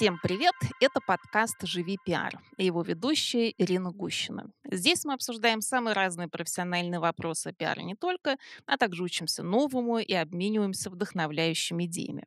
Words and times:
Всем 0.00 0.18
привет! 0.22 0.54
Это 0.80 0.98
подкаст 1.06 1.56
«Живи 1.60 1.98
пиар» 2.02 2.40
и 2.56 2.64
его 2.64 2.80
ведущая 2.80 3.52
Ирина 3.58 3.90
Гущина. 3.90 4.50
Здесь 4.64 5.04
мы 5.04 5.12
обсуждаем 5.12 5.60
самые 5.60 5.92
разные 5.92 6.26
профессиональные 6.26 7.00
вопросы 7.00 7.48
о 7.48 7.52
пиаре 7.52 7.82
не 7.82 7.94
только, 7.94 8.38
а 8.64 8.78
также 8.78 9.02
учимся 9.02 9.42
новому 9.42 9.98
и 9.98 10.14
обмениваемся 10.14 10.88
вдохновляющими 10.88 11.84
идеями. 11.84 12.24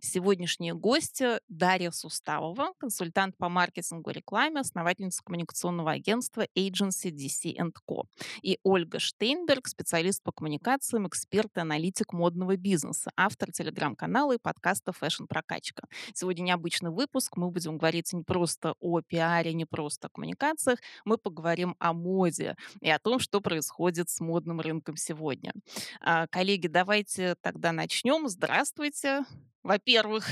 Сегодняшние 0.00 0.74
гости 0.74 1.40
Дарья 1.48 1.90
Суставова, 1.90 2.72
консультант 2.78 3.36
по 3.36 3.48
маркетингу 3.48 4.10
и 4.10 4.14
рекламе, 4.14 4.60
основательница 4.60 5.22
коммуникационного 5.24 5.92
агентства 5.92 6.46
Agency 6.56 7.10
DC 7.10 7.56
Co. 7.88 8.04
И 8.42 8.58
Ольга 8.62 8.98
Штейнберг, 8.98 9.66
специалист 9.68 10.22
по 10.22 10.32
коммуникациям, 10.32 11.08
эксперт 11.08 11.56
и 11.56 11.60
аналитик 11.60 12.12
модного 12.12 12.56
бизнеса, 12.56 13.10
автор 13.16 13.52
телеграм-канала 13.52 14.32
и 14.32 14.38
подкаста 14.38 14.92
Fashion 14.92 15.26
Прокачка. 15.28 15.82
Сегодня 16.12 16.42
необычный 16.42 16.90
выпуск. 16.90 17.36
Мы 17.36 17.50
будем 17.50 17.78
говорить 17.78 18.12
не 18.12 18.22
просто 18.22 18.74
о 18.80 19.00
пиаре, 19.00 19.54
не 19.54 19.64
просто 19.64 20.06
о 20.06 20.10
коммуникациях. 20.10 20.78
Мы 21.04 21.18
поговорим 21.18 21.76
о 21.78 21.92
моде 21.92 22.56
и 22.80 22.90
о 22.90 22.98
том, 22.98 23.18
что 23.18 23.40
происходит 23.40 24.08
с 24.10 24.20
модным 24.20 24.60
рынком 24.60 24.96
сегодня. 24.96 25.52
А, 26.00 26.26
коллеги, 26.28 26.66
давайте 26.66 27.34
тогда 27.42 27.72
начнем. 27.72 28.28
Здравствуйте 28.28 29.24
во-первых. 29.64 30.26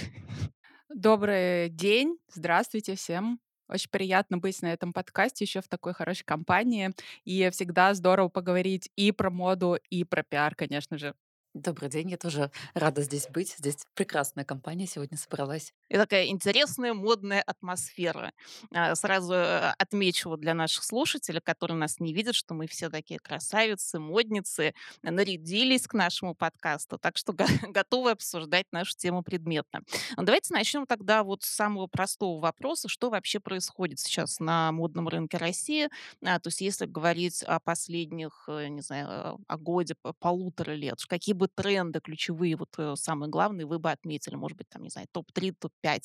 Добрый 0.94 1.70
день. 1.70 2.18
Здравствуйте 2.32 2.94
всем. 2.94 3.40
Очень 3.68 3.88
приятно 3.90 4.36
быть 4.36 4.60
на 4.60 4.72
этом 4.72 4.92
подкасте 4.92 5.44
еще 5.44 5.62
в 5.62 5.68
такой 5.68 5.94
хорошей 5.94 6.24
компании. 6.24 6.90
И 7.24 7.48
всегда 7.50 7.94
здорово 7.94 8.28
поговорить 8.28 8.90
и 8.94 9.10
про 9.10 9.30
моду, 9.30 9.78
и 9.88 10.04
про 10.04 10.22
пиар, 10.22 10.54
конечно 10.54 10.98
же. 10.98 11.14
Добрый 11.54 11.88
день, 11.88 12.10
я 12.10 12.18
тоже 12.18 12.50
рада 12.74 13.02
здесь 13.02 13.28
быть. 13.28 13.56
Здесь 13.58 13.86
прекрасная 13.94 14.44
компания 14.44 14.86
сегодня 14.86 15.16
собралась. 15.16 15.72
И 15.92 15.96
такая 15.96 16.28
интересная 16.28 16.94
модная 16.94 17.42
атмосфера. 17.42 18.32
А, 18.72 18.94
сразу 18.94 19.34
э, 19.34 19.74
отмечу 19.76 20.30
вот 20.30 20.40
для 20.40 20.54
наших 20.54 20.84
слушателей, 20.84 21.42
которые 21.42 21.76
нас 21.76 22.00
не 22.00 22.14
видят, 22.14 22.34
что 22.34 22.54
мы 22.54 22.66
все 22.66 22.88
такие 22.88 23.20
красавицы, 23.20 23.98
модницы, 23.98 24.72
нарядились 25.02 25.86
к 25.86 25.92
нашему 25.92 26.34
подкасту, 26.34 26.96
так 26.96 27.18
что 27.18 27.34
готовы 27.68 28.12
обсуждать 28.12 28.64
нашу 28.72 28.96
тему 28.96 29.22
предметно. 29.22 29.82
Но 30.16 30.22
давайте 30.22 30.54
начнем 30.54 30.86
тогда 30.86 31.22
вот 31.22 31.42
с 31.42 31.50
самого 31.50 31.88
простого 31.88 32.40
вопроса, 32.40 32.88
что 32.88 33.10
вообще 33.10 33.38
происходит 33.38 33.98
сейчас 33.98 34.40
на 34.40 34.72
модном 34.72 35.08
рынке 35.08 35.36
России. 35.36 35.90
А, 36.24 36.40
то 36.40 36.48
есть 36.48 36.62
если 36.62 36.86
говорить 36.86 37.42
о 37.42 37.60
последних, 37.60 38.44
э, 38.48 38.68
не 38.68 38.80
знаю, 38.80 39.40
о 39.46 39.58
годе, 39.58 39.94
полутора 40.20 40.72
лет, 40.72 41.04
какие 41.06 41.34
бы 41.34 41.48
тренды 41.48 42.00
ключевые, 42.00 42.56
вот 42.56 42.70
э, 42.78 42.94
самые 42.96 43.28
главные, 43.28 43.66
вы 43.66 43.78
бы 43.78 43.90
отметили? 43.90 44.36
Может 44.36 44.56
быть, 44.56 44.70
там, 44.70 44.84
не 44.84 44.88
знаю, 44.88 45.06
топ-3, 45.12 45.54
топ-5 45.82 46.00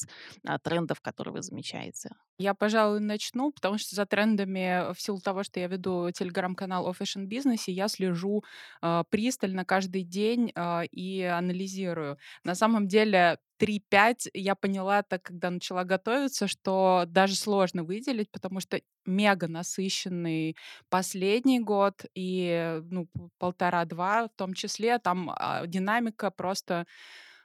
а, 0.45 0.59
трендов, 0.59 1.02
которые 1.02 1.33
вы 1.33 1.42
замечаете? 1.42 2.09
Я, 2.39 2.53
пожалуй, 2.53 3.00
начну, 3.00 3.52
потому 3.52 3.78
что 3.78 3.95
за 3.95 4.06
трендами, 4.06 4.94
в 4.94 5.02
силу 5.02 5.19
того, 5.19 5.44
что 5.44 5.59
я 5.59 5.67
веду 5.67 6.11
телеграм-канал 6.11 6.88
о 6.88 6.94
fashion-бизнесе, 6.94 7.72
я 7.72 7.88
слежу 7.88 8.44
э, 8.81 9.03
пристально 9.09 9.66
каждый 9.66 10.03
день 10.03 10.52
э, 10.56 10.86
и 10.92 11.23
анализирую. 11.23 12.17
На 12.44 12.53
самом 12.53 12.88
деле 12.88 13.39
3-5 13.59 14.30
я 14.36 14.53
поняла 14.53 15.02
так, 15.02 15.23
когда 15.23 15.50
начала 15.50 15.84
готовиться, 15.84 16.47
что 16.47 17.06
даже 17.08 17.36
сложно 17.36 17.84
выделить, 17.84 18.31
потому 18.31 18.59
что 18.59 18.80
мега 19.06 19.47
насыщенный 19.47 20.56
последний 20.89 21.59
год 21.59 22.06
и 22.14 22.80
ну, 22.91 23.08
полтора-два 23.39 24.28
в 24.28 24.31
том 24.36 24.53
числе. 24.53 25.00
Там 25.00 25.31
а, 25.36 25.66
динамика 25.66 26.30
просто 26.30 26.86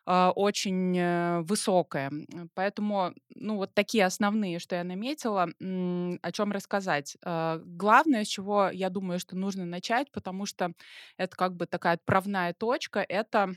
очень 0.06 0.96
э, 0.98 1.40
высокая. 1.42 2.11
Поэтому, 2.55 3.13
ну, 3.35 3.57
вот 3.57 3.74
такие 3.74 4.05
основные, 4.05 4.58
что 4.58 4.74
я 4.77 4.85
наметила, 4.85 5.48
о 5.61 6.33
чем 6.33 6.52
рассказать. 6.52 7.17
А, 7.24 7.61
главное, 7.64 8.24
с 8.24 8.29
чего 8.29 8.68
я 8.70 8.91
думаю, 8.91 9.20
что 9.20 9.36
нужно 9.36 9.64
начать, 9.64 10.11
потому 10.12 10.46
что 10.46 10.73
это 11.17 11.36
как 11.36 11.57
бы 11.57 11.67
такая 11.67 11.95
отправная 11.95 12.52
точка, 12.55 13.01
это 13.08 13.55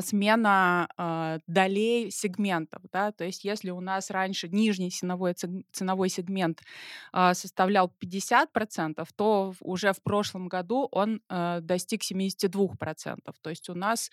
смена 0.00 0.88
э, 0.96 1.38
долей 1.46 2.10
сегментов, 2.10 2.82
да, 2.90 3.12
то 3.12 3.24
есть 3.24 3.44
если 3.44 3.70
у 3.70 3.80
нас 3.80 4.10
раньше 4.10 4.48
нижний 4.48 4.90
ценовой, 4.90 5.34
ценовой 5.72 6.08
сегмент 6.08 6.62
э, 7.12 7.34
составлял 7.34 7.92
50%, 8.00 9.06
то 9.14 9.54
уже 9.60 9.92
в 9.92 10.02
прошлом 10.02 10.48
году 10.48 10.88
он 10.90 11.20
э, 11.28 11.58
достиг 11.60 12.00
72%, 12.02 13.18
то 13.42 13.50
есть 13.50 13.68
у 13.68 13.74
нас 13.74 14.10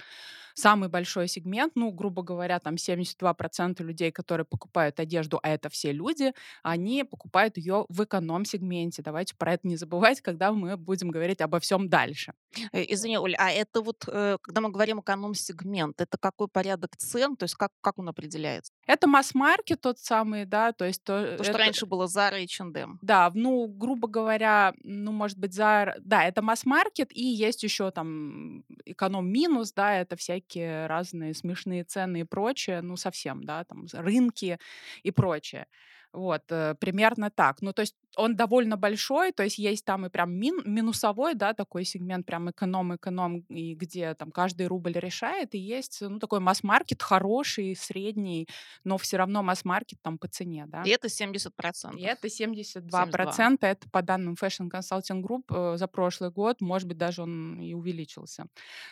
самый 0.53 0.89
большой 0.89 1.29
сегмент, 1.29 1.73
ну, 1.75 1.91
грубо 1.91 2.21
говоря, 2.21 2.59
там 2.59 2.75
72% 2.75 3.81
людей, 3.83 4.11
которые 4.11 4.45
покупают 4.45 4.99
одежду, 4.99 5.39
а 5.41 5.49
это 5.49 5.69
все 5.69 5.93
люди, 5.93 6.33
они 6.63 7.05
покупают 7.05 7.57
ее 7.57 7.85
в 7.87 8.03
эконом-сегменте. 8.03 9.01
Давайте 9.01 9.35
про 9.35 9.53
это 9.53 9.67
не 9.67 9.77
забывать, 9.77 10.19
когда 10.19 10.51
мы 10.51 10.75
будем 10.75 11.09
говорить 11.09 11.39
обо 11.39 11.59
всем 11.59 11.87
дальше. 11.87 12.33
Э, 12.73 12.83
извини, 12.87 13.17
Оль, 13.17 13.35
а 13.37 13.51
это 13.51 13.81
вот, 13.81 14.03
э, 14.07 14.37
когда 14.41 14.59
мы 14.59 14.69
говорим 14.69 14.99
эконом-сегмент, 14.99 15.60
сегмент? 15.61 16.01
Это 16.01 16.17
какой 16.17 16.47
порядок 16.47 16.95
цен? 16.97 17.35
То 17.35 17.43
есть 17.43 17.55
как, 17.55 17.71
как 17.81 17.99
он 17.99 18.09
определяется? 18.09 18.73
Это 18.85 19.07
масс-маркет 19.07 19.81
тот 19.81 19.99
самый, 19.99 20.45
да, 20.45 20.71
то 20.71 20.85
есть... 20.85 21.03
То, 21.03 21.37
то 21.37 21.43
что 21.43 21.51
это... 21.51 21.59
раньше 21.59 21.85
было 21.85 22.05
Zara 22.05 22.39
и 22.39 22.45
H&M. 22.45 22.99
Да, 23.01 23.31
ну, 23.33 23.67
грубо 23.67 24.07
говоря, 24.07 24.73
ну, 24.83 25.11
может 25.11 25.37
быть, 25.37 25.53
Zara... 25.53 25.95
Да, 25.99 26.23
это 26.25 26.41
масс-маркет, 26.41 27.15
и 27.15 27.23
есть 27.23 27.63
еще 27.63 27.91
там 27.91 28.63
эконом-минус, 28.85 29.73
да, 29.73 29.95
это 29.95 30.15
всякие 30.15 30.87
разные 30.87 31.33
смешные 31.33 31.83
цены 31.83 32.21
и 32.21 32.23
прочее, 32.23 32.81
ну, 32.81 32.97
совсем, 32.97 33.43
да, 33.43 33.63
там 33.63 33.85
рынки 33.93 34.59
и 35.03 35.11
прочее. 35.11 35.67
Вот, 36.13 36.41
э, 36.49 36.75
примерно 36.75 37.29
так. 37.29 37.61
Ну, 37.61 37.71
то 37.71 37.81
есть 37.81 37.95
он 38.17 38.35
довольно 38.35 38.77
большой, 38.77 39.31
то 39.31 39.43
есть 39.43 39.57
есть 39.57 39.85
там 39.85 40.05
и 40.05 40.09
прям 40.09 40.33
мин, 40.33 40.61
минусовой, 40.65 41.33
да, 41.35 41.53
такой 41.53 41.85
сегмент, 41.85 42.25
прям 42.25 42.49
эконом-эконом, 42.49 43.45
и 43.49 43.75
где 43.75 44.13
там 44.15 44.31
каждый 44.31 44.67
рубль 44.67 44.93
решает, 44.93 45.55
и 45.55 45.59
есть, 45.59 46.01
ну, 46.01 46.19
такой 46.19 46.39
масс-маркет 46.39 47.01
хороший, 47.01 47.75
средний, 47.75 48.47
но 48.83 48.97
все 48.97 49.17
равно 49.17 49.43
масс-маркет 49.43 49.99
там 50.01 50.17
по 50.17 50.27
цене, 50.27 50.65
да. 50.67 50.83
И 50.83 50.89
это 50.89 51.07
70%. 51.07 51.97
И 51.97 52.03
это 52.03 52.27
72%, 52.27 52.89
72. 52.89 53.57
это 53.61 53.89
по 53.89 54.01
данным 54.01 54.35
Fashion 54.41 54.69
Consulting 54.69 55.21
Group 55.21 55.43
э, 55.49 55.77
за 55.77 55.87
прошлый 55.87 56.31
год, 56.31 56.61
может 56.61 56.87
быть, 56.87 56.97
даже 56.97 57.21
он 57.23 57.59
и 57.61 57.73
увеличился. 57.73 58.45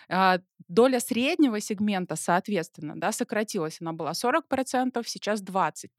Э, 0.07 0.39
доля 0.67 0.99
среднего 0.99 1.59
сегмента, 1.59 2.15
соответственно, 2.15 2.93
да, 2.95 3.11
сократилась, 3.11 3.81
она 3.81 3.93
была 3.93 4.11
40%, 4.11 5.03
сейчас 5.05 5.41
20%. 5.41 5.89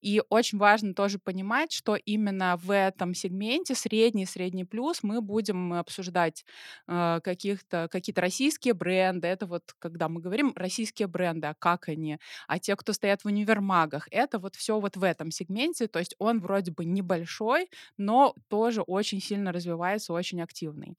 И 0.00 0.22
очень 0.28 0.58
важно 0.58 0.94
тоже 0.94 1.18
понимать, 1.18 1.72
что 1.72 1.96
именно 2.06 2.56
в 2.56 2.70
этом 2.70 3.14
сегменте 3.14 3.74
средний, 3.74 4.26
средний 4.26 4.64
плюс 4.64 5.02
мы 5.02 5.20
будем 5.20 5.72
обсуждать 5.72 6.44
э, 6.86 7.20
каких-то, 7.22 7.88
какие-то 7.90 8.20
российские 8.20 8.74
бренды. 8.74 9.28
Это 9.28 9.46
вот 9.46 9.74
когда 9.78 10.08
мы 10.08 10.20
говорим 10.20 10.52
российские 10.56 11.08
бренды, 11.08 11.48
а 11.48 11.54
как 11.54 11.88
они, 11.88 12.18
а 12.48 12.58
те, 12.58 12.76
кто 12.76 12.92
стоят 12.92 13.22
в 13.22 13.26
универмагах, 13.26 14.08
это 14.10 14.38
вот 14.38 14.54
все 14.56 14.78
вот 14.80 14.96
в 14.96 15.02
этом 15.02 15.30
сегменте. 15.30 15.86
То 15.86 15.98
есть 15.98 16.14
он 16.18 16.40
вроде 16.40 16.70
бы 16.72 16.84
небольшой, 16.84 17.68
но 17.96 18.34
тоже 18.48 18.82
очень 18.82 19.20
сильно 19.20 19.52
развивается, 19.52 20.12
очень 20.12 20.42
активный. 20.42 20.94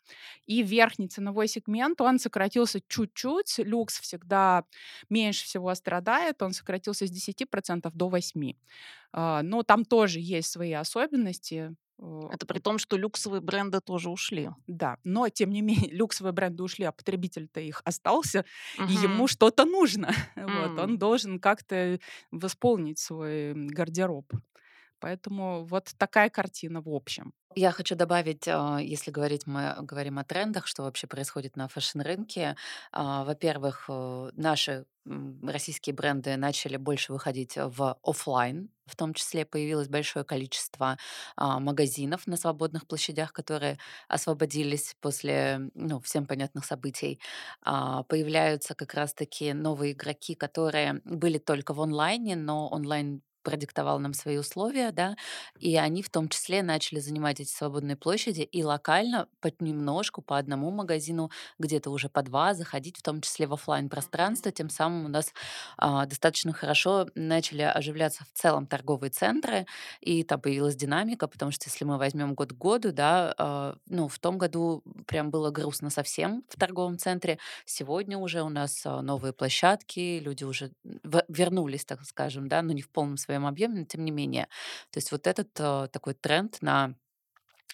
И 0.45 0.63
верхний 0.63 1.07
ценовой 1.07 1.47
сегмент, 1.47 2.01
он 2.01 2.19
сократился 2.19 2.81
чуть-чуть. 2.87 3.59
Люкс 3.59 3.99
всегда 3.99 4.63
меньше 5.09 5.45
всего 5.45 5.73
страдает, 5.75 6.41
он 6.41 6.53
сократился 6.53 7.07
с 7.07 7.11
10% 7.11 7.91
до 7.93 8.09
8%. 8.09 8.55
А, 9.17 9.41
но 9.43 9.63
там 9.63 9.85
тоже 9.85 10.19
есть 10.19 10.51
свои 10.51 10.73
особенности. 10.73 11.73
Это 12.29 12.45
при 12.45 12.59
том, 12.59 12.77
что 12.77 12.97
люксовые 12.97 13.39
бренды 13.39 13.79
тоже 13.79 14.09
ушли. 14.09 14.49
Да, 14.67 14.97
но 15.05 15.29
тем 15.29 15.51
не 15.51 15.61
менее 15.61 15.89
люксовые 15.91 16.33
бренды 16.33 16.61
ушли, 16.63 16.83
а 16.83 16.91
потребитель-то 16.91 17.61
их 17.61 17.81
остался, 17.85 18.43
угу. 18.77 18.89
и 18.89 18.93
ему 18.93 19.27
что-то 19.27 19.63
нужно. 19.63 20.11
Mm. 20.35 20.65
Вот, 20.75 20.79
он 20.79 20.97
должен 20.97 21.39
как-то 21.39 21.97
восполнить 22.31 22.99
свой 22.99 23.53
гардероб. 23.53 24.25
Поэтому 24.99 25.65
вот 25.65 25.93
такая 25.97 26.29
картина 26.29 26.81
в 26.81 26.89
общем. 26.89 27.33
Я 27.57 27.71
хочу 27.71 27.95
добавить, 27.95 28.47
а, 28.49 28.79
если 28.81 29.11
говорить 29.11 29.47
мы 29.47 29.75
говорим 29.79 30.19
о 30.19 30.25
трендах, 30.25 30.67
что 30.67 30.83
вообще 30.83 31.07
происходит 31.07 31.55
на 31.55 31.69
фэшн-рынке. 31.69 32.57
А, 32.91 33.23
во-первых, 33.23 33.85
э, 33.87 34.31
наши 34.35 34.85
российские 35.43 35.93
бренды 35.95 36.35
начали 36.35 36.75
больше 36.77 37.13
выходить 37.13 37.55
в 37.55 37.97
офлайн, 38.03 38.69
в 38.87 38.95
том 38.97 39.13
числе 39.13 39.45
появилось 39.45 39.87
большое 39.87 40.25
количество 40.25 40.97
а, 41.37 41.59
магазинов 41.59 42.27
на 42.27 42.35
свободных 42.37 42.87
площадях, 42.87 43.31
которые 43.31 43.77
освободились 44.09 44.95
после 44.99 45.69
ну, 45.75 46.01
всем 46.01 46.25
понятных 46.25 46.65
событий. 46.65 47.19
Появляются 47.63 48.73
как 48.75 48.93
раз-таки 48.95 49.53
новые 49.53 49.93
игроки, 49.93 50.35
которые 50.35 51.01
были 51.05 51.37
только 51.37 51.73
в 51.73 51.81
онлайне, 51.81 52.35
но 52.35 52.67
онлайн 52.67 53.21
продиктовал 53.45 53.99
нам 53.99 54.13
свои 54.13 54.37
условия, 54.37 54.91
да, 54.91 55.15
и 55.59 55.77
они 55.77 56.01
в 56.03 56.09
том 56.09 56.27
числе 56.27 56.63
начали 56.63 56.99
занимать 56.99 57.39
эти 57.39 57.49
свободные 57.49 57.95
площади 57.95 58.41
и 58.41 58.63
локально 58.63 59.27
понемножку, 59.39 60.21
по 60.21 60.37
одному 60.37 60.71
магазину, 60.71 61.31
где-то 61.59 61.91
уже 61.91 62.09
по 62.09 62.23
два 62.23 62.53
заходить, 62.53 62.97
в 62.97 63.03
том 63.03 63.21
числе 63.21 63.47
в 63.47 63.53
оффлайн 63.53 63.87
пространство. 63.89 64.51
Тем 64.51 64.69
самым 64.69 65.05
у 65.05 65.09
нас 65.09 65.33
а, 65.77 66.05
достаточно 66.05 66.51
хорошо 66.51 67.07
начали 67.15 67.61
оживляться 67.61 68.23
в 68.25 68.37
целом 68.37 68.65
торговые 68.65 69.11
центры, 69.11 69.67
и 70.01 70.23
там 70.23 70.41
появилась 70.41 70.75
динамика, 70.75 71.27
потому 71.27 71.51
что 71.51 71.69
если 71.69 71.85
мы 71.85 71.97
возьмем 71.97 72.33
год 72.33 72.53
к 72.53 72.57
году, 72.57 72.91
да, 72.91 73.33
а, 73.37 73.75
ну, 73.87 74.07
в 74.07 74.17
том 74.19 74.37
году 74.37 74.83
прям 75.05 75.29
было 75.29 75.51
грустно 75.51 75.89
совсем 75.89 76.43
в 76.49 76.57
торговом 76.59 76.97
центре. 76.97 77.37
Сегодня 77.65 78.17
уже 78.17 78.41
у 78.41 78.49
нас 78.49 78.81
а, 78.85 79.01
новые 79.01 79.33
площадки, 79.33 80.19
люди 80.19 80.43
уже 80.43 80.71
вернулись, 81.27 81.85
так 81.85 82.03
скажем, 82.03 82.47
да, 82.47 82.61
но 82.61 82.73
не 82.73 82.81
в 82.81 82.89
полном 82.89 83.17
своем 83.17 83.34
объеме, 83.45 83.79
но 83.79 83.85
тем 83.85 84.05
не 84.05 84.11
менее. 84.11 84.47
То 84.91 84.97
есть 84.97 85.11
вот 85.11 85.27
этот 85.27 85.49
а, 85.59 85.87
такой 85.87 86.13
тренд 86.13 86.61
на 86.61 86.95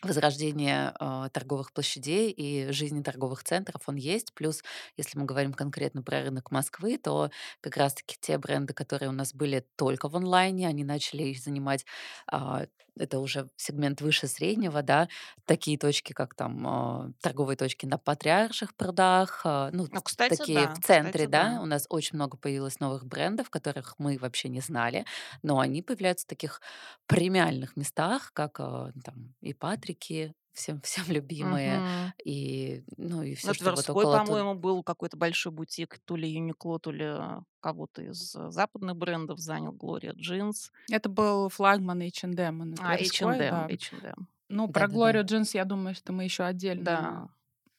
возрождение 0.03 0.93
а, 0.99 1.29
торговых 1.29 1.73
площадей 1.73 2.31
и 2.31 2.71
жизни 2.71 3.01
торговых 3.03 3.43
центров, 3.43 3.83
он 3.87 3.95
есть. 3.95 4.33
Плюс, 4.33 4.63
если 4.97 5.17
мы 5.19 5.25
говорим 5.25 5.53
конкретно 5.53 6.01
про 6.03 6.21
рынок 6.23 6.51
Москвы, 6.51 6.97
то 6.97 7.29
как 7.61 7.77
раз-таки 7.77 8.17
те 8.19 8.37
бренды, 8.37 8.73
которые 8.73 9.09
у 9.09 9.13
нас 9.13 9.33
были 9.33 9.65
только 9.75 10.09
в 10.09 10.15
онлайне, 10.15 10.67
они 10.67 10.83
начали 10.83 11.23
их 11.23 11.39
занимать, 11.39 11.85
а, 12.27 12.65
это 12.97 13.19
уже 13.19 13.49
сегмент 13.55 14.01
выше 14.01 14.27
среднего, 14.27 14.81
да, 14.83 15.07
такие 15.45 15.77
точки, 15.77 16.13
как 16.13 16.35
там 16.35 16.67
а, 16.67 17.11
торговые 17.21 17.57
точки 17.57 17.85
на 17.85 17.97
Патриарших 17.97 18.75
прудах, 18.75 19.41
а, 19.45 19.69
ну, 19.71 19.87
Ну, 19.89 20.01
кстати, 20.01 20.45
такие 20.45 20.67
в 20.67 20.73
да, 20.73 20.79
центре, 20.79 21.27
кстати, 21.27 21.27
да, 21.27 21.59
да. 21.59 21.61
у 21.61 21.65
нас 21.65 21.85
очень 21.89 22.15
много 22.17 22.37
появилось 22.37 22.79
новых 22.79 23.05
брендов, 23.05 23.49
которых 23.49 23.95
мы 23.97 24.17
вообще 24.17 24.49
не 24.49 24.59
знали, 24.61 25.05
но 25.43 25.59
они 25.59 25.81
появляются 25.81 26.25
в 26.25 26.29
таких 26.29 26.61
премиальных 27.07 27.75
местах, 27.77 28.31
как, 28.33 28.59
а, 28.59 28.91
там 29.03 29.33
и 29.41 29.53
Патрики, 29.91 30.33
всем 30.53 30.81
всем 30.83 31.05
любимые, 31.09 31.79
Мгм. 31.79 32.13
и, 32.25 32.83
ну, 32.97 33.23
и 33.23 33.35
все, 33.35 33.53
что 33.53 33.65
вот 33.65 33.73
Тверской, 33.75 33.95
около 33.95 34.17
тут. 34.19 34.27
по-моему, 34.27 34.55
был 34.55 34.83
какой-то 34.83 35.17
большой 35.17 35.51
бутик, 35.51 35.99
то 36.05 36.15
ли 36.15 36.29
Юникло, 36.29 36.79
то 36.79 36.91
ли 36.91 37.05
а, 37.05 37.43
кого-то 37.59 38.01
из 38.01 38.35
а, 38.35 38.51
западных 38.51 38.95
брендов 38.95 39.39
занял 39.39 39.73
Gloria 39.73 40.13
Jeans. 40.15 40.71
Это 40.89 41.09
был 41.09 41.49
флагман 41.49 42.01
H&M 42.01 42.75
А, 42.79 42.97
Тверской, 42.97 43.37
H&M, 43.37 43.37
да. 43.39 43.67
H&M. 43.67 44.27
Ну, 44.49 44.67
про 44.67 44.81
Да-да-да. 44.81 44.93
Глорию 44.93 45.25
Джинс, 45.25 45.55
я 45.55 45.63
думаю, 45.65 45.95
что 45.95 46.11
мы 46.11 46.25
еще 46.25 46.43
отдельно 46.43 46.83
Да. 46.83 47.29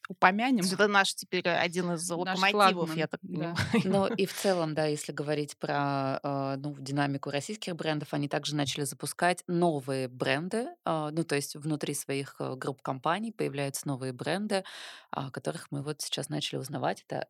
Упомянем. 0.09 0.63
это 0.65 0.87
наш 0.87 1.15
теперь 1.15 1.47
один 1.47 1.93
из 1.93 2.09
Наш 2.09 2.17
локомотивов, 2.39 2.95
я 2.95 3.07
так 3.07 3.19
да. 3.23 3.27
понимаю. 3.27 3.55
Ну 3.85 4.07
и 4.07 4.25
в 4.25 4.33
целом, 4.33 4.73
да, 4.75 4.85
если 4.85 5.11
говорить 5.11 5.57
про, 5.57 6.19
а, 6.23 6.57
ну, 6.57 6.75
динамику 6.77 7.29
российских 7.31 7.75
брендов, 7.75 8.13
они 8.13 8.27
также 8.27 8.55
начали 8.55 8.83
запускать 8.83 9.43
новые 9.47 10.07
бренды. 10.07 10.67
а, 10.85 11.11
Ну, 11.11 11.23
то 11.23 11.35
есть 11.35 11.55
внутри 11.55 11.93
своих, 11.93 12.35
э, 12.39 12.55
групп 12.55 12.81
компаний 12.81 13.31
появляются 13.31 13.87
новые 13.87 14.13
бренды, 14.13 14.63
а, 15.11 15.31
которых 15.31 15.67
мы 15.71 15.81
вот 15.81 16.01
сейчас 16.01 16.29
начали 16.29 16.59
узнавать. 16.59 17.05
Это 17.07 17.27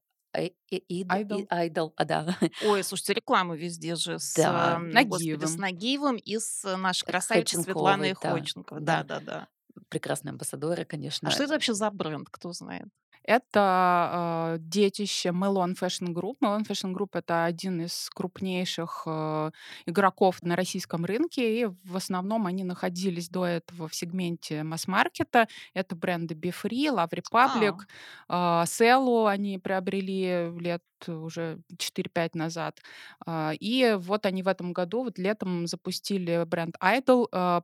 Айдол. 1.49 1.93
А, 1.95 2.05
да. 2.05 2.35
Ой, 2.65 2.83
слушайте, 2.83 3.13
рекламы 3.13 3.55
везде 3.57 3.95
же 3.95 4.17
с, 4.17 4.33
Да. 4.33 4.75
ам, 4.75 4.89
господи, 5.05 5.45
с 5.45 5.57
Нагиевым. 5.57 5.61
Нагиевым 5.61 6.15
и 6.17 6.39
с 6.39 6.65
э, 6.65 6.75
нашей 6.75 7.05
красавицей 7.05 7.61
Светланой 7.63 8.13
Ходченковой, 8.13 8.81
да, 8.81 8.97
Ходченковой. 8.97 9.25
да. 9.25 9.47
Прекрасные 9.89 10.31
амбассадоры, 10.31 10.85
А 11.25 11.29
что 11.31 11.43
конечно. 11.43 11.43
это 11.43 11.53
вообще 11.53 11.73
за 11.73 11.89
бренд, 11.91 12.29
кто 12.29 12.53
знает? 12.53 12.87
Это 13.25 13.61
а, 13.61 14.57
детище 14.59 15.29
Melon 15.29 15.75
Fashion 15.79 16.09
Group. 16.13 16.35
Melon 16.43 16.65
Fashion 16.67 16.93
Group 16.93 17.11
это 17.13 17.45
один 17.45 17.79
из 17.81 18.09
крупнейших 18.13 19.03
э, 19.05 19.51
игроков 19.85 20.41
на 20.43 20.57
российском 20.57 21.05
рынке, 21.05 21.61
и 21.61 21.65
в 21.85 21.95
основном 21.95 22.47
они 22.47 22.65
находились 22.65 23.29
до 23.29 23.45
этого 23.45 23.87
в 23.87 23.95
сегменте 23.95 24.63
масс-маркета. 24.63 25.47
Это 25.73 25.95
бренды 25.95 26.35
Be 26.35 26.51
Free, 26.53 26.93
Love 26.93 27.11
Republic, 27.13 27.75
А, 27.75 27.85
а, 28.27 28.65
Cello 28.65 29.29
они 29.29 29.57
приобрели 29.57 30.49
лет 30.59 30.81
уже 31.07 31.59
4-5 31.77 32.35
назад. 32.35 32.81
А, 33.25 33.53
И 33.57 33.95
вот 33.99 34.25
они 34.25 34.43
в 34.43 34.47
этом 34.49 34.73
году, 34.73 35.03
вот 35.05 35.17
летом 35.17 35.65
запустили 35.67 36.43
бренд 36.45 36.75
Idol. 36.83 37.27
А, 37.31 37.61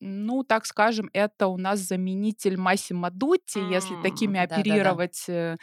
Ну, 0.00 0.42
так 0.44 0.66
скажем, 0.66 1.10
это 1.12 1.46
у 1.48 1.56
нас 1.56 1.80
заменитель 1.80 2.56
Массимо 2.58 3.10
Дутти, 3.10 3.60
если 3.60 3.96
м, 3.96 4.02
такими 4.02 4.38
Да-да-да. 4.48 4.98
оперировать 4.98 5.24
э, 5.28 5.56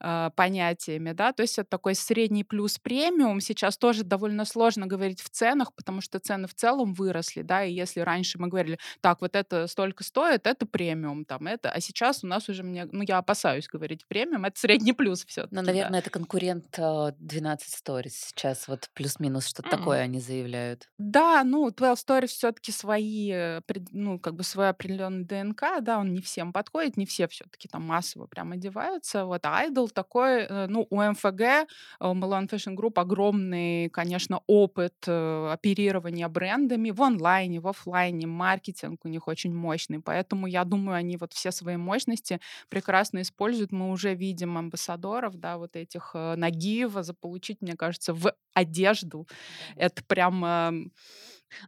а, 0.00 0.30
понятиями, 0.30 1.12
да, 1.12 1.32
то 1.32 1.42
есть 1.42 1.58
это 1.58 1.68
такой 1.68 1.94
средний 1.94 2.44
плюс 2.44 2.78
премиум. 2.78 3.40
Сейчас 3.40 3.78
тоже 3.78 4.04
довольно 4.04 4.44
сложно 4.44 4.86
говорить 4.86 5.20
в 5.20 5.28
ценах, 5.30 5.74
потому 5.74 6.00
что 6.00 6.18
цены 6.20 6.46
в 6.48 6.54
целом 6.54 6.94
выросли, 6.94 7.42
да, 7.42 7.64
и 7.64 7.72
если 7.72 8.00
раньше 8.00 8.38
мы 8.38 8.48
говорили, 8.48 8.78
так, 9.00 9.20
вот 9.20 9.34
это 9.36 9.66
столько 9.66 10.04
стоит, 10.04 10.46
это 10.46 10.66
премиум, 10.66 11.24
там, 11.24 11.46
это, 11.46 11.70
а 11.70 11.80
сейчас 11.80 12.22
у 12.24 12.26
нас 12.26 12.48
уже, 12.48 12.62
мне, 12.62 12.86
ну, 12.90 13.02
я 13.06 13.18
опасаюсь 13.18 13.68
говорить 13.68 14.06
премиум, 14.06 14.44
это 14.44 14.58
средний 14.60 14.92
плюс 14.92 15.24
все-таки, 15.26 15.72
да. 15.72 15.92
наверное, 15.92 16.00
это 16.00 16.10
конкурент, 16.10 16.78
а, 16.78 17.12
12 17.18 17.74
Stories 17.74 18.10
сейчас. 18.10 18.68
Вот 18.68 18.88
плюс-минус 18.94 19.46
что-то 19.46 19.68
м. 19.68 19.70
такое 19.70 20.00
они 20.00 20.20
заявляют. 20.20 20.88
Да, 20.98 21.44
ну, 21.44 21.70
12 21.70 22.06
Stories 22.08 22.26
все-таки 22.28 22.72
свои, 22.72 23.30
э, 23.32 23.60
ну, 23.92 24.18
как 24.18 24.34
бы 24.34 24.42
свой 24.44 24.68
определенный 24.68 25.24
ДНК, 25.24 25.80
да, 25.82 25.98
он 25.98 26.12
не 26.12 26.20
всем 26.20 26.52
подходит, 26.52 26.96
не 26.96 27.06
все 27.06 27.28
все-таки 27.28 27.68
там 27.68 27.82
массово 27.82 28.26
прям 28.26 28.52
одеваются. 28.52 29.24
Вот 29.24 29.40
а 29.44 29.66
Idol 29.66 29.88
такой, 29.90 30.42
э, 30.42 30.66
ну, 30.68 30.86
у 30.90 31.02
МФГ, 31.02 31.40
э, 31.40 31.66
у 32.00 32.14
Milan 32.14 32.48
Fashion 32.48 32.74
Group 32.76 32.92
огромный, 33.00 33.88
конечно, 33.90 34.40
опыт 34.46 34.94
э, 35.06 35.50
оперирования 35.52 36.28
брендами 36.28 36.90
в 36.90 37.02
онлайне, 37.02 37.60
в 37.60 37.68
оффлайне, 37.68 38.26
маркетинг 38.26 39.00
у 39.04 39.08
них 39.08 39.28
очень 39.28 39.54
мощный, 39.54 40.00
поэтому 40.00 40.46
я 40.46 40.64
думаю, 40.64 40.96
они 40.96 41.16
вот 41.16 41.32
все 41.32 41.50
свои 41.52 41.76
мощности 41.76 42.40
прекрасно 42.68 43.22
используют. 43.22 43.72
Мы 43.72 43.90
уже 43.90 44.14
видим 44.14 44.56
амбассадоров, 44.58 45.36
да, 45.36 45.58
вот 45.58 45.76
этих 45.76 46.12
Нагиева 46.14 47.02
заполучить, 47.02 47.60
мне 47.60 47.74
кажется, 47.76 48.14
в 48.14 48.32
одежду 48.54 49.26
это 49.76 50.02
прям, 50.04 50.44
эм, 50.44 50.92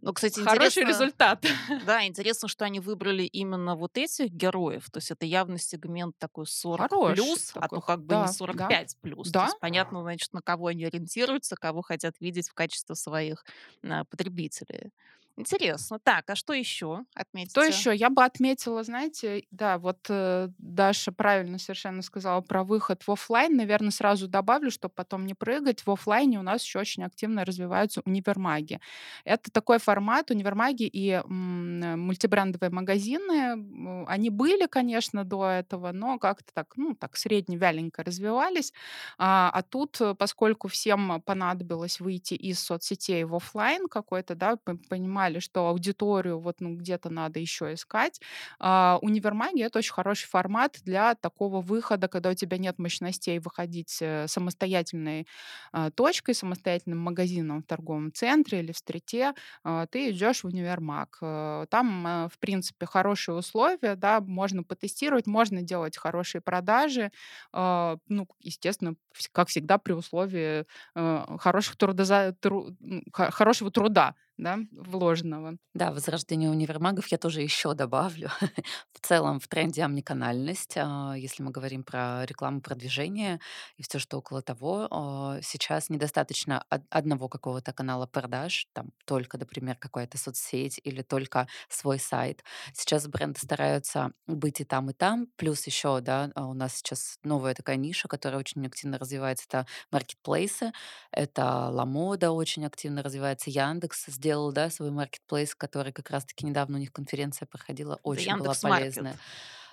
Ну, 0.00 0.12
кстати, 0.12 0.40
хороший 0.40 0.84
результат. 0.84 1.44
да, 1.86 2.06
интересно, 2.06 2.48
что 2.48 2.64
они 2.64 2.80
выбрали 2.80 3.22
именно 3.24 3.76
вот 3.76 3.96
этих 3.96 4.30
героев. 4.30 4.90
То 4.90 4.98
есть 4.98 5.10
это 5.10 5.26
явно 5.26 5.58
сегмент 5.58 6.16
такой 6.18 6.46
40 6.46 6.90
Хороший 6.90 7.14
плюс, 7.14 7.50
а 7.50 7.54
то 7.54 7.60
такой, 7.60 7.82
как 7.82 7.98
бы 8.04 8.14
не 8.14 8.20
да, 8.20 8.26
да, 8.26 8.32
45 8.32 8.96
плюс. 9.00 9.26
То 9.28 9.32
да. 9.32 9.44
есть 9.44 9.58
понятно, 9.60 10.02
значит, 10.02 10.32
на 10.32 10.42
кого 10.42 10.68
они 10.68 10.84
ориентируются, 10.84 11.56
кого 11.56 11.82
хотят 11.82 12.14
видеть 12.20 12.48
в 12.48 12.54
качестве 12.54 12.94
своих 12.94 13.44
а, 13.84 14.04
потребителей. 14.04 14.90
Интересно. 15.36 15.98
Так, 15.98 16.30
а 16.30 16.34
что 16.36 16.52
еще 16.52 17.04
Что 17.50 17.62
отметите? 17.62 17.64
еще? 17.64 17.94
Я 17.94 18.08
бы 18.08 18.24
отметила, 18.24 18.82
знаете, 18.82 19.44
да, 19.50 19.76
вот 19.76 20.06
э, 20.08 20.48
Даша 20.56 21.12
правильно 21.12 21.58
совершенно 21.58 22.00
сказала 22.00 22.40
про 22.40 22.64
выход 22.64 23.02
в 23.06 23.10
оффлайн. 23.12 23.54
Наверное, 23.56 23.90
сразу 23.90 24.26
добавлю, 24.26 24.70
чтобы 24.70 24.94
потом 24.94 25.26
не 25.26 25.34
прыгать. 25.34 25.84
В 25.84 25.90
оффлайне 25.90 26.38
у 26.38 26.42
нас 26.42 26.62
еще 26.64 26.78
очень 26.78 27.04
активно 27.04 27.44
развиваются 27.44 28.00
универмаги. 28.06 28.80
Это 29.26 29.50
такой 29.50 29.78
формат 29.80 30.30
универмаги 30.30 30.84
и 30.84 31.10
м, 31.10 31.82
э, 31.82 31.96
мультибрендовые 31.96 32.70
магазины. 32.70 34.06
Они 34.08 34.30
были, 34.30 34.66
конечно, 34.66 35.24
до 35.24 35.44
этого, 35.46 35.92
но 35.92 36.18
как-то 36.18 36.54
так, 36.54 36.68
ну, 36.76 36.94
так 36.94 37.16
средне-вяленько 37.16 38.02
развивались. 38.02 38.72
А, 39.18 39.50
а 39.52 39.62
тут, 39.62 40.00
э, 40.00 40.14
поскольку 40.14 40.68
всем 40.68 41.20
понадобилось 41.22 42.00
выйти 42.00 42.34
из 42.34 42.60
соцсетей 42.60 43.24
в 43.24 43.34
оффлайн 43.34 43.88
какой-то, 43.88 44.34
да, 44.34 44.56
п- 44.56 44.76
понимали, 45.22 45.38
что 45.40 45.68
аудиторию 45.68 46.38
вот 46.40 46.56
ну, 46.60 46.74
где-то 46.76 47.10
надо 47.10 47.38
еще 47.40 47.74
искать, 47.74 48.20
а, 48.58 48.98
универмаги 49.02 49.62
это 49.62 49.78
очень 49.78 49.92
хороший 49.92 50.26
формат 50.28 50.78
для 50.84 51.14
такого 51.14 51.60
выхода, 51.60 52.08
когда 52.08 52.30
у 52.30 52.34
тебя 52.34 52.58
нет 52.58 52.78
мощностей 52.78 53.38
выходить 53.38 53.98
э, 54.00 54.26
самостоятельной 54.28 55.26
а, 55.72 55.90
точкой, 55.90 56.34
самостоятельным 56.34 56.98
магазином 56.98 57.62
в 57.62 57.66
торговом 57.66 58.12
центре 58.12 58.60
или 58.60 58.72
в 58.72 58.78
стрите, 58.78 59.34
а, 59.64 59.86
ты 59.86 60.10
идешь 60.10 60.42
в 60.44 60.46
универмаг. 60.46 61.18
Э, 61.22 61.66
Там, 61.70 62.06
э, 62.06 62.28
в 62.28 62.38
принципе, 62.38 62.86
хорошие 62.86 63.34
условия, 63.36 63.94
да, 63.96 64.20
можно 64.20 64.62
потестировать, 64.64 65.26
можно 65.26 65.62
делать 65.62 65.96
хорошие 65.96 66.40
продажи, 66.40 67.10
а, 67.52 67.96
ну, 68.08 68.26
естественно, 68.40 68.94
как 69.32 69.48
всегда, 69.48 69.78
при 69.78 69.92
условии 69.92 70.64
э, 70.94 71.24
хороших 71.38 71.76
трудоза... 71.76 72.34
тру- 72.40 72.70
хорошего 73.12 73.70
труда, 73.70 74.14
да, 74.42 74.58
вложенного. 74.72 75.56
Да, 75.74 75.90
возрождение 75.90 76.50
универмагов 76.50 77.06
я 77.08 77.16
тоже 77.16 77.40
еще 77.40 77.72
добавлю. 77.72 78.28
В 78.92 79.00
целом 79.00 79.40
в 79.40 79.48
тренде 79.48 79.82
омниканальность, 79.84 80.74
а, 80.76 81.14
если 81.16 81.42
мы 81.42 81.50
говорим 81.50 81.82
про 81.82 82.26
рекламу, 82.26 82.60
продвижение 82.60 83.40
и 83.78 83.82
все, 83.82 83.98
что 83.98 84.18
около 84.18 84.42
того. 84.42 84.86
а, 84.90 85.38
Сейчас 85.42 85.88
недостаточно 85.88 86.64
од- 86.70 86.82
одного 86.90 87.28
какого-то 87.28 87.72
канала 87.72 88.06
продаж, 88.06 88.66
там 88.74 88.90
только, 89.06 89.38
например, 89.38 89.76
какая-то 89.76 90.18
соцсеть 90.18 90.78
или 90.84 91.00
только 91.00 91.48
свой 91.70 91.98
сайт. 91.98 92.44
Сейчас 92.74 93.06
бренды 93.08 93.40
стараются 93.40 94.12
быть 94.26 94.60
и 94.60 94.64
там, 94.64 94.90
и 94.90 94.92
там. 94.92 95.26
Плюс 95.36 95.66
еще, 95.66 96.00
да, 96.02 96.30
а, 96.34 96.46
у 96.48 96.52
нас 96.54 96.76
сейчас 96.76 97.18
новая 97.24 97.54
такая 97.54 97.76
ниша, 97.76 98.08
которая 98.08 98.40
очень 98.40 98.66
активно 98.66 98.98
развивается, 98.98 99.46
это 99.48 99.66
маркетплейсы. 99.90 100.72
Это 101.10 101.68
Ламода 101.70 102.30
очень 102.32 102.66
активно 102.66 103.02
развивается. 103.02 103.50
Яндекс 103.50 104.04
сделал 104.08 104.31
сделал, 104.32 104.52
да, 104.52 104.70
свой 104.70 104.90
маркетплейс, 104.90 105.54
который 105.54 105.92
как 105.92 106.10
раз-таки 106.10 106.46
недавно 106.46 106.76
у 106.78 106.80
них 106.80 106.92
конференция 106.92 107.46
проходила, 107.46 108.00
Это 108.04 108.22
очень 108.22 108.36
была 108.36 108.54
полезная. 108.56 109.20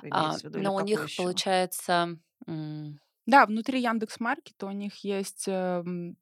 А, 0.09 0.39
но 0.53 0.75
у 0.75 0.81
них 0.81 1.05
еще? 1.05 1.13
получается, 1.15 2.17
Да, 3.25 3.45
внутри 3.45 3.81
"Яндекс.Маркета" 3.81 4.65
у 4.65 4.71
них 4.71 5.03
есть, 5.03 5.45
эм, 5.47 6.17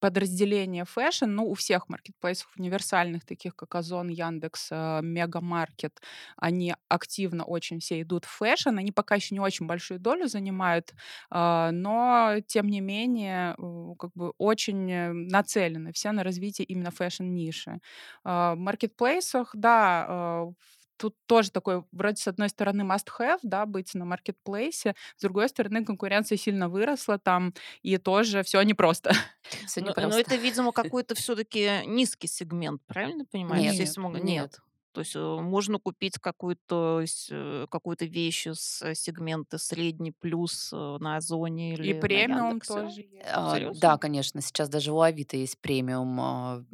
подразделение 0.00 0.84
фэшн. 0.84 1.26
Ну, 1.26 1.44
у 1.50 1.54
всех 1.54 1.88
маркетплейсов 1.88 2.48
универсальных, 2.58 3.24
таких 3.24 3.56
как 3.56 3.74
Озон, 3.74 4.08
Яндекс, 4.08 4.68
э, 4.72 5.00
Мегамаркет, 5.02 6.00
они 6.36 6.74
активно 6.88 7.44
очень 7.44 7.80
все 7.80 8.00
идут 8.02 8.24
в 8.24 8.30
фэшн. 8.30 8.78
Они 8.78 8.92
пока 8.92 9.14
еще 9.16 9.34
не 9.34 9.40
очень 9.40 9.66
большую 9.66 10.00
долю 10.00 10.28
занимают, 10.28 10.92
а, 11.30 11.70
но 11.72 12.36
тем 12.46 12.68
не 12.68 12.80
менее, 12.80 13.54
как 13.98 14.10
бы 14.14 14.32
очень, 14.38 14.90
э, 14.90 15.12
нацелены 15.12 15.92
все 15.92 16.12
на 16.12 16.22
развитие 16.24 16.64
именно 16.66 16.90
фэшн-ниши. 16.90 17.80
А, 18.24 18.54
в 18.54 18.58
маркетплейсах, 18.58 19.50
да, 19.54 20.06
а, 20.08 20.52
тут 21.00 21.16
тоже 21.26 21.50
такой, 21.52 21.84
вроде, 21.92 22.16
с 22.22 22.28
одной 22.28 22.48
стороны, 22.50 22.82
must 22.82 23.08
have, 23.20 23.40
да, 23.42 23.66
быть 23.66 23.94
на 23.94 24.04
маркетплейсе, 24.06 24.94
с 25.16 25.22
другой 25.22 25.48
стороны, 25.48 25.84
конкуренция 25.84 26.38
сильно 26.38 26.68
выросла 26.68 27.18
там, 27.18 27.54
и 27.82 27.98
тоже 27.98 28.42
всё 28.44 28.62
непросто. 28.62 29.12
Всё 29.66 29.80
Но 29.80 29.94
но 29.96 30.18
непросто. 30.18 30.18
это, 30.18 30.36
видимо, 30.36 30.72
какой-то 30.72 31.14
всё-таки 31.14 31.82
низкий 31.86 32.28
сегмент, 32.28 32.82
правильно 32.86 33.24
понимаю? 33.24 33.62
Нет, 33.62 33.74
Здесь 33.74 33.96
нет. 33.96 34.50
нет. 34.52 34.60
То 34.92 35.00
есть, 35.02 35.14
э, 35.16 35.20
можно 35.20 35.78
купить 35.78 36.18
какую-то 36.18 37.02
э, 37.30 37.66
какую-то 37.70 38.04
вещь 38.06 38.46
с 38.48 38.94
сегмента 38.94 39.58
средний 39.58 40.12
плюс, 40.12 40.72
э, 40.72 40.96
на 41.00 41.16
"Озоне" 41.16 41.74
И 41.82 41.94
или 41.94 42.20
на 42.26 42.44
"премиум" 42.48 42.60
тоже 42.60 43.02
есть. 43.02 43.30
А, 43.32 43.58
да, 43.70 43.96
конечно, 43.98 44.40
сейчас 44.40 44.68
даже 44.68 44.92
у 44.92 45.00
"Авито" 45.00 45.36
есть 45.36 45.58
премиум, 45.60 46.20
а, 46.20 46.64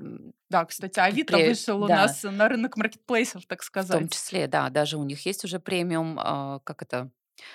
Да, 0.51 0.65
кстати, 0.65 0.99
"Авито" 1.01 1.39
пре 1.39 1.41
вышел 1.41 1.83
у 1.83 1.89
да. 1.89 1.89
нас 1.89 2.23
на 2.23 2.49
рынок 2.49 2.77
маркетплейсов, 2.77 3.47
так 3.47 3.63
В 3.79 3.91
том 3.91 4.09
сказать. 4.09 4.09
числе, 4.09 4.47
да, 4.49 4.69
даже 4.71 4.97
у 4.99 5.05
них 5.05 5.25
есть 5.27 5.45
уже 5.45 5.61
премиум, 5.61 6.19
а, 6.19 6.61
как 6.65 6.83
это, 6.83 7.11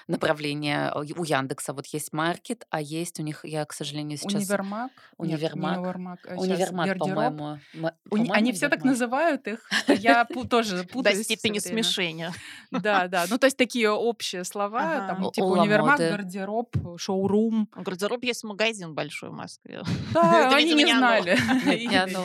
направление. 0.07 0.91
У 0.95 0.99
у 1.21 1.23
"Яндекса" 1.23 1.73
вот 1.73 1.85
есть 1.87 2.13
маркет, 2.13 2.65
а 2.69 2.81
есть 2.81 3.19
у 3.19 3.23
них, 3.23 3.45
я, 3.45 3.65
к 3.65 3.73
сожалению, 3.73 4.17
сейчас 4.17 4.57
"Универмаг"? 4.59 4.91
Нет, 5.19 5.41
не 5.53 5.61
универмаг. 5.61 5.77
"Универмаг", 5.77 6.27
а 6.27 6.37
Универмаг, 6.37 6.97
по-моему, 6.97 7.65
ма 7.73 7.93
Уни 8.11 8.29
они 8.33 8.51
все 8.53 8.69
так 8.69 8.83
универмаг. 8.83 8.83
называют 8.83 9.47
их, 9.47 9.73
я 9.87 10.25
тоже 10.49 10.83
До 10.93 11.13
путаюсь 11.13 11.27
всё 11.29 11.53
степени 11.53 11.59
смешения. 11.59 12.35
Да, 12.71 13.07
да, 13.07 13.27
ну, 13.29 13.37
то 13.37 13.47
есть 13.47 13.57
такие 13.57 13.89
общие 13.89 14.43
слова, 14.43 15.01
там, 15.01 15.25
У 15.25 15.31
у 15.31 15.31
типа 15.31 15.53
"Универмаг", 15.53 16.03
"Ламоды". 16.05 16.09
"Гардероб", 16.09 16.75
"Шоурум". 16.97 17.69
У 17.75 17.81
"Гардероб" 17.81 18.23
есть 18.23 18.43
магазин 18.43 18.93
большой 18.95 19.29
в 19.29 19.33
Москве. 19.33 19.81
Да, 19.97 20.55
они 20.55 20.73
не 20.75 20.87
знали. 20.87 21.37
Нет. 21.85 22.15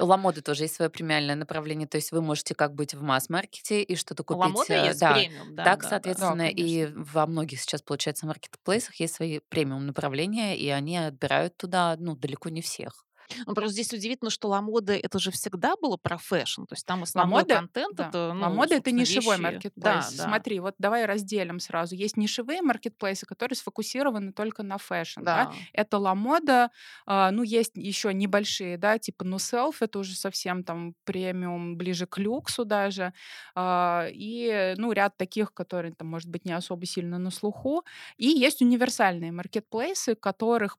У 0.00 0.04
"Ламоды" 0.06 0.42
тоже 0.42 0.64
есть 0.64 0.74
свое 0.76 0.90
премиальное 0.90 1.34
направление. 1.36 1.86
То 1.88 1.96
есть 1.96 2.12
вы 2.12 2.22
можете 2.22 2.54
как 2.54 2.74
быть 2.74 2.94
в 2.94 3.02
масс-маркете 3.02 3.82
и 3.82 3.96
что-то 3.96 4.24
У 4.30 4.36
купить, 4.36 4.36
"Ламоды" 4.36 4.74
э, 4.74 4.76
есть 4.76 5.06
да. 5.06 5.06
премиум, 5.06 5.54
да, 5.54 5.64
Так, 5.64 5.82
соответственно, 5.84 6.48
и 6.48 6.86
во 6.96 7.26
многих 7.26 7.60
сейчас, 7.60 7.82
получается, 7.82 8.26
маркетплейсах 8.26 8.96
есть 8.96 9.14
свои 9.14 9.40
премиум 9.48 9.86
направления, 9.86 10.56
и 10.56 10.68
они 10.68 10.96
отбирают 10.98 11.56
туда, 11.56 11.96
ну, 11.98 12.16
далеко 12.16 12.48
не 12.50 12.62
всех. 12.62 13.04
Ну, 13.46 13.54
просто 13.54 13.72
здесь 13.72 13.92
удивительно, 13.92 14.30
что 14.30 14.48
"Ламода"- 14.48 14.94
это 14.94 15.18
же 15.18 15.30
всегда 15.30 15.76
было 15.76 15.96
про 15.96 16.16
фэшн. 16.18 16.62
То 16.64 16.74
есть 16.74 16.86
там 16.86 17.02
основной 17.02 17.44
"Ламода", 17.44 17.46
контент- 17.46 17.96
да, 17.96 18.14
это, 18.14 18.32
ну, 18.34 18.44
"Ламода"- 18.44 18.74
это 18.76 18.90
нишевой 18.92 19.38
вещи 19.38 19.38
маркетплейс. 19.38 20.06
Да, 20.06 20.10
да. 20.12 20.44
Смотри, 20.44 20.60
вот 20.60 20.74
давай 20.78 21.06
разделим 21.06 21.58
сразу. 21.58 21.94
Есть 21.94 22.16
нишевые 22.16 22.62
маркетплейсы, 22.62 23.26
которые 23.26 23.56
сфокусированы 23.56 24.32
только 24.32 24.62
на 24.62 24.78
фэшн, 24.78 25.22
да. 25.32 25.48
Да. 25.48 25.68
Это 25.72 25.98
"Ламода", 25.98 26.70
а, 27.06 27.30
ну, 27.30 27.42
есть 27.42 27.72
еще 27.76 28.12
небольшие, 28.12 28.76
да, 28.78 28.98
типа 28.98 29.24
"Nuself", 29.24 29.82
это 29.82 29.98
уже 29.98 30.14
совсем 30.14 30.62
там 30.64 30.94
премиум, 31.04 31.76
ближе 31.76 32.06
к 32.06 32.18
люксу 32.18 32.64
даже. 32.64 33.12
А, 33.54 34.06
и, 34.12 34.74
ну, 34.76 34.92
ряд 34.92 35.16
таких, 35.16 35.54
которые 35.54 35.94
там, 35.94 36.08
может 36.08 36.28
быть, 36.30 36.44
не 36.44 36.52
особо 36.52 36.84
сильно 36.86 37.18
на 37.18 37.30
слуху. 37.30 37.84
И 38.18 38.26
есть 38.28 38.60
универсальные 38.62 39.32
маркетплейсы, 39.32 40.14
которых, 40.14 40.76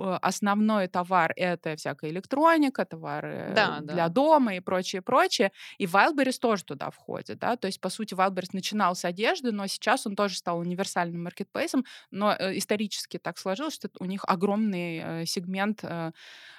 основной 0.00 0.88
товар- 0.88 1.32
это 1.36 1.76
всякая 1.76 2.10
электроника, 2.10 2.84
товары 2.84 3.52
Да, 3.54 3.80
для 3.80 3.94
да. 4.06 4.08
дома 4.08 4.54
и 4.56 4.60
прочее, 4.60 5.02
прочее. 5.02 5.52
И 5.78 5.86
Wildberries 5.86 6.38
тоже 6.40 6.64
туда 6.64 6.90
входит, 6.90 7.38
да. 7.38 7.56
То 7.56 7.66
есть, 7.66 7.80
по 7.80 7.88
сути, 7.90 8.14
Wildberries 8.14 8.50
начинал 8.52 8.94
с 8.94 9.04
одежды, 9.04 9.52
но 9.52 9.66
сейчас 9.66 10.06
он 10.06 10.16
тоже 10.16 10.36
стал 10.36 10.58
универсальным 10.58 11.24
маркетплейсом. 11.24 11.84
Но, 12.10 12.32
э, 12.38 12.56
исторически 12.58 13.18
так 13.18 13.38
сложилось, 13.38 13.74
что 13.74 13.88
у 14.00 14.04
них 14.04 14.24
огромный, 14.26 15.22
э, 15.22 15.26
сегмент, 15.26 15.80
э, 15.84 16.12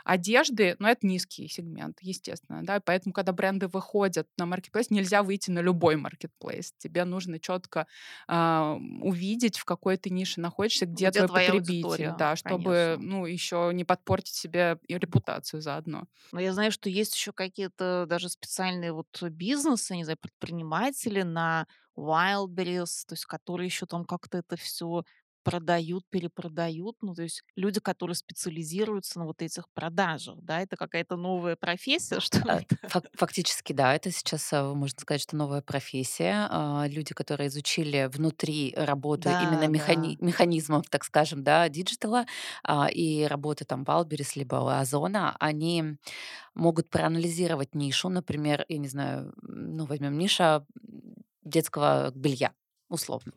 одежды, 0.04 0.76
но 0.80 0.90
это 0.90 1.06
низкий 1.08 1.48
сегмент, 1.48 1.98
естественно, 2.02 2.64
да. 2.64 2.80
Поэтому, 2.80 3.14
когда 3.14 3.32
бренды 3.34 3.68
выходят 3.68 4.28
на 4.38 4.46
маркетплейс, 4.46 4.90
нельзя 4.90 5.24
выйти 5.24 5.52
на 5.52 5.60
любой 5.60 5.96
маркетплейс. 5.96 6.74
Тебе 6.78 7.06
нужно 7.06 7.40
четко, 7.40 7.88
а, 8.28 8.78
увидеть, 9.02 9.58
в 9.58 9.66
какой 9.66 9.98
ты 9.98 10.10
нише 10.10 10.40
находишься, 10.42 10.86
где 10.86 11.10
Где 11.10 11.28
твой 11.28 11.28
потребитель, 11.28 12.12
да, 12.18 12.36
чтобы, 12.36 12.96
конечно. 12.98 12.98
ну, 12.98 13.26
еще 13.32 13.72
не 13.74 13.84
подпортить 13.86 14.36
себе 14.36 14.78
и 14.88 14.98
репутацию 14.98 15.62
заодно. 15.62 16.06
Но 16.32 16.40
я 16.40 16.54
знаю, 16.54 16.72
что 16.72 16.90
есть 16.90 17.14
еще 17.16 17.34
какие-то 17.34 18.06
даже 18.08 18.30
специальные 18.30 18.94
вот 18.94 19.08
бизнесы, 19.24 19.96
не 19.96 20.04
знаю, 20.06 20.18
предприниматели 20.18 21.24
на 21.24 21.68
Wildberries, 21.98 23.06
то 23.08 23.14
есть 23.14 23.26
которые 23.26 23.66
еще 23.68 23.86
там 23.86 24.06
как-то 24.06 24.38
это 24.38 24.56
всё 24.56 25.04
продают, 25.44 26.06
перепродают. 26.10 26.98
Ну, 27.02 27.14
то 27.16 27.24
есть 27.24 27.44
люди, 27.56 27.80
которые 27.80 28.16
специализируются 28.16 29.20
на 29.20 29.26
вот 29.26 29.42
этих 29.42 29.70
продажах, 29.74 30.40
да. 30.42 30.62
Это 30.62 30.78
какая-то 30.78 31.16
новая 31.18 31.56
профессия, 31.56 32.20
что 32.22 32.48
ли, 32.50 32.60
А, 32.84 32.88
фак 32.88 33.06
фактически, 33.14 33.74
да, 33.74 33.96
это 33.96 34.12
сейчас, 34.12 34.52
а, 34.54 34.74
можно 34.74 35.00
сказать, 35.00 35.22
что 35.22 35.36
новая 35.36 35.62
профессия. 35.62 36.48
А, 36.50 36.86
люди, 36.88 37.14
которые 37.14 37.48
изучили 37.48 38.10
внутри 38.12 38.74
работу 38.76 39.30
именно 39.30 39.68
Да, 39.68 39.68
механи 39.68 40.18
да. 40.18 40.20
механизмов, 40.20 40.90
так 40.90 41.04
скажем, 41.04 41.44
да, 41.44 41.68
диджитала, 41.70 42.26
а, 42.64 42.88
и 42.92 43.24
работы 43.26 43.66
там 43.66 43.84
Wildberries 43.84 44.32
либо 44.36 44.80
"Озона", 44.80 45.36
они 45.40 45.98
могут 46.56 46.90
проанализировать 46.90 47.76
нишу. 47.76 48.10
Например, 48.10 48.66
я 48.70 48.78
не 48.80 48.90
знаю, 48.90 49.34
ну, 49.42 49.86
возьмем 49.86 50.18
ниша, 50.18 50.66
детского 51.44 52.12
белья, 52.16 52.54
условно. 52.92 53.34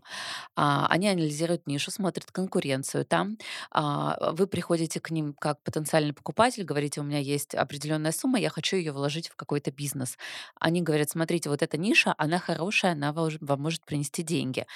А, 0.56 0.86
они 0.88 1.08
анализируют 1.08 1.66
нишу, 1.66 1.90
смотрят 1.90 2.30
конкуренцию 2.32 3.04
там. 3.06 3.38
А, 3.70 4.32
вы 4.32 4.46
приходите 4.46 5.00
к 5.00 5.10
ним 5.10 5.34
как 5.34 5.62
потенциальный 5.62 6.12
покупатель, 6.14 6.64
говорите: 6.64 7.00
"У 7.00 7.04
меня 7.04 7.18
есть 7.20 7.54
определенная 7.54 8.12
сумма, 8.12 8.38
я 8.40 8.50
хочу 8.50 8.76
ее 8.76 8.92
вложить 8.92 9.28
в 9.28 9.36
какой-то 9.36 9.70
бизнес". 9.72 10.18
Они 10.60 10.82
говорят: 10.82 11.10
"Смотрите, 11.10 11.50
вот 11.50 11.62
эта 11.62 11.78
ниша, 11.78 12.14
она 12.18 12.38
хорошая, 12.38 12.92
она 12.92 13.12
вам 13.12 13.60
может 13.62 13.84
принести 13.84 14.22
деньги. 14.22 14.66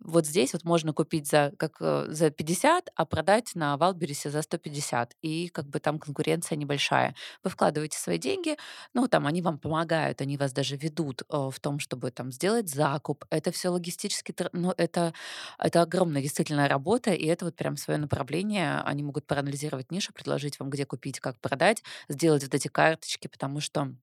Вот 0.00 0.26
здесь 0.26 0.52
вот 0.52 0.64
можно 0.64 0.92
купить 0.92 1.28
за 1.28 1.52
как, 1.58 1.76
э, 1.80 2.06
за 2.08 2.30
50, 2.30 2.90
а 2.96 3.04
продать 3.06 3.52
на 3.54 3.76
Wildberries 3.76 4.30
за 4.30 4.42
150". 4.42 5.14
И 5.22 5.48
как 5.48 5.66
бы 5.68 5.80
там 5.80 5.98
конкуренция 5.98 6.56
небольшая. 6.56 7.14
Вы 7.44 7.50
вкладываете 7.50 7.98
свои 7.98 8.18
деньги, 8.18 8.56
ну, 8.94 9.08
там 9.08 9.26
они 9.26 9.42
вам 9.42 9.58
помогают, 9.58 10.20
они 10.20 10.36
вас 10.36 10.52
даже 10.52 10.76
ведут, 10.76 11.22
э, 11.30 11.50
в 11.52 11.60
том, 11.60 11.78
чтобы 11.80 12.10
там 12.10 12.32
сделать 12.32 12.68
закуп. 12.70 13.24
Это 13.30 13.50
всё 13.52 13.72
логистически 13.72 14.03
тр 14.08 14.50
ну, 14.52 14.72
это 14.76 15.12
это 15.58 15.82
огромная 15.82 16.22
действительно 16.22 16.68
работа, 16.68 17.12
и 17.12 17.26
это 17.26 17.44
вот 17.46 17.56
прям 17.56 17.76
свое 17.76 17.98
направление. 17.98 18.80
Они 18.84 19.02
могут 19.02 19.26
проанализировать 19.26 19.90
нишу, 19.90 20.12
предложить 20.12 20.58
вам, 20.58 20.70
где 20.70 20.86
купить, 20.86 21.20
как 21.20 21.38
продать, 21.40 21.82
сделать 22.08 22.42
вот 22.44 22.54
эти 22.54 22.68
карточки, 22.68 23.28
потому 23.28 23.60
что 23.60 23.94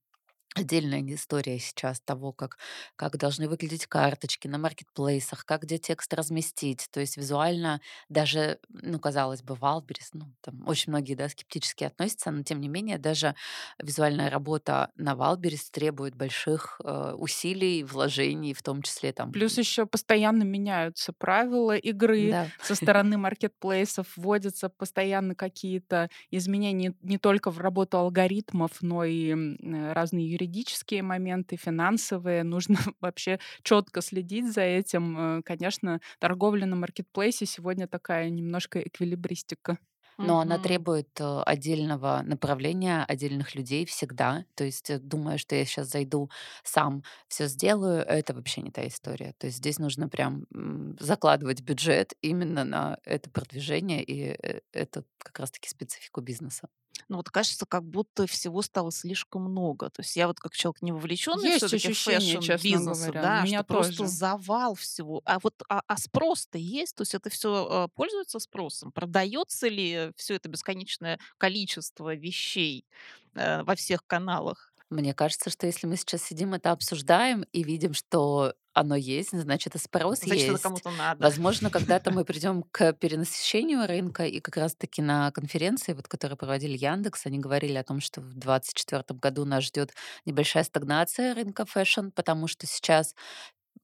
отдельная 0.55 1.01
история 1.13 1.59
сейчас 1.59 2.01
того, 2.01 2.33
как 2.33 2.57
как 2.95 3.17
должны 3.17 3.47
выглядеть 3.49 3.85
карточки 3.87 4.47
на 4.47 4.57
маркетплейсах, 4.57 5.45
как 5.45 5.63
где 5.63 5.77
текст 5.77 6.13
разместить. 6.13 6.87
То 6.91 6.99
есть 6.99 7.17
визуально 7.17 7.81
даже, 8.09 8.59
ну, 8.69 8.99
казалось 8.99 9.43
бы, 9.43 9.55
Wildberries, 9.55 10.09
ну, 10.13 10.33
там 10.41 10.67
очень 10.67 10.91
многие, 10.91 11.15
да, 11.15 11.29
скептически 11.29 11.83
относятся, 11.85 12.31
но 12.31 12.43
тем 12.43 12.59
не 12.61 12.67
менее 12.67 12.97
даже 12.97 13.35
визуальная 13.79 14.29
работа 14.29 14.91
на 14.95 15.13
Wildberries 15.13 15.69
требует 15.71 16.15
больших, 16.15 16.79
э, 16.83 17.13
усилий, 17.17 17.83
вложений, 17.83 18.53
в 18.53 18.63
том 18.63 18.81
числе 18.81 19.13
там 19.13 19.31
Плюс 19.31 19.57
еще 19.57 19.85
постоянно 19.85 20.43
меняются 20.43 21.13
правила 21.13 21.77
игры 21.77 22.35
Да. 22.35 22.51
со 22.59 22.75
стороны 22.75 23.17
маркетплейсов, 23.17 24.17
вводятся 24.17 24.67
постоянно 24.67 25.35
какие-то 25.35 26.09
изменения 26.31 26.93
не 27.01 27.17
только 27.17 27.49
в 27.49 27.57
работу 27.59 27.97
алгоритмов, 27.97 28.81
но 28.81 29.05
и, 29.05 29.29
м, 29.29 29.57
разные 29.93 30.27
юридические 30.41 31.03
моменты, 31.03 31.55
финансовые. 31.57 32.43
Нужно 32.43 32.75
вообще 33.01 33.39
четко 33.63 34.01
следить 34.01 34.51
за 34.53 34.61
этим. 34.61 35.39
Э, 35.39 35.41
конечно, 35.43 35.99
торговля 36.19 36.65
на 36.65 36.75
маркетплейсе 36.75 37.45
сегодня 37.45 37.87
такая 37.87 38.29
немножко 38.29 38.79
эквилибристика. 38.81 39.77
Но 40.23 40.39
она 40.39 40.57
Мгм. 40.57 40.59
требует, 40.59 41.09
э, 41.19 41.41
отдельного 41.45 42.21
направления, 42.23 43.03
отдельных 43.07 43.55
людей 43.55 43.85
всегда. 43.85 44.45
То 44.55 44.63
есть, 44.63 44.89
э, 44.91 44.99
думая, 44.99 45.37
что 45.39 45.55
я 45.55 45.65
щас 45.65 45.87
зайду, 45.89 46.29
сам 46.63 47.03
всё 47.27 47.47
сделаю- 47.47 48.01
это 48.05 48.33
вообще 48.35 48.61
не 48.61 48.71
та 48.71 48.87
история. 48.87 49.33
То 49.39 49.47
есть 49.47 49.57
здесь 49.57 49.79
нужно 49.79 50.09
прям, 50.09 50.45
закладывать 50.99 51.61
бюджет 51.61 52.13
именно 52.21 52.63
на 52.63 52.99
это 53.03 53.29
продвижение, 53.31 54.03
и, 54.03 54.37
это 54.73 55.03
как 55.17 55.39
раз 55.39 55.51
таки 55.51 55.69
специфику 55.69 56.21
бизнеса. 56.21 56.67
Ну 57.07 57.17
вот 57.17 57.29
кажется, 57.29 57.65
как 57.65 57.83
будто 57.83 58.25
всего 58.27 58.61
стало 58.61 58.91
слишком 58.91 59.43
много. 59.43 59.89
То 59.89 60.01
есть 60.01 60.15
я 60.15 60.27
вот 60.27 60.39
как 60.39 60.53
человек 60.53 60.81
не 60.81 60.91
вовлеченный 60.91 61.49
Есть 61.49 61.65
все-таки 61.65 61.87
в 61.87 61.91
ощущение, 61.91 62.41
честно 62.41 62.57
фэшн-бизнеса, 62.57 63.01
говоря. 63.11 63.21
Да, 63.21 63.41
меня 63.41 63.59
что 63.59 63.67
просто 63.67 63.97
тоже. 63.97 64.09
завал 64.09 64.75
всего. 64.75 65.21
А 65.25 65.39
вот 65.39 65.61
а, 65.67 65.81
а 65.85 65.97
спрос-то 65.97 66.57
есть? 66.57 66.95
То 66.95 67.01
есть 67.01 67.13
это 67.13 67.29
все 67.29 67.89
пользуется 67.95 68.39
спросом? 68.39 68.91
Продается 68.91 69.67
ли 69.67 70.11
все 70.15 70.35
это 70.35 70.49
бесконечное 70.49 71.19
количество 71.37 72.15
вещей 72.15 72.85
э, 73.35 73.63
во 73.63 73.75
всех 73.75 74.05
каналах? 74.05 74.71
Мне 74.89 75.13
кажется, 75.13 75.49
что 75.49 75.67
если 75.67 75.87
мы 75.87 75.95
сейчас 75.95 76.21
сидим, 76.21 76.53
это 76.53 76.71
обсуждаем 76.71 77.45
и 77.53 77.63
видим, 77.63 77.93
что 77.93 78.53
оно 78.73 78.95
есть, 78.95 79.31
значит, 79.37 79.75
и 79.75 79.77
спрос 79.79 80.19
Значит, 80.19 80.47
есть. 80.49 80.63
кому-то 80.63 80.91
надо. 80.91 81.23
Возможно, 81.23 81.69
когда-то 81.69 82.11
мы 82.11 82.23
придем 82.25 82.63
к 82.71 82.93
перенасыщению 82.93 83.87
рынка, 83.87 84.25
и 84.25 84.39
как 84.39 84.57
раз-таки 84.57 85.01
на 85.01 85.31
конференции, 85.31 85.93
вот, 85.93 86.07
которую 86.07 86.37
проводили 86.37 86.77
Яндекс, 86.77 87.25
они 87.25 87.39
говорили 87.39 87.75
о 87.77 87.83
том, 87.83 87.99
что 87.99 88.21
в 88.21 88.33
2024 88.33 89.19
году 89.19 89.45
нас 89.45 89.63
ждет 89.65 89.93
небольшая 90.25 90.63
стагнация 90.63 91.33
рынка 91.35 91.65
фэшн, 91.65 92.09
потому 92.15 92.47
что 92.47 92.67
сейчас 92.67 93.15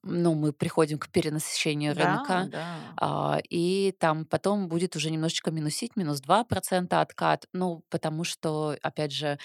ну, 0.02 0.34
мы 0.34 0.52
приходим 0.52 0.98
к 0.98 1.08
перенасыщению 1.10 1.94
Да, 1.94 2.04
рынка, 2.04 2.48
да. 2.50 2.66
а, 2.96 3.40
и 3.50 3.92
там 3.98 4.24
потом 4.26 4.68
будет 4.68 4.96
уже 4.96 5.10
немножечко 5.10 5.50
минусить, 5.50 5.96
минус 5.96 6.20
2% 6.20 7.00
откат, 7.00 7.46
ну, 7.52 7.82
потому 7.90 8.24
что, 8.24 8.76
опять 8.82 9.12
же, 9.12 9.38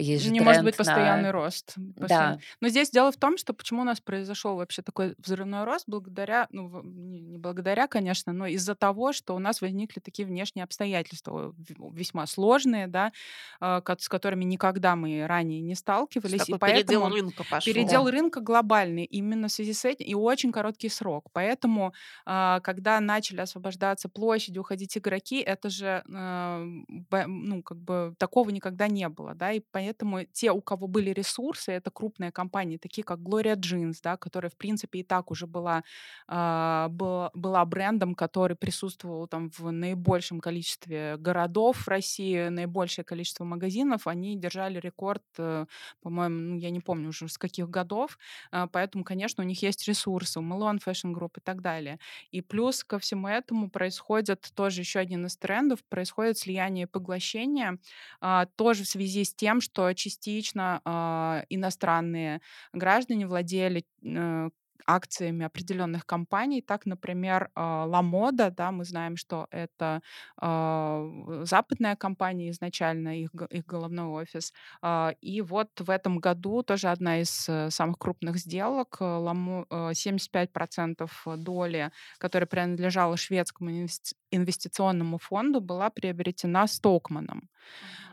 есть 0.00 0.24
же 0.24 0.30
Не 0.30 0.40
может 0.40 0.64
быть 0.64 0.76
тренд 0.76 0.86
на... 0.88 0.94
постоянный 0.94 1.30
рост. 1.30 1.74
Постоянно. 1.98 2.36
Да, 2.36 2.40
Но 2.60 2.68
здесь 2.68 2.90
дело 2.90 3.12
в 3.12 3.16
том, 3.16 3.36
что 3.36 3.52
почему 3.52 3.82
у 3.82 3.84
нас 3.84 4.00
произошел 4.00 4.56
вообще 4.56 4.82
такой 4.82 5.14
взрывной 5.18 5.64
рост 5.64 5.84
благодаря, 5.86 6.48
ну, 6.50 6.82
не 6.82 7.38
благодаря, 7.38 7.86
конечно, 7.86 8.32
но 8.32 8.46
из-за 8.46 8.74
того, 8.74 9.12
что 9.12 9.34
у 9.34 9.38
нас 9.38 9.60
возникли 9.60 10.00
такие 10.00 10.26
внешние 10.26 10.64
обстоятельства 10.64 11.54
весьма 11.92 12.26
сложные, 12.26 12.86
да, 12.86 13.12
а, 13.60 13.82
с 13.98 14.08
которыми 14.08 14.44
никогда 14.44 14.96
мы 14.96 15.26
ранее 15.26 15.60
не 15.60 15.74
сталкивались, 15.74 16.48
и 16.48 16.52
такой 16.52 16.70
передел 16.70 17.02
поэтому 17.02 17.14
рынка 17.14 17.44
пошел. 17.48 17.72
передел 17.72 18.04
да. 18.04 18.10
рынка 18.10 18.40
глобальный 18.40 19.04
именно 19.04 19.48
в 19.48 19.52
связи 19.52 19.72
с 19.72 19.84
этим 19.84 20.06
и 20.06 20.14
очень 20.14 20.52
короткий 20.52 20.88
срок. 20.88 21.28
Поэтому, 21.32 21.92
а, 22.24 22.60
когда 22.60 23.00
начали 23.00 23.40
освобождаться 23.40 24.08
площади, 24.08 24.58
уходить 24.58 24.96
игроки, 24.96 25.40
это 25.40 25.70
же, 25.70 26.02
а, 26.12 26.64
ну, 27.26 27.62
как 27.62 27.78
бы 27.78 28.14
такого 28.18 28.50
никогда 28.50 28.88
не 28.88 29.08
было, 29.08 29.34
да, 29.34 29.52
и 29.52 29.60
поэтому 29.90 30.24
те, 30.32 30.52
у 30.52 30.60
кого 30.60 30.86
были 30.86 31.10
ресурсы, 31.10 31.72
это 31.72 31.90
крупные 31.90 32.30
компании, 32.32 32.76
такие 32.78 33.02
как 33.04 33.18
Gloria 33.18 33.56
Jeans, 33.56 33.96
да, 34.02 34.16
которая, 34.16 34.50
в 34.50 34.56
принципе, 34.56 35.00
и 35.00 35.02
так 35.02 35.30
уже 35.30 35.46
была, 35.46 35.82
а, 36.28 36.88
была, 36.88 37.64
брендом, 37.64 38.14
который 38.14 38.56
присутствовал 38.56 39.26
там 39.26 39.50
в 39.50 39.70
наибольшем 39.70 40.40
количестве 40.40 41.16
городов 41.18 41.88
России, 41.88 42.48
наибольшее 42.48 43.04
количество 43.04 43.44
магазинов, 43.44 44.06
они 44.06 44.36
держали 44.36 44.78
рекорд 44.80 45.22
э, 45.38 45.66
по-моему, 46.02 46.36
ну, 46.36 46.56
я 46.58 46.70
не 46.70 46.80
помню 46.80 47.08
уже 47.08 47.28
с 47.28 47.38
каких 47.38 47.68
годов, 47.68 48.18
а, 48.52 48.66
поэтому, 48.66 49.04
конечно, 49.04 49.42
у 49.44 49.46
них 49.46 49.62
есть 49.62 49.86
ресурсы, 49.88 50.38
у 50.40 50.42
Melon 50.42 50.78
Fashion 50.84 51.12
Group 51.12 51.38
и 51.38 51.40
так 51.40 51.60
далее. 51.62 51.98
И 52.30 52.40
плюс 52.42 52.84
ко 52.84 52.98
всему 52.98 53.28
этому 53.28 53.70
происходит 53.70 54.50
тоже 54.54 54.80
еще 54.82 55.00
один 55.00 55.26
из 55.26 55.36
трендов, 55.36 55.80
происходит 55.88 56.38
слияние 56.38 56.84
и 56.84 56.86
поглощение, 56.86 57.78
а, 58.20 58.46
тоже 58.56 58.84
в 58.84 58.88
связи 58.88 59.24
с 59.24 59.34
тем, 59.34 59.60
что 59.60 59.69
частично 59.94 60.80
а, 60.84 61.44
иностранные 61.48 62.40
граждане 62.72 63.26
владели 63.26 63.84
э, 64.04 64.50
акциями 64.86 65.44
определенных 65.46 66.06
компаний. 66.06 66.62
Так, 66.62 66.86
например, 66.86 67.50
а, 67.54 67.86
Moda, 68.02 68.50
да, 68.50 68.72
мы 68.72 68.84
знаем, 68.84 69.16
что 69.16 69.46
это 69.50 70.00
в- 70.40 71.44
западная 71.44 71.96
компания 71.96 72.50
изначально, 72.50 73.20
их, 73.20 73.30
их 73.50 73.66
головной 73.66 74.06
офис, 74.22 74.52
а, 74.82 75.12
И 75.20 75.42
вот 75.42 75.68
в 75.78 75.90
этом 75.90 76.18
году 76.18 76.62
тоже 76.62 76.88
одна 76.88 77.20
из 77.20 77.48
э, 77.48 77.70
самых 77.70 77.98
крупных 77.98 78.36
сделок, 78.38 78.96
э, 79.00 79.04
Ламо- 79.04 79.66
э, 79.70 79.94
75% 79.94 81.26
доли, 81.36 81.90
которая 82.18 82.46
принадлежала 82.46 83.16
шведскому 83.16 83.70
инвести- 83.70 84.14
инвестиционному 84.30 85.18
фонду, 85.18 85.60
была 85.60 85.90
приобретена 85.90 86.66
Стокманом. 86.66 87.48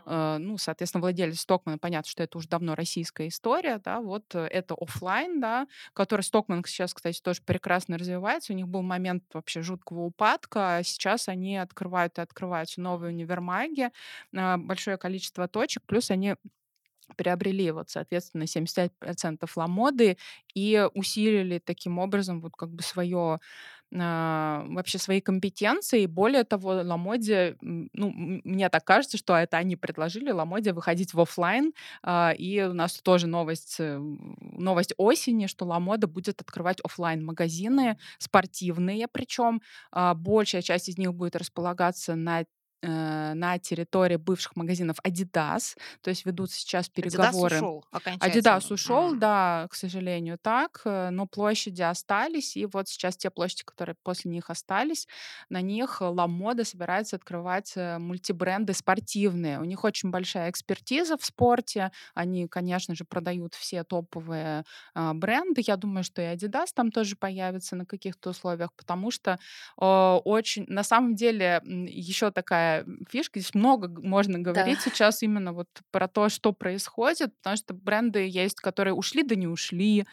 Э, 0.06 0.38
Ну, 0.38 0.58
соответственно, 0.58 1.02
владелец 1.02 1.40
Стокмана, 1.40 1.78
понятно, 1.78 2.10
что 2.10 2.22
это 2.22 2.38
уже 2.38 2.48
давно 2.48 2.74
российская 2.74 3.28
история, 3.28 3.78
да, 3.84 4.00
вот 4.00 4.34
э, 4.34 4.40
это 4.46 4.74
оффлайн, 4.74 5.40
да, 5.40 5.66
который 5.92 6.22
Стокман 6.22 6.64
сейчас, 6.66 6.94
кстати, 6.94 7.20
тоже 7.20 7.42
прекрасно 7.44 7.98
развивается. 7.98 8.52
У 8.52 8.56
них 8.56 8.68
был 8.68 8.82
момент 8.82 9.24
вообще 9.34 9.62
жуткого 9.62 10.02
упадка, 10.02 10.76
а 10.78 10.82
сейчас 10.82 11.28
они 11.28 11.56
открывают 11.58 12.18
и 12.18 12.22
открываются 12.22 12.80
новые 12.80 13.12
универмаги, 13.12 13.90
а, 14.36 14.56
большое 14.58 14.96
количество 14.98 15.48
точек, 15.48 15.82
плюс 15.86 16.10
они 16.10 16.36
приобрели 17.16 17.70
вот, 17.70 17.88
соответственно, 17.90 18.46
75% 18.46 19.56
ламоды 19.56 20.18
и 20.54 20.86
усилили 20.94 21.58
таким 21.58 21.98
образом 21.98 22.40
вот 22.40 22.52
как 22.56 22.70
бы 22.70 22.82
свое 22.82 23.40
вообще 23.90 24.98
свои 24.98 25.20
компетенции. 25.20 26.06
Более 26.06 26.44
того, 26.44 26.70
Ламоде, 26.82 27.56
ну, 27.60 28.10
мне 28.14 28.68
так 28.68 28.84
кажется, 28.84 29.16
что 29.16 29.34
это 29.36 29.56
они 29.56 29.76
предложили 29.76 30.30
Ламоде 30.30 30.72
выходить 30.72 31.14
в 31.14 31.20
оффлайн. 31.20 31.72
а, 32.02 32.32
И 32.38 32.60
у 32.62 32.74
нас 32.74 32.94
тоже 33.02 33.26
новость, 33.26 33.76
э, 33.80 33.98
новость 33.98 34.92
осени, 34.98 35.46
что 35.46 35.64
Ламода 35.64 36.06
будет 36.06 36.40
открывать 36.40 36.80
оффлайн 36.84 37.24
магазины 37.24 37.98
спортивные, 38.18 39.08
причем 39.10 39.60
большая 40.14 40.62
часть 40.62 40.88
из 40.88 40.98
них 40.98 41.14
будет 41.14 41.36
располагаться 41.36 42.14
на 42.14 42.44
на 42.82 43.58
территории 43.58 44.16
бывших 44.16 44.56
магазинов 44.56 44.96
Adidas, 45.04 45.76
то 46.00 46.10
есть 46.10 46.24
ведутся 46.26 46.58
сейчас 46.58 46.88
переговоры. 46.88 47.56
ушел 47.56 47.84
Адидас 47.90 48.64
окончательно. 48.70 48.74
ушел, 48.74 49.14
да, 49.16 49.66
к 49.70 49.74
сожалению, 49.74 50.38
так, 50.40 50.82
э, 50.84 51.10
но 51.10 51.26
площади 51.26 51.82
остались, 51.82 52.56
и 52.56 52.66
вот 52.66 52.88
сейчас 52.88 53.16
те 53.16 53.30
площади, 53.30 53.62
которые 53.64 53.96
после 54.02 54.30
них 54.30 54.50
остались, 54.50 55.06
на 55.48 55.60
них 55.60 56.00
Ламода 56.00 56.64
собирается 56.64 57.16
открывать 57.16 57.72
э, 57.76 57.98
мультибренды 57.98 58.74
спортивные. 58.74 59.60
У 59.60 59.64
них 59.64 59.84
очень 59.84 60.10
большая 60.10 60.50
экспертиза 60.50 61.16
в 61.16 61.24
спорте, 61.24 61.90
они, 62.14 62.46
конечно 62.48 62.94
же, 62.94 63.04
продают 63.04 63.54
все 63.54 63.84
топовые 63.84 64.64
а, 64.94 65.14
бренды. 65.14 65.62
Я 65.66 65.76
думаю, 65.76 66.04
что 66.04 66.22
и 66.22 66.24
Adidas 66.24 66.68
там 66.74 66.90
тоже 66.90 67.16
появится 67.16 67.76
на 67.76 67.86
каких-то 67.86 68.30
условиях, 68.30 68.72
потому 68.74 69.10
что 69.10 69.38
э, 69.80 69.84
очень, 70.24 70.64
на 70.68 70.82
самом 70.82 71.14
деле, 71.14 71.60
еще 71.64 72.30
такая 72.30 72.67
фишка, 73.10 73.40
здесь 73.40 73.54
много 73.54 73.88
можно 74.02 74.38
Да. 74.52 74.52
говорить 74.52 74.80
сейчас 74.80 75.22
именно 75.22 75.52
вот 75.52 75.68
про 75.90 76.08
то, 76.08 76.28
что 76.28 76.52
происходит, 76.52 77.36
потому 77.38 77.56
что 77.56 77.74
бренды 77.74 78.26
есть, 78.28 78.60
которые 78.60 78.94
ушли, 78.94 79.22
да 79.22 79.34
не 79.34 79.46
ушли, 79.46 80.04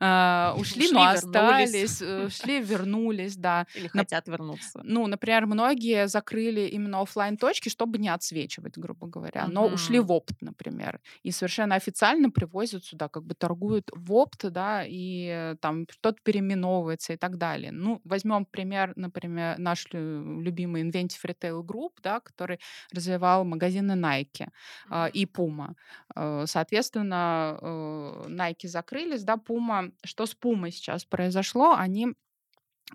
а, 0.00 0.54
ушли, 0.56 0.86
Ушли, 0.86 0.92
но 0.94 1.12
вернулись. 1.12 1.18
остались, 1.18 2.02
э, 2.02 2.26
ушли, 2.26 2.60
вернулись, 2.60 3.36
да. 3.36 3.66
Или 3.74 3.86
Нап- 3.86 3.90
хотят 3.90 4.28
вернуться. 4.28 4.80
ну, 4.84 5.06
например, 5.06 5.46
многие 5.46 6.08
закрыли 6.08 6.62
именно 6.62 7.00
оффлайн 7.02 7.36
точки, 7.36 7.68
чтобы 7.68 7.98
не 7.98 8.08
отсвечивать, 8.08 8.76
грубо 8.78 9.06
говоря, 9.06 9.46
но 9.48 9.66
ушли 9.68 9.98
Мгм. 9.98 10.06
в 10.08 10.12
опт, 10.12 10.34
например, 10.40 11.00
и 11.22 11.30
совершенно 11.30 11.74
официально 11.76 12.30
привозят 12.30 12.84
сюда, 12.84 13.08
как 13.08 13.24
бы 13.24 13.34
торгуют 13.34 13.90
в 13.94 14.12
опт, 14.14 14.50
да, 14.50 14.84
и 14.86 15.26
э, 15.52 15.56
там 15.60 15.86
что-то 15.90 16.18
переименовывается 16.22 17.12
и 17.12 17.16
так 17.16 17.36
далее. 17.38 17.72
Ну, 17.72 18.00
возьмем 18.04 18.44
пример, 18.46 18.92
например, 18.96 19.58
наш 19.58 19.86
лю- 19.92 20.40
любимый 20.40 20.82
Inventive 20.82 21.20
Retail 21.24 21.62
Group, 21.62 21.92
да, 22.02 22.20
который 22.20 22.58
развивал 22.92 23.44
магазины 23.44 23.92
Nike 23.92 24.48
а, 24.88 25.08
и 25.08 25.24
Puma. 25.24 25.74
Э, 26.16 26.44
Соответственно, 26.46 27.58
э, 27.60 28.24
Nike 28.28 28.68
закрылись, 28.68 29.24
да, 29.24 29.36
Puma. 29.36 29.92
Что 30.04 30.26
с 30.26 30.36
Puma 30.36 30.70
сейчас 30.70 31.04
произошло? 31.04 31.74
Они 31.74 32.14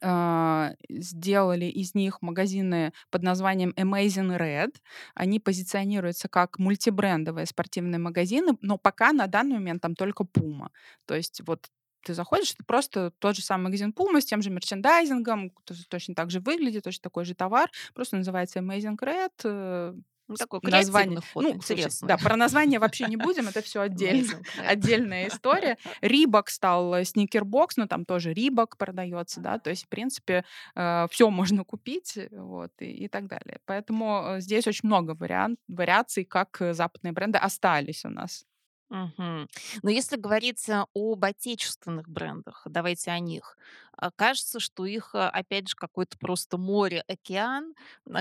а, 0.02 0.74
сделали 0.90 1.66
из 1.66 1.96
них 1.96 2.22
магазины 2.22 2.94
под 3.10 3.24
названием 3.24 3.74
Amazing 3.78 4.38
Red. 4.38 4.76
Они 5.16 5.40
позиционируются 5.40 6.28
как 6.28 6.60
мультибрендовые 6.60 7.46
спортивные 7.46 8.00
магазины, 8.00 8.58
но 8.62 8.78
пока 8.78 9.12
на 9.14 9.28
данный 9.28 9.56
момент 9.56 9.82
там 9.82 9.96
только 9.96 10.24
Puma. 10.24 10.70
То 11.06 11.16
есть 11.16 11.42
вот 11.48 11.70
ты 12.04 12.14
заходишь, 12.14 12.54
это 12.54 12.64
просто 12.66 13.12
тот 13.20 13.36
же 13.36 13.42
самый 13.42 13.66
магазин 13.66 13.94
Puma 13.96 14.22
с 14.22 14.26
тем 14.26 14.42
же 14.42 14.50
мерчендайзингом, 14.50 15.52
точно 15.90 16.16
так 16.16 16.32
же 16.32 16.40
выглядит, 16.40 16.84
точно 16.84 17.04
такой 17.04 17.26
же 17.26 17.36
товар, 17.36 17.70
просто 17.94 18.18
называется 18.18 18.60
Amazing 18.60 18.98
Red, 18.98 19.32
э, 19.44 19.94
Ну, 20.30 20.36
такой 20.36 20.60
название. 20.64 21.22
ход, 21.34 21.44
Ну, 21.44 21.52
слушай, 21.54 21.74
интересный. 21.80 22.08
да, 22.08 22.18
про 22.18 22.36
название 22.36 22.80
вообще 22.80 23.06
не 23.08 23.16
будем, 23.18 23.48
это 23.48 23.62
все 23.62 23.80
отдельно 23.88 24.42
отдельная 24.66 25.28
история. 25.30 25.78
Рибок 26.02 26.50
стал 26.50 27.04
сникербокс, 27.06 27.78
но 27.78 27.88
там 27.88 28.04
тоже 28.06 28.34
Рибок 28.34 28.78
продается, 28.78 29.40
да, 29.40 29.58
то 29.58 29.70
есть, 29.70 29.86
в 29.86 29.88
принципе, 29.90 30.44
все 30.74 31.30
можно 31.30 31.64
купить, 31.64 32.18
э, 32.18 32.28
вот, 32.32 32.72
и, 32.80 33.06
и 33.06 33.08
так 33.08 33.28
далее. 33.28 33.60
Поэтому 33.66 34.36
э, 34.38 34.42
здесь 34.42 34.68
очень 34.68 34.88
много 34.88 35.12
вариант, 35.12 35.60
вариаций, 35.68 36.26
как 36.26 36.62
э, 36.62 36.74
западные 36.74 37.14
бренды 37.14 37.38
остались 37.38 38.04
у 38.06 38.10
нас. 38.10 38.46
Мгм. 38.90 39.50
Но 39.84 39.90
если 39.90 40.16
говорить 40.16 40.70
а, 40.70 40.86
об 40.94 41.26
отечественных 41.26 42.08
брендах, 42.08 42.62
давайте 42.70 43.12
о 43.12 43.20
них. 43.20 43.58
А 43.98 44.12
кажется, 44.12 44.60
что 44.60 44.86
их, 44.86 45.16
а, 45.16 45.30
опять 45.30 45.70
же, 45.70 45.76
какое-то 45.76 46.18
просто 46.18 46.58
море, 46.58 47.04
океан. 47.08 47.74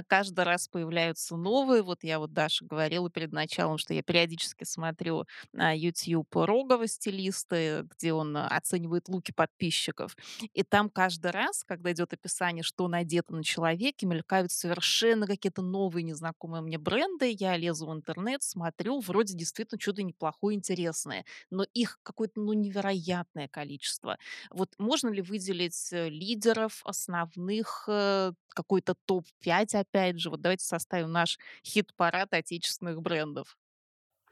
Каждый 0.08 0.44
раз 0.44 0.68
появляются 0.68 1.36
новые. 1.36 1.82
Вот 1.82 2.02
я 2.02 2.18
вот 2.18 2.32
Даше 2.32 2.64
говорила 2.64 3.10
перед 3.10 3.32
началом, 3.32 3.78
что 3.78 3.94
я 3.94 4.02
периодически 4.02 4.64
смотрю 4.64 5.24
на 5.52 5.72
YouTube 5.76 6.34
Рогова, 6.34 6.86
стилиста, 6.86 7.86
где 7.90 8.12
он 8.12 8.36
оценивает 8.36 9.08
луки 9.08 9.32
подписчиков. 9.32 10.16
И 10.54 10.62
там 10.62 10.88
каждый 10.90 11.30
раз, 11.30 11.62
когда 11.64 11.92
идет 11.92 12.12
описание, 12.12 12.62
что 12.62 12.88
надето 12.88 13.34
на 13.34 13.44
человеке, 13.44 14.06
мелькают 14.06 14.50
совершенно 14.52 15.26
какие-то 15.26 15.62
новые 15.62 16.02
незнакомые 16.04 16.62
мне 16.62 16.78
бренды. 16.78 17.34
Я 17.38 17.56
лезу 17.56 17.86
в 17.86 17.92
интернет, 17.92 18.42
смотрю, 18.42 19.00
вроде 19.00 19.34
действительно 19.34 19.80
что-то 19.80 20.02
неплохое, 20.02 20.56
интересное. 20.56 21.24
Но 21.50 21.64
их 21.74 21.98
какое-то 22.02 22.40
ну, 22.40 22.52
невероятное 22.54 23.48
количество. 23.48 24.18
Вот 24.50 24.70
можно 24.78 25.08
ли 25.08 25.22
выделить 25.22 25.65
э, 25.92 26.08
лидеров, 26.08 26.80
основных, 26.84 27.84
э, 27.88 28.32
какой-то 28.48 28.94
топ-5, 29.06 29.74
опять 29.74 30.20
же? 30.20 30.30
Вот 30.30 30.40
давайте 30.40 30.64
составим 30.64 31.12
наш 31.12 31.38
хит-парад 31.64 32.32
отечественных 32.32 33.00
брендов. 33.02 33.56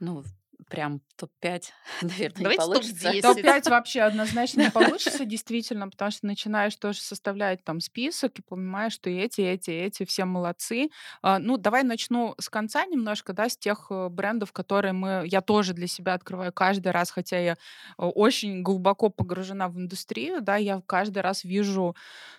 Ну, 0.01 0.25
прям 0.69 1.01
топ-5, 1.17 1.63
наверное, 2.03 2.39
не 2.39 2.43
Давайте 2.43 2.63
получится. 2.63 3.13
топ-10. 3.13 3.23
Топ-5 3.23 3.71
вообще 3.71 4.01
однозначно 4.03 4.63
не 4.63 4.71
получится, 4.73 5.25
действительно, 5.25 5.89
потому 5.89 6.11
что 6.11 6.27
начинаешь 6.27 6.77
тоже 6.77 7.01
составлять 7.01 7.65
там 7.65 7.81
список 7.81 8.39
и 8.39 8.43
понимаешь, 8.43 8.93
что 8.95 9.11
и 9.11 9.17
эти, 9.17 9.41
и 9.41 9.45
эти, 9.45 9.71
и 9.71 9.75
эти 9.75 10.05
все 10.05 10.25
молодцы. 10.25 10.91
А, 11.23 11.39
Ну, 11.39 11.57
давай 11.57 11.83
начну 11.83 12.35
с 12.39 12.49
конца 12.49 12.85
немножко, 12.87 13.33
да, 13.33 13.49
с 13.49 13.57
тех 13.57 13.87
э, 13.91 14.09
брендов, 14.09 14.53
которые 14.53 14.93
мы, 14.93 15.25
я 15.27 15.41
тоже 15.41 15.75
для 15.75 15.87
себя 15.87 16.15
открываю 16.15 16.53
каждый 16.53 16.93
раз, 16.93 17.11
хотя 17.11 17.39
я 17.39 17.53
э, 17.53 17.57
очень 17.99 18.63
глубоко 18.63 19.11
погружена 19.11 19.69
в 19.69 19.77
индустрию, 19.79 20.41
да, 20.41 20.57
я 20.57 20.83
каждый 20.87 21.21
раз 21.21 21.45
вижу 21.45 21.95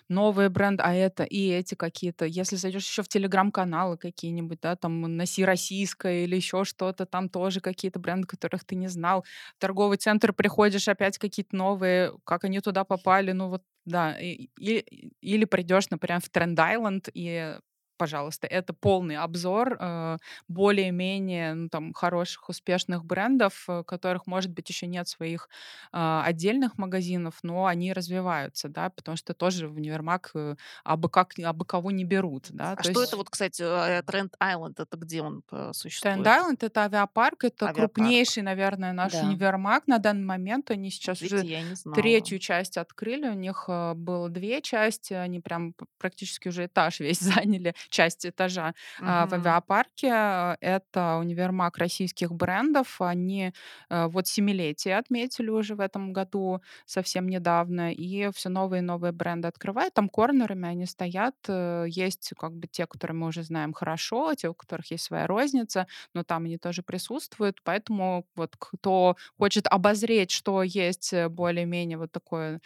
новые 0.08 0.48
бренды, 0.48 0.82
а 0.82 0.94
это 0.94 1.24
и 1.24 1.48
эти 1.48 1.74
какие-то. 1.74 2.24
Если 2.24 2.56
зайдешь 2.56 2.86
еще 2.86 3.02
в 3.02 3.08
телеграм-каналы 3.08 3.96
какие-нибудь, 3.96 4.60
да, 4.60 4.76
там 4.76 5.00
Носи 5.16 5.44
Российское 5.44 6.24
или 6.24 6.36
еще 6.36 6.64
что-то, 6.64 7.06
там 7.06 7.28
тоже 7.28 7.60
какие-то 7.60 7.98
бренды, 7.98 8.15
которых 8.24 8.64
ты 8.64 8.74
не 8.76 8.88
знал. 8.88 9.24
В 9.56 9.60
торговый 9.60 9.98
центр 9.98 10.32
приходишь, 10.32 10.88
опять 10.88 11.18
какие-то 11.18 11.56
новые, 11.56 12.12
как 12.24 12.44
они 12.44 12.60
туда 12.60 12.84
попали, 12.84 13.32
ну 13.32 13.48
вот 13.48 13.62
да, 13.84 14.18
и- 14.20 14.48
и- 14.58 15.12
или 15.20 15.44
придешь, 15.44 15.90
например, 15.90 16.20
в 16.20 16.28
Тренд 16.28 16.58
Айленд 16.58 17.08
и 17.14 17.56
пожалуйста, 17.96 18.46
это 18.46 18.72
полный 18.72 19.16
обзор 19.16 19.76
э, 19.80 20.16
более-менее 20.48 21.54
ну, 21.54 21.68
там 21.68 21.92
хороших, 21.92 22.48
успешных 22.48 23.04
брендов, 23.04 23.64
э, 23.68 23.82
которых, 23.84 24.26
может 24.26 24.50
быть, 24.52 24.68
еще 24.68 24.86
нет 24.86 25.08
своих 25.08 25.48
а, 25.92 26.22
отдельных 26.24 26.78
магазинов, 26.78 27.38
но 27.42 27.66
они 27.66 27.92
развиваются, 27.92 28.68
да, 28.68 28.90
потому 28.90 29.16
что 29.16 29.34
тоже 29.34 29.68
в 29.68 29.76
универмаг 29.76 30.30
э, 30.34 30.56
абы 30.84 31.08
как, 31.08 31.38
абы 31.38 31.64
кого 31.64 31.90
не 31.90 32.04
берут, 32.04 32.46
да, 32.50 32.72
А 32.72 32.76
то 32.76 32.82
что 32.82 32.90
это 32.92 33.00
есть 33.00 33.14
вот, 33.16 33.30
кстати, 33.30 33.62
э, 33.62 34.02
Тренд 34.02 34.34
Айленд? 34.38 34.80
Это 34.80 34.96
где 34.96 35.22
он 35.22 35.42
э, 35.52 35.72
Тренд 35.72 35.76
существует? 35.76 36.26
Айленд 36.26 36.62
это 36.62 36.84
авиапарк, 36.84 37.44
это 37.44 37.66
Авиапарк. 37.66 37.94
крупнейший, 37.94 38.42
наверное, 38.42 38.92
наш 38.92 39.12
Да. 39.12 39.22
универмаг 39.22 39.86
на 39.86 39.98
данный 39.98 40.24
момент. 40.24 40.70
Они 40.70 40.90
сейчас 40.90 41.20
Видите, 41.20 41.36
уже 41.36 41.92
третью 41.94 42.38
часть 42.38 42.76
открыли. 42.76 43.28
У 43.28 43.34
них 43.34 43.64
э, 43.68 43.94
было 43.94 44.28
две 44.28 44.60
части, 44.62 45.12
они 45.14 45.40
прям 45.40 45.74
практически 45.98 46.48
уже 46.48 46.66
этаж 46.66 47.00
весь 47.00 47.20
заняли, 47.20 47.74
часть 47.88 48.26
этажа 48.26 48.74
а, 49.04 49.26
в 49.26 49.34
авиапарке. 49.34 50.08
Э, 50.12 50.56
Это 50.60 51.16
универмаг 51.20 51.78
российских 51.78 52.32
брендов. 52.32 53.00
Они 53.00 53.52
э, 53.90 54.06
вот 54.06 54.26
семилетие 54.26 54.96
отметили 54.98 55.48
уже 55.50 55.74
в 55.74 55.80
этом 55.80 56.12
году, 56.12 56.60
совсем 56.84 57.28
недавно, 57.28 57.92
и 57.92 58.30
все 58.32 58.48
новые 58.48 58.80
и 58.80 58.82
новые 58.84 59.12
бренды 59.12 59.48
открывают. 59.48 59.94
Там 59.94 60.08
корнерами 60.08 60.68
они 60.68 60.86
стоят. 60.86 61.34
э, 61.48 61.86
Есть 61.88 62.32
как 62.38 62.52
бы 62.54 62.66
те, 62.68 62.86
которые 62.86 63.16
мы 63.16 63.28
уже 63.28 63.42
знаем 63.42 63.72
хорошо, 63.72 64.34
те, 64.34 64.48
у 64.48 64.54
которых 64.54 64.90
есть 64.90 65.04
своя 65.04 65.26
розница, 65.26 65.86
но 66.14 66.24
там 66.24 66.44
они 66.44 66.58
тоже 66.58 66.82
присутствуют. 66.82 67.60
Поэтому 67.64 68.26
вот 68.36 68.54
кто 68.58 69.16
хочет 69.38 69.66
обозреть, 69.68 70.30
что 70.30 70.62
есть 70.62 71.12
э, 71.12 71.28
более-менее 71.28 71.98
вот 71.98 72.12
такое 72.12 72.60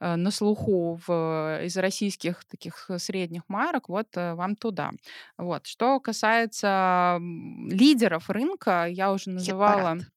на 0.00 0.30
слуху 0.30 1.00
в, 1.06 1.60
из 1.64 1.76
российских 1.76 2.44
таких 2.44 2.90
средних 2.98 3.42
марок, 3.48 3.88
вот 3.88 4.08
вам 4.16 4.56
туда. 4.62 4.90
Вот. 5.36 5.66
Что 5.66 5.98
касается 6.00 7.18
лидеров 7.20 8.30
рынка, 8.30 8.86
я 8.88 9.12
уже 9.12 9.30
называла 9.30 9.96
Хит-парад. 9.96 10.12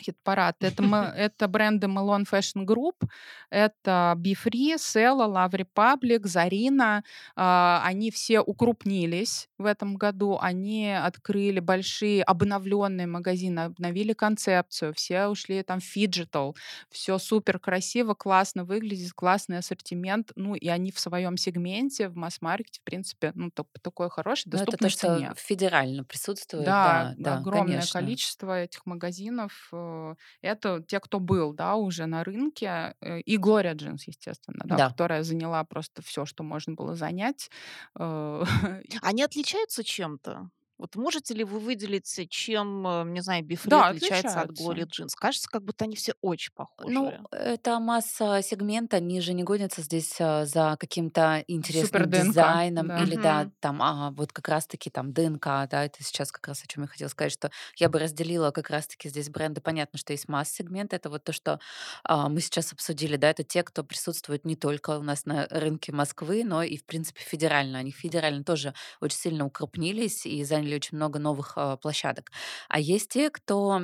Хит-парад. 0.00 0.56
Это, 0.60 0.82
это 1.16 1.48
бренды 1.48 1.86
Malone 1.86 2.24
Fashion 2.30 2.64
Group, 2.64 3.08
это 3.50 4.14
Befree, 4.18 4.74
Sela, 4.76 5.26
Love 5.28 5.52
Republic, 5.66 6.22
Zarina. 6.24 7.02
А, 7.36 7.82
Они 7.84 8.10
все 8.10 8.40
укрупнились 8.40 9.48
в 9.58 9.66
этом 9.66 9.96
году. 9.96 10.38
Они 10.40 10.90
открыли 10.92 11.60
большие 11.60 12.22
обновленные 12.22 13.06
магазины, 13.06 13.60
обновили 13.60 14.12
концепцию. 14.12 14.92
Все 14.94 15.26
ушли 15.28 15.62
там 15.62 15.80
в 15.80 15.84
phygital. 15.84 16.56
Все 16.90 17.18
супер 17.18 17.58
красиво, 17.58 18.14
классно 18.14 18.64
выглядит, 18.64 19.12
классный 19.12 19.58
ассортимент. 19.58 20.32
Ну 20.36 20.54
и 20.54 20.68
они 20.68 20.90
в 20.90 20.98
своем 20.98 21.36
сегменте, 21.36 22.08
в 22.08 22.16
масс-маркете, 22.16 22.80
в 22.80 22.84
принципе, 22.84 23.32
ну 23.34 23.50
так- 23.50 23.66
такой 23.82 24.10
хороший, 24.10 24.48
Ну, 24.52 24.58
это 24.58 24.76
то, 24.76 24.88
что 24.88 25.16
цене. 25.16 25.32
федерально 25.36 26.04
присутствует, 26.04 26.64
Да, 26.64 27.14
да, 27.18 27.34
да, 27.34 27.38
огромное 27.38 27.74
конечно. 27.76 28.00
количество 28.00 28.60
этих 28.62 28.86
магазинов. 28.86 29.68
Э, 29.84 30.14
Это 30.42 30.82
те, 30.86 31.00
кто 31.00 31.20
был, 31.20 31.52
да, 31.54 31.76
уже 31.76 32.06
на 32.06 32.24
рынке. 32.24 32.94
э, 33.00 33.20
И 33.20 33.38
Gloria 33.38 33.74
Jeans, 33.74 34.02
естественно, 34.06 34.64
да, 34.66 34.80
Да. 34.80 34.86
которая 34.86 35.22
заняла 35.22 35.64
просто 35.64 36.02
все, 36.02 36.24
что 36.26 36.42
можно 36.44 36.74
было 36.74 36.94
занять. 36.96 37.50
э, 37.98 38.44
Они 39.02 39.22
отличаются 39.22 39.84
чем-то? 39.84 40.50
Вот 40.84 40.96
можете 40.96 41.32
ли 41.32 41.44
вы 41.44 41.60
выделить, 41.60 42.18
э, 42.18 42.26
чем, 42.26 42.86
э, 42.86 43.04
не 43.06 43.22
знаю, 43.22 43.42
Бифри 43.42 43.70
Да, 43.70 43.86
отличается 43.88 44.42
от. 44.42 44.50
Glory 44.50 44.84
Jeans? 44.86 45.14
Кажется, 45.18 45.48
как 45.48 45.64
будто 45.64 45.84
они 45.86 45.96
все 45.96 46.12
очень 46.20 46.52
Ну, 46.86 47.06
похожие. 47.06 47.24
это 47.30 47.78
масса 47.80 48.42
сегмент, 48.42 48.92
они 48.92 49.22
же 49.22 49.32
не 49.32 49.42
гонятся 49.42 49.80
здесь 49.80 50.16
а, 50.20 50.44
за 50.44 50.76
каким-то 50.78 51.42
интересным 51.48 52.10
дизайном 52.10 52.88
да. 52.88 53.02
или, 53.02 53.16
да, 53.16 53.44
Мгм. 53.44 53.52
там, 53.60 53.80
а, 53.82 54.10
вот 54.10 54.32
как 54.32 54.48
раз-таки 54.48 54.90
там 54.90 55.14
ДНК, 55.14 55.46
да, 55.70 55.84
это 55.86 56.02
сейчас 56.04 56.30
как 56.30 56.46
раз 56.48 56.62
о 56.62 56.66
чем 56.66 56.82
я 56.82 56.88
хотела 56.88 57.08
сказать, 57.08 57.32
что 57.32 57.50
я 57.76 57.88
бы 57.88 57.98
разделила 57.98 58.50
как 58.50 58.68
раз-таки 58.68 59.08
здесь 59.08 59.30
бренды. 59.30 59.62
Понятно, 59.62 59.98
что 59.98 60.12
есть 60.12 60.28
масс-сегмент, 60.28 60.92
это 60.92 61.08
вот 61.08 61.24
то, 61.24 61.32
что 61.32 61.58
а, 62.02 62.28
мы 62.28 62.40
сейчас 62.42 62.72
обсудили, 62.72 63.16
да, 63.16 63.30
это 63.30 63.44
те, 63.44 63.62
кто 63.62 63.82
присутствует 63.82 64.44
не 64.44 64.56
только 64.56 64.98
у 64.98 65.02
нас 65.02 65.24
на 65.24 65.46
рынке 65.50 65.92
Москвы, 65.92 66.44
но 66.44 66.62
и, 66.62 66.76
в 66.76 66.84
принципе, 66.84 67.20
федерально. 67.22 67.78
Они 67.78 67.92
федерально 67.92 68.44
тоже 68.44 68.74
очень 69.00 69.16
сильно 69.18 69.46
укрупнились 69.46 70.26
и 70.26 70.44
заняли 70.44 70.73
очень 70.76 70.96
много 70.96 71.18
новых 71.18 71.54
а, 71.56 71.76
площадок. 71.76 72.30
А 72.68 72.78
есть 72.80 73.10
те, 73.10 73.30
кто 73.30 73.80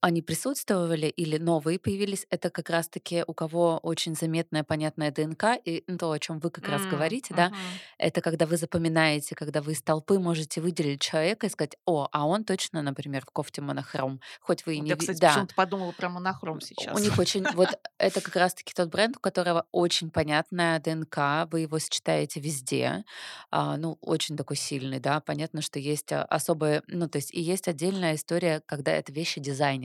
они 0.00 0.22
присутствовали 0.22 1.06
или 1.06 1.38
новые 1.38 1.78
появились, 1.78 2.26
это 2.30 2.50
как 2.50 2.70
раз-таки 2.70 3.24
у 3.26 3.34
кого 3.34 3.78
очень 3.82 4.14
заметная, 4.14 4.64
понятная 4.64 5.10
ДНК, 5.10 5.44
и 5.64 5.84
ну, 5.86 5.98
то, 5.98 6.10
о 6.12 6.18
чем 6.18 6.38
вы 6.40 6.50
как 6.50 6.68
раз 6.68 6.82
М, 6.82 6.90
говорите, 6.90 7.34
да, 7.34 7.50
мгм. 7.50 7.80
это 7.98 8.20
когда 8.20 8.46
вы 8.46 8.56
запоминаете, 8.56 9.34
когда 9.34 9.62
вы 9.62 9.72
из 9.72 9.82
толпы 9.82 10.18
можете 10.18 10.60
выделить 10.60 11.00
человека 11.00 11.46
и 11.46 11.50
сказать, 11.50 11.76
о, 11.86 12.08
а 12.12 12.26
он 12.26 12.44
точно, 12.44 12.82
например, 12.82 13.22
в 13.26 13.30
кофте 13.32 13.60
монохром, 13.62 14.20
хоть 14.40 14.66
вы 14.66 14.76
и 14.76 14.78
Вот 14.78 14.84
не... 14.84 14.90
я, 14.90 14.96
кстати, 14.96 15.18
Да, 15.18 15.28
почему-то 15.28 15.54
подумала 15.54 15.92
про 15.92 16.08
монохром 16.08 16.60
у 16.92 16.98
сейчас. 16.98 16.98
них 16.98 17.18
очень... 17.18 17.46
Вот 17.52 17.78
это 17.98 18.20
как 18.20 18.34
раз-таки 18.36 18.72
тот 18.74 18.88
бренд, 18.90 19.16
у 19.16 19.20
которого 19.20 19.66
очень 19.70 20.10
понятная 20.10 20.80
ДНК, 20.80 21.46
вы 21.52 21.60
его 21.60 21.78
сочетаете 21.78 22.40
везде, 22.40 23.04
а, 23.50 23.76
ну, 23.76 23.98
очень 24.00 24.36
такой 24.36 24.56
сильный, 24.56 24.98
да, 24.98 25.20
понятно, 25.20 25.62
что 25.62 25.78
есть 25.78 26.10
а, 26.12 26.24
особые... 26.24 26.82
Ну, 26.88 27.08
то 27.08 27.16
есть 27.18 27.32
и 27.32 27.40
есть 27.40 27.68
отдельная 27.68 28.14
история, 28.16 28.62
когда 28.66 28.92
это 28.92 29.12
вещи 29.12 29.40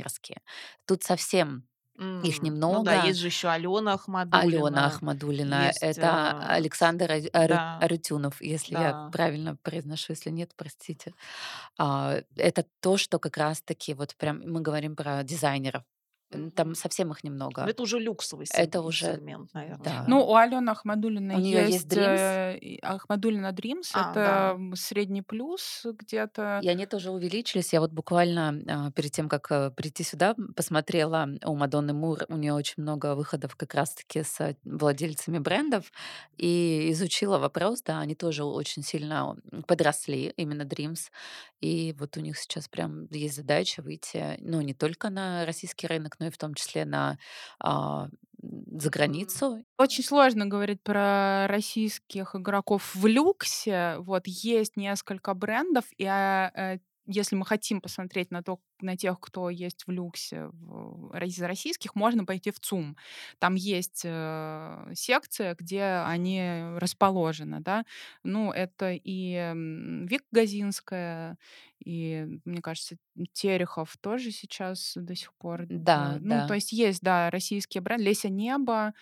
дизайнерские. 0.05 0.41
Тут 0.85 1.03
совсем 1.03 1.67
их 2.21 2.41
М, 2.41 2.69
Ну 2.69 2.79
да, 2.79 2.93
немного. 2.93 2.93
есть 2.95 3.19
же 3.19 3.27
еще 3.27 3.49
Алена 3.49 3.93
Алена 4.31 4.85
Ахмадулина, 4.85 4.87
Ахмадулина, 4.87 5.75
есть... 5.75 5.79
это 5.79 6.07
э, 6.41 6.45
Александр 6.57 7.11
Да, 7.39 7.63
Арутюнов, 7.79 8.41
если 8.41 8.75
я 8.75 8.93
да. 8.93 9.11
правильно 9.11 9.55
произношу, 9.63 10.13
если 10.13 10.29
нет, 10.31 10.53
простите. 10.57 11.13
А, 11.79 12.21
Это 12.37 12.65
то, 12.81 12.97
что 12.97 13.19
как 13.19 13.37
раз-таки 13.37 13.93
вот 13.93 14.15
прям 14.17 14.41
мы 14.45 14.61
говорим 14.61 14.95
про 14.95 15.23
дизайнеров. 15.23 15.83
Там 16.55 16.75
совсем 16.75 17.11
их 17.11 17.23
немного. 17.23 17.63
это 17.63 17.83
уже 17.83 17.99
люксовый 17.99 18.47
Это 18.53 18.79
сег- 18.79 18.85
уже, 18.85 19.15
сегмент, 19.15 19.53
наверное, 19.53 19.83
да. 19.83 20.05
Ну, 20.07 20.25
у 20.25 20.35
Алены 20.35 20.69
Ахмадулиной 20.69 21.35
У 21.35 21.39
нее 21.39 21.59
есть 21.61 21.73
есть 21.73 21.87
Dreams, 21.87 22.59
э, 22.61 22.77
Ахмадулина 22.81 23.51
Dreams. 23.51 23.89
А, 23.93 24.11
Это 24.11 24.57
да. 24.59 24.75
средний 24.75 25.21
плюс 25.21 25.85
где-то. 25.85 26.59
И 26.61 26.67
они 26.67 26.85
тоже 26.85 27.11
увеличились. 27.11 27.73
Я 27.73 27.79
вот 27.79 27.91
буквально 27.91 28.61
а, 28.67 28.91
перед 28.91 29.11
тем, 29.11 29.29
как 29.29 29.51
э, 29.51 29.71
прийти 29.71 30.03
сюда, 30.03 30.35
посмотрела 30.55 31.27
у 31.45 31.55
Мадонны 31.55 31.93
Мур. 31.93 32.25
У 32.29 32.35
нее 32.37 32.53
очень 32.53 32.83
много 32.83 33.15
выходов 33.15 33.55
как 33.55 33.73
раз-таки 33.73 34.23
с 34.23 34.55
владельцами 34.63 35.39
брендов. 35.39 35.91
И 36.37 36.87
изучила 36.91 37.37
вопрос, 37.37 37.81
да, 37.81 37.99
они 37.99 38.15
тоже 38.15 38.43
очень 38.43 38.83
сильно 38.83 39.35
подросли, 39.67 40.33
именно 40.37 40.63
Dreams. 40.63 41.09
И 41.61 41.95
вот 41.97 42.17
у 42.17 42.19
них 42.19 42.37
сейчас 42.37 42.67
прям 42.67 43.07
есть 43.11 43.35
задача 43.35 43.81
выйти, 43.81 44.37
ну, 44.39 44.61
не 44.61 44.73
только 44.73 45.09
на 45.09 45.45
российский 45.45 45.87
рынок, 45.87 46.17
но 46.19 46.24
но 46.25 46.29
и 46.29 46.31
в 46.31 46.37
том 46.37 46.55
числе 46.55 46.85
на 46.85 47.17
а, 47.59 48.09
за 48.41 48.89
границу. 48.89 49.63
Очень 49.77 50.03
сложно 50.03 50.45
говорить 50.45 50.81
про 50.81 51.47
российских 51.47 52.35
игроков 52.35 52.95
в 52.95 53.05
люксе. 53.05 53.97
Вот 53.99 54.27
есть 54.27 54.75
несколько 54.75 55.33
брендов, 55.33 55.85
и 55.97 56.05
а, 56.05 56.51
э, 56.55 56.79
если 57.07 57.35
мы 57.35 57.45
хотим 57.45 57.81
посмотреть 57.81 58.31
на 58.31 58.43
то, 58.43 58.59
на 58.81 58.97
тех, 58.97 59.19
кто 59.19 59.49
есть 59.49 59.85
в 59.87 59.91
люксе 59.91 60.47
в, 60.47 61.15
из 61.23 61.39
российских, 61.41 61.95
можно 61.95 62.25
пойти 62.25 62.51
в 62.51 62.59
ЦУМ. 62.59 62.95
Там 63.39 63.55
есть 63.55 64.01
э, 64.05 64.91
секция, 64.95 65.55
где 65.55 65.83
они 66.05 66.41
расположены, 66.77 67.59
да. 67.61 67.85
Ну, 68.23 68.51
это 68.51 68.91
и 68.93 69.53
Вик 70.07 70.23
Газинская, 70.31 71.37
и, 71.83 72.25
мне 72.45 72.61
кажется, 72.61 72.97
Терехов 73.33 73.97
тоже 74.01 74.31
сейчас 74.31 74.93
до 74.95 75.15
сих 75.15 75.33
пор. 75.35 75.63
э, 75.63 75.67
Да, 75.69 76.17
Ну, 76.19 76.43
то 76.43 76.53
да. 76.53 76.55
есть 76.55 76.71
есть, 76.71 77.01
да, 77.01 77.29
российские 77.29 77.81
бренды. 77.81 78.05
Леся 78.05 78.29
Небо, 78.29 78.93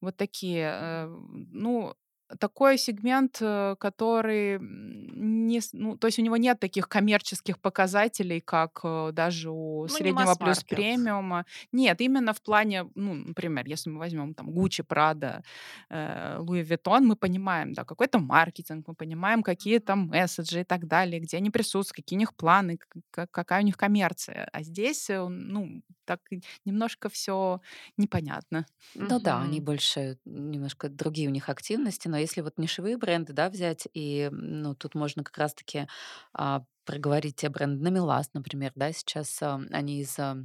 вот 0.00 0.16
такие. 0.16 0.70
э, 0.72 1.06
Ну, 1.08 1.94
такой 2.38 2.78
сегмент, 2.78 3.38
э, 3.40 3.76
который 3.78 4.58
не, 4.60 5.60
ну, 5.72 5.96
то 5.96 6.06
есть 6.08 6.18
у 6.18 6.22
него 6.22 6.36
нет 6.36 6.60
таких 6.60 6.88
коммерческих 6.88 7.58
показателей, 7.58 8.40
как 8.40 8.80
э, 8.84 9.10
даже 9.12 9.50
у 9.50 9.78
Ну, 9.78 9.84
не 9.84 9.88
среднего 9.88 10.34
плюс 10.34 10.62
премиума. 10.62 11.46
Нет, 11.72 12.00
именно 12.00 12.32
в 12.32 12.42
плане, 12.42 12.84
ну, 12.94 13.14
например, 13.14 13.66
если 13.66 13.90
мы 13.90 13.98
возьмем 13.98 14.34
там 14.34 14.50
Гуччи, 14.50 14.82
Прада, 14.82 15.42
Луи 15.90 16.62
Виттон, 16.62 17.06
мы 17.06 17.16
понимаем, 17.16 17.72
да, 17.72 17.84
какой-то 17.84 18.18
маркетинг, 18.18 18.86
мы 18.88 18.94
понимаем, 18.94 19.42
какие 19.42 19.78
там 19.78 20.08
месседжи 20.08 20.60
и 20.60 20.64
так 20.64 20.86
далее, 20.86 21.20
где 21.20 21.36
они 21.38 21.50
присутствуют, 21.50 21.96
какие 21.96 22.16
у 22.16 22.20
них 22.20 22.34
планы, 22.34 22.78
какая 23.10 23.62
у 23.62 23.64
них 23.64 23.76
коммерция. 23.76 24.48
А 24.52 24.62
здесь, 24.62 25.10
э, 25.10 25.26
ну, 25.28 25.82
так 26.04 26.20
немножко 26.64 27.08
все 27.08 27.60
непонятно. 27.96 28.66
Ну 28.94 29.20
да, 29.20 29.42
они 29.42 29.60
больше 29.60 30.18
немножко 30.24 30.88
другие 30.88 31.28
у 31.28 31.32
них 31.32 31.48
активности, 31.48 32.08
но 32.08 32.17
если 32.20 32.40
вот 32.42 32.58
нишевые 32.58 32.96
бренды, 32.96 33.32
да, 33.32 33.48
взять, 33.50 33.88
и 33.94 34.28
ну, 34.32 34.74
тут 34.74 34.94
можно 34.94 35.24
как 35.24 35.38
раз-таки 35.38 35.86
а, 36.32 36.62
проговорить 36.88 37.36
те 37.36 37.50
бренды, 37.50 37.82
на 37.84 37.90
Милас, 37.90 38.30
например, 38.32 38.72
да, 38.74 38.92
сейчас 38.92 39.42
а, 39.42 39.60
они 39.70 40.00
из 40.00 40.18
а, 40.18 40.36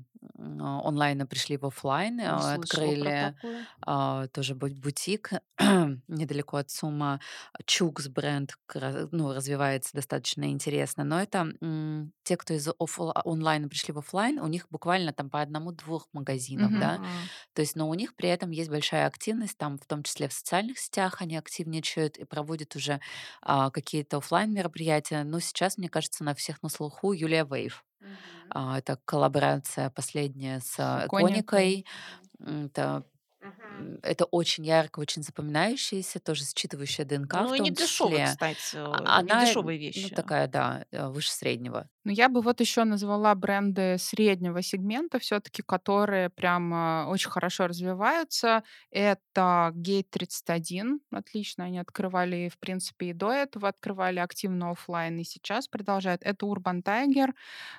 онлайна 0.84 1.26
пришли 1.26 1.58
в 1.58 1.66
слышала 2.40 3.12
про 3.12 3.34
открыли 3.34 3.36
а, 3.82 4.28
тоже 4.28 4.54
бу- 4.56 4.74
бутик 4.76 5.32
недалеко 6.08 6.58
от 6.58 6.70
ЦУМа, 6.70 7.20
Чукс 7.66 8.08
бренд, 8.10 8.54
ну, 9.12 9.34
развивается 9.34 9.92
достаточно 9.94 10.50
интересно, 10.52 11.04
но 11.04 11.22
это 11.22 11.54
м, 11.62 12.12
те, 12.24 12.38
кто 12.38 12.54
из 12.54 12.68
оффла- 12.68 13.22
онлайна 13.26 13.70
пришли 13.70 13.94
в 13.94 14.00
оффлайн, 14.00 14.40
у 14.40 14.48
них 14.48 14.68
буквально 14.70 15.14
там 15.14 15.30
по 15.30 15.42
одному-двух 15.42 16.08
магазинов, 16.14 16.74
Мгм. 16.74 16.78
да, 16.78 17.00
то 17.54 17.62
есть, 17.62 17.76
но 17.76 17.90
у 17.90 17.94
них 17.94 18.16
при 18.16 18.30
этом 18.30 18.52
есть 18.52 18.70
большая 18.70 19.08
активность, 19.08 19.58
там, 19.58 19.78
в 19.78 19.86
том 19.86 20.04
числе 20.04 20.28
в 20.28 20.34
социальных 20.34 20.80
сетях 20.80 21.22
они 21.22 21.38
активничают 21.38 22.18
и 22.18 22.26
проводят 22.26 22.76
уже 22.76 23.00
а, 23.42 23.70
какие-то 23.72 24.18
оффлайн 24.18 24.54
мероприятия. 24.54 25.24
Но 25.24 25.40
сейчас, 25.40 25.78
мне 25.78 25.90
кажется, 25.90 26.24
на 26.24 26.33
всех 26.36 26.62
на 26.64 26.70
слуху 26.70 27.14
Yulia 27.14 27.46
Wave. 27.46 27.86
А, 28.50 28.78
это 28.80 29.00
коллаборация 29.06 29.90
последняя 29.90 30.60
с 30.62 30.76
Эконикой. 31.06 31.06
Эконикой. 31.06 31.86
М, 32.40 32.66
Это, 32.68 33.06
М, 33.44 34.00
это 34.04 34.26
очень 34.26 34.66
ярко, 34.66 35.00
очень 35.00 35.24
запоминающаяся, 35.24 36.20
тоже 36.20 36.44
считывающая 36.44 37.06
ДНК 37.06 37.46
в 37.46 37.52
Ну 37.52 37.54
и 37.54 37.60
не 37.60 37.70
том 37.70 37.76
дешевый, 37.76 38.22
числе. 38.22 38.22
кстати, 38.22 38.76
А- 38.92 39.02
э, 39.18 39.22
не 39.22 39.36
Она, 39.36 39.38
дешевые 39.38 39.78
ну, 39.94 40.10
такая, 40.10 40.48
да, 40.48 40.86
э, 40.92 41.08
выше 41.10 41.32
среднего. 41.32 41.90
Ну, 42.06 42.12
я 42.12 42.28
бы 42.28 42.42
вот 42.42 42.60
еще 42.60 42.84
назвала 42.84 43.34
бренды 43.34 43.96
среднего 43.98 44.62
сегмента, 44.62 45.20
все-таки, 45.20 45.62
которые 45.62 46.30
прям 46.30 46.74
а, 46.74 47.08
очень 47.08 47.30
хорошо 47.30 47.68
развиваются. 47.68 48.64
Это 48.92 49.72
Gate 49.74 50.08
31, 50.10 51.00
отлично, 51.12 51.64
они 51.64 51.80
открывали, 51.80 52.50
в 52.50 52.60
принципе, 52.60 53.08
и 53.12 53.14
до 53.14 53.32
этого 53.32 53.70
открывали 53.70 54.20
активно 54.20 54.72
оффлайн, 54.72 55.18
и 55.20 55.24
сейчас 55.24 55.70
продолжают. 55.70 56.24
Это 56.26 56.46
Urban 56.46 56.84
Tiger, 56.84 57.30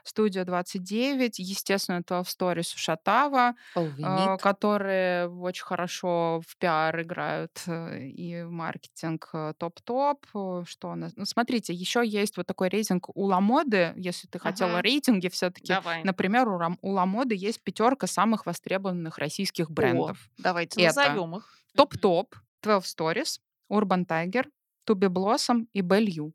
Studio 0.06 0.44
29, 0.44 1.38
естественно, 1.38 2.02
12 2.02 2.34
Stories 2.40 2.74
у 2.74 2.78
Шатава, 2.78 3.54
э, 4.02 4.38
need. 4.38 4.40
которые 4.40 5.28
очень 5.28 5.53
хорошо 5.62 6.40
в 6.46 6.56
пиар 6.58 7.02
играют 7.02 7.62
э, 7.66 8.06
и 8.06 8.42
в 8.42 8.50
маркетинг 8.50 9.28
э, 9.32 9.52
топ-топ. 9.58 10.24
Э, 10.34 10.62
Что 10.66 10.90
у 10.90 10.94
нас? 10.94 11.12
Ну, 11.16 11.24
смотрите, 11.24 11.72
еще 11.72 12.02
есть 12.06 12.36
вот 12.36 12.46
такой 12.46 12.68
рейтинг 12.68 13.08
у 13.16 13.24
Ламоды, 13.24 13.92
если 13.96 14.26
ты 14.28 14.38
хотела 14.38 14.70
Мгм. 14.72 14.80
рейтинги 14.80 15.28
все-таки. 15.28 15.74
Например, 16.04 16.48
у, 16.48 16.58
у 16.82 16.90
Ламоды 16.90 17.34
есть 17.34 17.62
пятерка 17.62 18.06
самых 18.06 18.46
востребованных 18.46 19.18
российских 19.18 19.70
О, 19.70 19.72
брендов. 19.72 20.30
давайте 20.38 20.80
Это 20.82 21.00
назовем 21.00 21.36
их. 21.36 21.58
топ-топ, 21.76 22.34
12 22.62 22.98
Stories, 22.98 23.40
Urban 23.70 24.06
Tiger, 24.06 24.46
Туби 24.84 25.06
Blossom 25.08 25.66
и 25.72 25.80
Белью. 25.80 26.32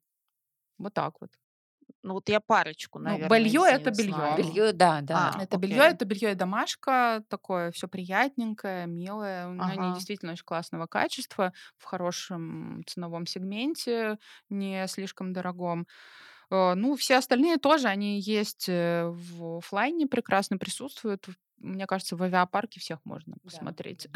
Вот 0.78 0.94
так 0.94 1.20
вот. 1.22 1.30
Ну 2.04 2.14
вот 2.14 2.30
я 2.30 2.40
парочку, 2.40 3.00
Ну, 3.04 3.18
наверное, 3.20 3.26
белье 3.26 3.62
из 3.70 3.70
это 3.70 3.92
белье. 3.92 4.30
знаю. 4.32 4.32
Белье, 4.32 4.74
да, 4.74 5.02
да. 5.02 5.32
А, 5.32 5.38
Это 5.38 5.58
белье, 5.58 5.82
окей. 5.82 5.92
это 5.92 6.06
белье 6.06 6.32
и 6.34 6.36
домашка, 6.36 7.24
такое 7.30 7.72
все 7.72 7.88
приятненькое, 7.88 8.88
милое. 8.88 9.48
У- 9.50 9.64
Они 9.66 9.92
Ага. 9.92 9.92
действительно 9.94 10.34
очень 10.34 10.46
классного 10.46 10.88
качества, 10.88 11.54
в 11.78 11.86
хорошем 11.86 12.84
ценовом 12.88 13.26
сегменте, 13.26 14.18
не 14.50 14.88
слишком 14.88 15.34
дорогом. 15.34 15.88
Э, 16.52 16.74
Ну, 16.76 16.96
все 16.96 17.16
остальные 17.18 17.58
тоже, 17.58 17.88
они 17.88 18.20
есть 18.20 18.68
э, 18.70 19.08
в 19.10 19.58
оффлайне, 19.60 20.08
прекрасно 20.08 20.58
присутствуют. 20.58 21.28
Мне 21.58 21.88
кажется, 21.88 22.16
в 22.16 22.24
авиапарке 22.24 22.80
всех 22.80 23.00
можно 23.04 23.36
Да. 23.44 23.44
посмотреть. 23.44 24.08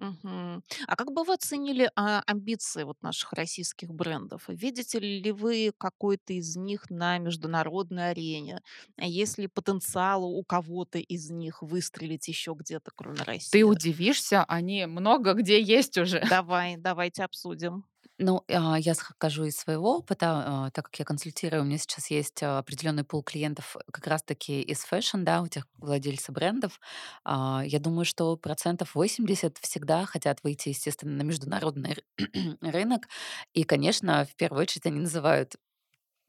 Мгм. 0.00 0.62
А 0.86 0.96
как 0.96 1.12
бы 1.12 1.24
вы 1.24 1.34
оценили 1.34 1.90
а, 1.96 2.22
амбиции 2.26 2.82
вот 2.84 3.00
наших 3.02 3.32
российских 3.32 3.92
брендов? 3.94 4.44
Видите 4.48 4.98
ли 4.98 5.32
вы 5.32 5.72
какой-то 5.78 6.34
из 6.34 6.56
них 6.56 6.90
на 6.90 7.18
международной 7.18 8.10
арене? 8.10 8.60
Есть 8.98 9.38
ли 9.38 9.46
потенциал 9.48 10.24
у 10.24 10.44
кого-то 10.44 10.98
из 10.98 11.30
них 11.30 11.62
выстрелить 11.62 12.28
еще 12.28 12.54
где-то, 12.58 12.90
кроме 12.94 13.22
Ты 13.50 13.64
России? 13.64 13.64
удивишься, 13.64 14.44
они 14.44 14.86
много 14.86 15.32
где 15.34 15.60
есть 15.62 15.96
уже. 15.96 16.20
Давай, 16.28 16.76
давайте 16.76 17.24
обсудим. 17.24 17.84
Ну, 18.18 18.44
а, 18.48 18.78
я 18.78 18.94
скажу 18.94 19.44
из 19.44 19.56
своего 19.56 19.96
опыта, 19.98 20.44
а, 20.66 20.70
так 20.70 20.84
как 20.86 20.98
я 21.00 21.04
консультирую, 21.04 21.62
у 21.62 21.64
меня 21.64 21.78
сейчас 21.78 22.10
есть 22.12 22.42
а, 22.44 22.58
определенный 22.58 23.02
пул 23.02 23.24
клиентов 23.24 23.76
как 23.92 24.06
раз-таки 24.06 24.62
из 24.62 24.84
фэшн, 24.84 25.24
да, 25.24 25.42
у 25.42 25.48
тех 25.48 25.66
владельцев 25.78 26.32
брендов. 26.34 26.80
Я 27.26 27.78
думаю, 27.80 28.04
что 28.04 28.36
процентов 28.36 28.94
80 28.94 29.58
всегда 29.58 30.04
хотят 30.06 30.38
выйти, 30.44 30.68
естественно, 30.68 31.12
на 31.16 31.22
международный 31.22 31.94
ры- 32.18 32.56
рынок. 32.60 33.08
И, 33.52 33.64
конечно, 33.64 34.24
в 34.24 34.36
первую 34.36 34.62
очередь 34.62 34.86
они 34.86 35.00
называют 35.00 35.56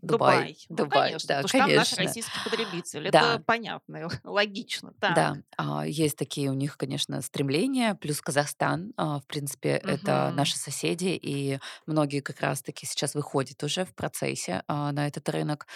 Дубай. 0.05 0.37
Дубай. 0.37 0.57
Ну, 0.69 0.75
Дубай, 0.75 1.07
конечно, 1.09 1.27
да, 1.27 1.35
потому 1.41 1.47
что 1.47 1.57
там 1.57 1.75
наш 1.75 1.89
конечно. 1.89 2.03
российский 2.03 2.39
потребитель. 2.49 3.11
Да. 3.11 3.33
Это 3.35 3.43
понятно, 3.43 4.09
логично. 4.23 4.93
Да, 5.01 5.13
Так. 5.13 5.37
а, 5.57 5.85
есть 5.87 6.17
такие 6.17 6.49
у 6.49 6.53
них, 6.53 6.77
конечно, 6.77 7.21
стремления. 7.21 7.95
Плюс 7.95 8.21
Казахстан, 8.21 8.93
а, 8.97 9.19
в 9.19 9.25
принципе, 9.27 9.69
это 9.71 10.27
Мгм. 10.27 10.35
наши 10.37 10.57
соседи, 10.57 11.17
и 11.21 11.59
многие 11.85 12.21
как 12.21 12.39
раз-таки 12.41 12.85
сейчас 12.85 13.15
выходят 13.15 13.61
уже 13.63 13.85
в 13.85 13.93
процессе 13.95 14.63
а, 14.67 14.91
на 14.91 15.07
этот 15.07 15.27
рынок. 15.29 15.67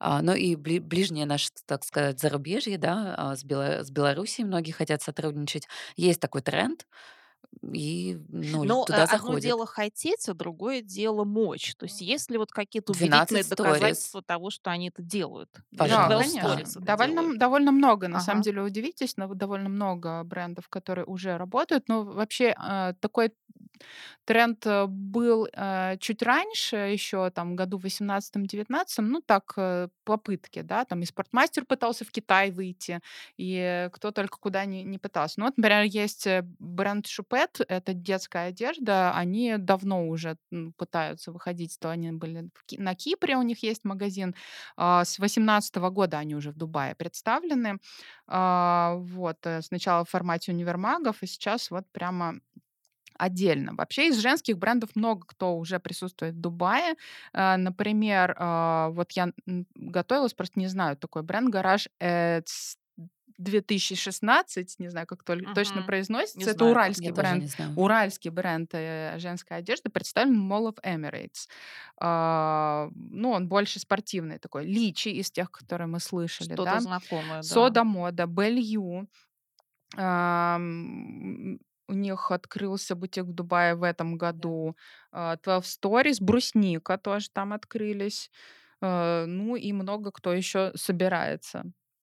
А, 0.00 0.22
Ну 0.22 0.34
и 0.34 0.54
бли- 0.56 0.80
ближнее 0.80 1.26
наше, 1.26 1.50
так 1.66 1.84
сказать, 1.84 2.20
зарубежье, 2.20 2.78
да, 2.78 3.34
с, 3.36 3.44
Бела- 3.44 3.82
с 3.84 3.90
Белоруссией 3.90 4.46
многие 4.46 4.72
хотят 4.72 5.02
сотрудничать. 5.02 5.68
Есть 5.96 6.20
такой 6.20 6.40
тренд, 6.42 6.86
и 7.72 8.18
ну, 8.28 8.66
Но 8.66 8.88
э, 8.90 8.94
туда 8.94 9.06
одно 9.08 9.34
заходят. 9.34 9.34
дело 9.34 9.66
хотеть, 9.66 10.28
а 10.28 10.34
другое 10.34 10.80
дело 10.82 11.24
мочь. 11.24 11.74
То 11.76 11.84
есть 11.84 12.00
есть 12.00 12.30
ли 12.30 12.38
вот 12.38 12.50
какие-то 12.50 12.92
12 12.92 13.42
убедительные 13.44 13.44
доказательства 13.44 14.22
того, 14.22 14.50
что 14.50 14.70
они 14.70 14.88
это 14.88 15.02
делают? 15.02 15.50
Или 15.72 15.96
Да, 15.96 15.96
12 15.96 16.38
пожалуйста. 16.38 16.80
конечно. 16.80 16.80
Довольно, 16.80 17.22
делают? 17.22 17.38
довольно 17.38 17.72
много, 17.72 18.06
на 18.08 18.20
самом 18.20 18.40
Ага. 18.40 18.42
деле, 18.42 18.62
удивитесь, 18.62 19.16
но 19.16 19.26
довольно 19.34 19.68
много 19.68 20.22
брендов, 20.24 20.68
которые 20.68 21.04
уже 21.04 21.36
работают. 21.36 21.88
Но 21.88 22.04
вообще 22.04 22.54
э, 22.56 22.94
такой 23.00 23.32
тренд 24.24 24.66
э, 24.66 24.86
был 24.86 25.48
э, 25.52 25.96
чуть 26.00 26.22
раньше, 26.22 26.76
еще 26.76 27.30
там 27.30 27.56
году 27.56 27.78
в 27.78 27.82
18-19, 27.84 29.08
ну 29.08 29.20
так, 29.20 29.52
э, 29.56 29.88
попытки, 30.04 30.62
да, 30.62 30.84
там 30.84 31.02
и 31.02 31.06
спортмастер 31.06 31.64
пытался 31.66 32.04
в 32.04 32.10
Китай 32.10 32.50
выйти, 32.50 33.00
и 33.36 33.88
кто 33.92 34.10
только 34.12 34.38
куда 34.38 34.64
не, 34.64 34.82
не 34.84 34.98
пытался. 34.98 35.40
Ну 35.40 35.46
вот, 35.46 35.56
например, 35.56 35.82
есть 35.84 36.26
э, 36.26 36.42
бренд 36.58 37.06
Шупет, 37.06 37.60
это 37.68 37.92
детская 37.94 38.48
одежда, 38.48 39.12
они 39.14 39.56
давно 39.58 40.08
уже 40.08 40.36
пытаются 40.76 41.32
выходить, 41.32 41.76
то 41.80 41.90
они 41.90 42.12
были 42.12 42.50
Ки- 42.66 42.78
на 42.78 42.94
Кипре, 42.94 43.36
у 43.36 43.42
них 43.42 43.62
есть 43.62 43.84
магазин, 43.84 44.34
а, 44.76 45.04
с 45.04 45.18
18 45.18 45.90
года 45.90 46.18
они 46.18 46.34
уже 46.34 46.50
в 46.50 46.56
Дубае 46.56 46.94
представлены, 46.94 47.78
А, 48.26 48.94
вот, 48.98 49.38
э, 49.46 49.60
сначала 49.62 50.04
в 50.04 50.10
формате 50.10 50.52
универмагов, 50.52 51.22
и 51.22 51.26
сейчас 51.26 51.70
вот 51.70 51.84
прямо 51.92 52.34
отдельно. 53.18 53.74
Вообще 53.74 54.08
из 54.08 54.18
женских 54.18 54.58
брендов 54.58 54.90
много 54.94 55.26
кто 55.26 55.56
уже 55.56 55.78
присутствует 55.78 56.34
в 56.34 56.40
Дубае. 56.40 56.94
Э, 57.32 57.56
Например, 57.56 58.34
а, 58.38 58.88
вот 58.90 59.12
я 59.12 59.32
готовилась, 59.74 60.34
просто 60.34 60.58
не 60.58 60.66
знаю 60.68 60.96
такой 60.96 61.22
бренд 61.22 61.48
«Гараж 61.48 61.88
2016, 63.38 64.76
не 64.78 64.88
знаю, 64.88 65.06
как 65.06 65.24
толь- 65.24 65.44
точно 65.54 65.76
Мгм. 65.76 65.80
Не 65.82 65.86
произносится, 65.86 66.50
это 66.50 66.58
знаю 66.58 66.70
уральский 66.72 67.10
бренд, 67.10 67.44
уральский 67.76 68.30
бренд 68.30 68.70
э, 68.74 69.16
женской 69.18 69.56
одежды, 69.56 69.90
представлен 69.90 70.50
Mall 70.50 70.72
of 70.72 70.78
Emirates. 70.84 71.48
А, 71.98 72.88
ну, 72.94 73.30
он 73.30 73.48
больше 73.48 73.80
спортивный 73.80 74.38
такой. 74.38 74.64
Личи 74.66 75.08
из 75.08 75.30
тех, 75.32 75.50
которые 75.50 75.88
мы 75.88 75.98
слышали, 76.00 76.54
Что-то 76.54 76.64
да. 76.64 76.80
знакомое, 76.80 77.36
да. 77.38 77.42
Сода 77.42 77.84
Мода, 77.84 78.26
Белью. 78.26 79.08
У 81.88 81.92
них 81.94 82.30
открылся 82.30 82.94
бутик 82.94 83.24
в 83.24 83.32
Дубае 83.34 83.74
в 83.74 83.82
этом 83.82 84.16
году. 84.16 84.76
А, 85.12 85.36
12 85.36 85.78
Stories, 85.82 86.16
Брусника 86.20 86.98
тоже 86.98 87.28
там 87.32 87.52
открылись. 87.52 88.30
Э, 88.80 89.24
Ну 89.26 89.56
и 89.56 89.72
много 89.72 90.10
кто 90.12 90.32
еще 90.32 90.72
собирается. 90.76 91.64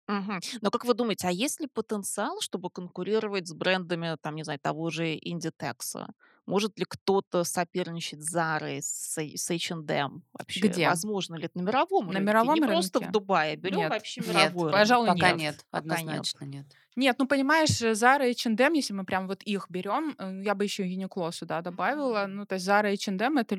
Мгм. 0.06 0.38
Но 0.60 0.70
как 0.70 0.84
вы 0.84 0.92
думаете, 0.94 1.28
а 1.28 1.30
есть 1.30 1.60
ли 1.60 1.66
потенциал, 1.66 2.40
чтобы 2.42 2.68
конкурировать 2.70 3.48
с 3.48 3.54
брендами, 3.54 4.16
там, 4.20 4.34
не 4.36 4.44
знаю, 4.44 4.58
того 4.60 4.90
же 4.90 5.14
Inditex? 5.16 6.06
Может 6.46 6.78
ли 6.78 6.84
кто-то 6.86 7.42
соперничать 7.44 8.22
с 8.22 8.36
Zara, 8.36 8.80
с, 8.82 9.16
с 9.18 9.50
H&M? 9.50 10.22
Вообще, 10.34 10.68
Где? 10.68 10.80
возможно 10.82 11.36
ли 11.36 11.46
это 11.46 11.58
на 11.58 11.62
мировом 11.62 12.08
На 12.08 12.20
рынке? 12.20 12.20
мировом 12.20 12.54
Не 12.54 12.60
просто 12.60 13.00
в 13.00 13.06
рынке? 13.06 13.10
Дубае, 13.10 13.56
берем 13.56 13.76
Нет. 13.76 13.88
вообще 13.88 14.20
Нет, 14.24 14.26
мировой 14.28 14.72
рынок. 14.74 14.74
пожалуй, 14.78 15.06
Пока 15.06 15.32
нет. 15.32 15.38
нет, 15.38 15.66
Пока 15.70 16.02
нет. 16.02 16.26
однозначно 16.26 16.44
нет. 16.44 16.66
Нет, 16.96 17.16
ну 17.18 17.26
понимаешь, 17.26 17.82
э, 17.82 17.92
Zara 17.94 18.24
и 18.28 18.30
H&M, 18.34 18.72
если 18.74 18.92
мы 18.94 19.04
прям 19.04 19.26
вот 19.26 19.42
их 19.42 19.66
берем, 19.68 20.14
э, 20.18 20.42
я 20.44 20.54
бы 20.54 20.62
еще 20.64 20.84
Uniqlo 20.84 21.32
сюда 21.32 21.60
добавила. 21.60 22.26
Ну, 22.28 22.46
то 22.46 22.54
есть 22.54 22.66
Zara 22.68 22.88
и 22.92 22.94
H&M 22.94 23.36
это 23.38 23.56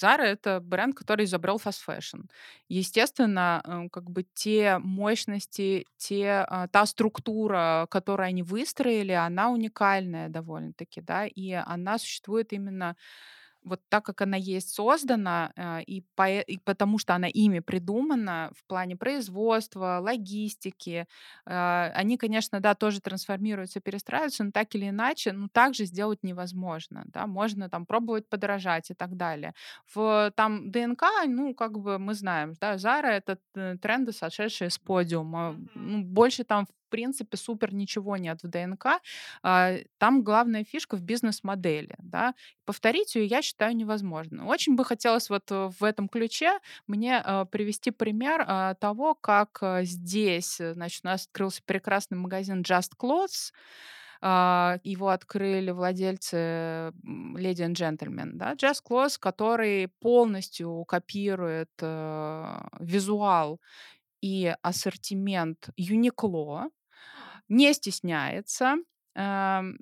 Zara 0.00 0.24
это 0.24 0.58
бренд, 0.60 0.96
который 0.96 1.24
изобрел 1.26 1.56
fast 1.64 1.80
fashion. 1.86 2.24
Естественно, 2.68 3.62
э, 3.64 3.88
как 3.92 4.10
бы 4.10 4.24
те 4.34 4.78
мощности, 4.78 5.86
те, 5.96 6.44
а, 6.48 6.66
та 6.68 6.84
структура, 6.86 7.86
которую 7.88 8.26
они 8.26 8.42
выстроили, 8.42 9.12
она 9.12 9.50
уникальная 9.50 10.28
довольно-таки, 10.28 11.00
да, 11.00 11.26
и 11.26 11.52
она 11.52 11.98
существует 11.98 12.52
именно 12.52 12.96
вот 13.64 13.80
так, 13.88 14.04
как 14.04 14.20
она 14.22 14.36
есть 14.36 14.70
создана, 14.74 15.52
э, 15.56 15.82
и, 15.82 16.04
пое- 16.16 16.42
и 16.44 16.58
потому 16.58 16.98
что 16.98 17.14
она 17.14 17.28
ими 17.28 17.60
придумана 17.60 18.50
в 18.56 18.64
плане 18.66 18.96
производства, 18.96 19.98
логистики, 20.02 21.06
э, 21.46 21.90
они, 21.94 22.16
конечно, 22.16 22.60
да, 22.60 22.74
тоже 22.74 23.00
трансформируются, 23.00 23.80
перестраиваются, 23.80 24.44
но 24.44 24.50
так 24.52 24.74
или 24.74 24.88
иначе, 24.88 25.32
ну, 25.32 25.48
так 25.48 25.74
же 25.74 25.84
сделать 25.86 26.20
невозможно, 26.22 27.04
да, 27.06 27.26
можно 27.26 27.68
там 27.68 27.86
пробовать 27.86 28.28
подорожать 28.28 28.90
и 28.90 28.94
так 28.94 29.16
далее. 29.16 29.54
В 29.94 30.32
там 30.36 30.70
ДНК, 30.70 31.04
ну, 31.26 31.54
как 31.54 31.78
бы 31.78 31.98
мы 31.98 32.14
знаем, 32.14 32.54
да, 32.60 32.78
Зара— 32.78 33.08
это 33.12 33.38
э, 33.54 33.76
тренды, 33.80 34.12
сошедшие 34.12 34.70
с 34.70 34.78
подиума, 34.78 35.56
ну, 35.74 36.02
больше 36.02 36.44
там, 36.44 36.66
в 36.66 36.81
принципе, 36.92 37.36
супер 37.38 37.72
ничего 37.74 38.18
нет 38.18 38.42
в 38.42 38.48
ДНК, 38.48 39.00
А, 39.42 39.76
там 39.98 40.22
главная 40.22 40.64
фишка 40.64 40.96
в 40.96 41.02
бизнес-модели, 41.02 41.94
да, 41.98 42.34
повторить 42.66 43.14
ее, 43.14 43.24
я 43.26 43.40
считаю, 43.42 43.74
невозможно. 43.74 44.46
Очень 44.46 44.76
бы 44.76 44.84
хотелось 44.84 45.30
вот 45.30 45.50
э, 45.50 45.70
в 45.80 45.84
этом 45.84 46.08
ключе 46.08 46.58
мне 46.86 47.22
э, 47.24 47.46
привести 47.50 47.90
пример 47.90 48.44
э, 48.46 48.74
того, 48.78 49.14
как 49.14 49.58
здесь, 49.82 50.58
значит, 50.58 51.04
у 51.04 51.08
нас 51.08 51.26
открылся 51.26 51.62
прекрасный 51.64 52.18
магазин 52.18 52.60
Just 52.60 52.92
Clothes, 53.00 53.52
а, 54.24 54.78
его 54.84 55.08
открыли 55.08 55.72
владельцы 55.72 56.36
Lady 57.36 57.66
and 57.66 57.74
Gentleman, 57.74 58.30
да, 58.34 58.52
Just 58.54 58.82
Clothes, 58.88 59.16
который 59.18 59.88
полностью 60.00 60.84
копирует 60.84 61.70
э, 61.80 62.60
визуал 62.78 63.60
и 64.22 64.54
ассортимент 64.62 65.70
Uniqlo, 65.78 66.70
не 67.52 67.72
стесняется 67.74 68.76
эм, 69.14 69.78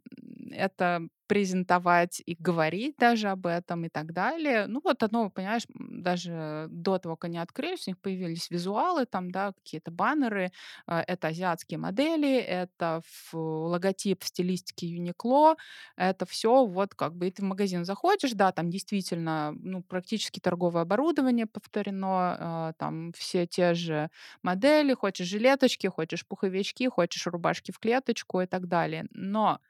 это 0.50 1.08
презентовать 1.30 2.20
и 2.26 2.34
говорить 2.36 2.96
даже 2.98 3.28
об 3.28 3.46
этом 3.46 3.84
и 3.84 3.88
так 3.88 4.12
далее. 4.12 4.66
Ну 4.66 4.80
вот 4.82 5.00
оно, 5.04 5.30
понимаешь, 5.30 5.62
даже 5.78 6.66
до 6.70 6.98
того, 6.98 7.14
как 7.16 7.26
они 7.26 7.38
открылись, 7.38 7.86
у 7.86 7.90
них 7.92 8.00
появились 8.00 8.50
визуалы, 8.50 9.06
там, 9.06 9.30
да, 9.30 9.52
какие-то 9.52 9.92
баннеры. 9.92 10.50
э, 10.88 10.98
Это 11.06 11.28
азиатские 11.28 11.78
модели, 11.78 12.36
это 12.36 13.00
логотип 13.32 14.24
в 14.24 14.26
стилистике 14.26 14.88
Uniqlo, 14.88 15.56
это 15.96 16.26
все 16.26 16.66
вот 16.66 16.94
как 16.96 17.14
бы 17.14 17.28
и 17.28 17.30
ты 17.30 17.42
в 17.42 17.44
магазин 17.46 17.84
заходишь, 17.84 18.32
да, 18.32 18.50
там 18.50 18.68
действительно, 18.70 19.52
ну, 19.56 19.82
практически 19.84 20.40
торговое 20.40 20.82
оборудование 20.82 21.46
повторено, 21.46 22.70
э, 22.72 22.78
там 22.78 23.12
все 23.12 23.46
те 23.46 23.74
же 23.74 24.10
модели, 24.42 24.94
хочешь 24.94 25.28
жилеточки, 25.28 25.86
хочешь 25.86 26.26
пуховички, 26.26 26.88
хочешь 26.88 27.26
рубашки 27.28 27.70
в 27.70 27.78
клеточку 27.78 28.40
и 28.40 28.46
так 28.46 28.66
далее. 28.66 29.06
Но 29.12 29.60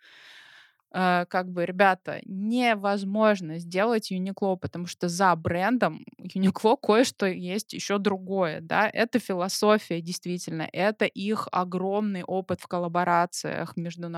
как 0.92 1.50
бы, 1.53 1.66
ребята, 1.66 2.20
невозможно 2.24 3.59
сделать 3.61 4.11
Uniqlo, 4.11 4.57
потому 4.57 4.87
что 4.87 5.09
за 5.09 5.37
брендом 5.37 6.05
Uniqlo 6.20 6.76
кое-что 6.83 7.26
есть 7.26 7.72
еще 7.72 7.98
другое, 7.98 8.61
да, 8.61 8.88
это 8.92 9.18
философия, 9.20 10.00
действительно, 10.00 10.68
это 10.72 11.05
их 11.05 11.46
огромный 11.53 12.24
опыт 12.24 12.61
в 12.61 12.66
коллаборациях 12.66 13.76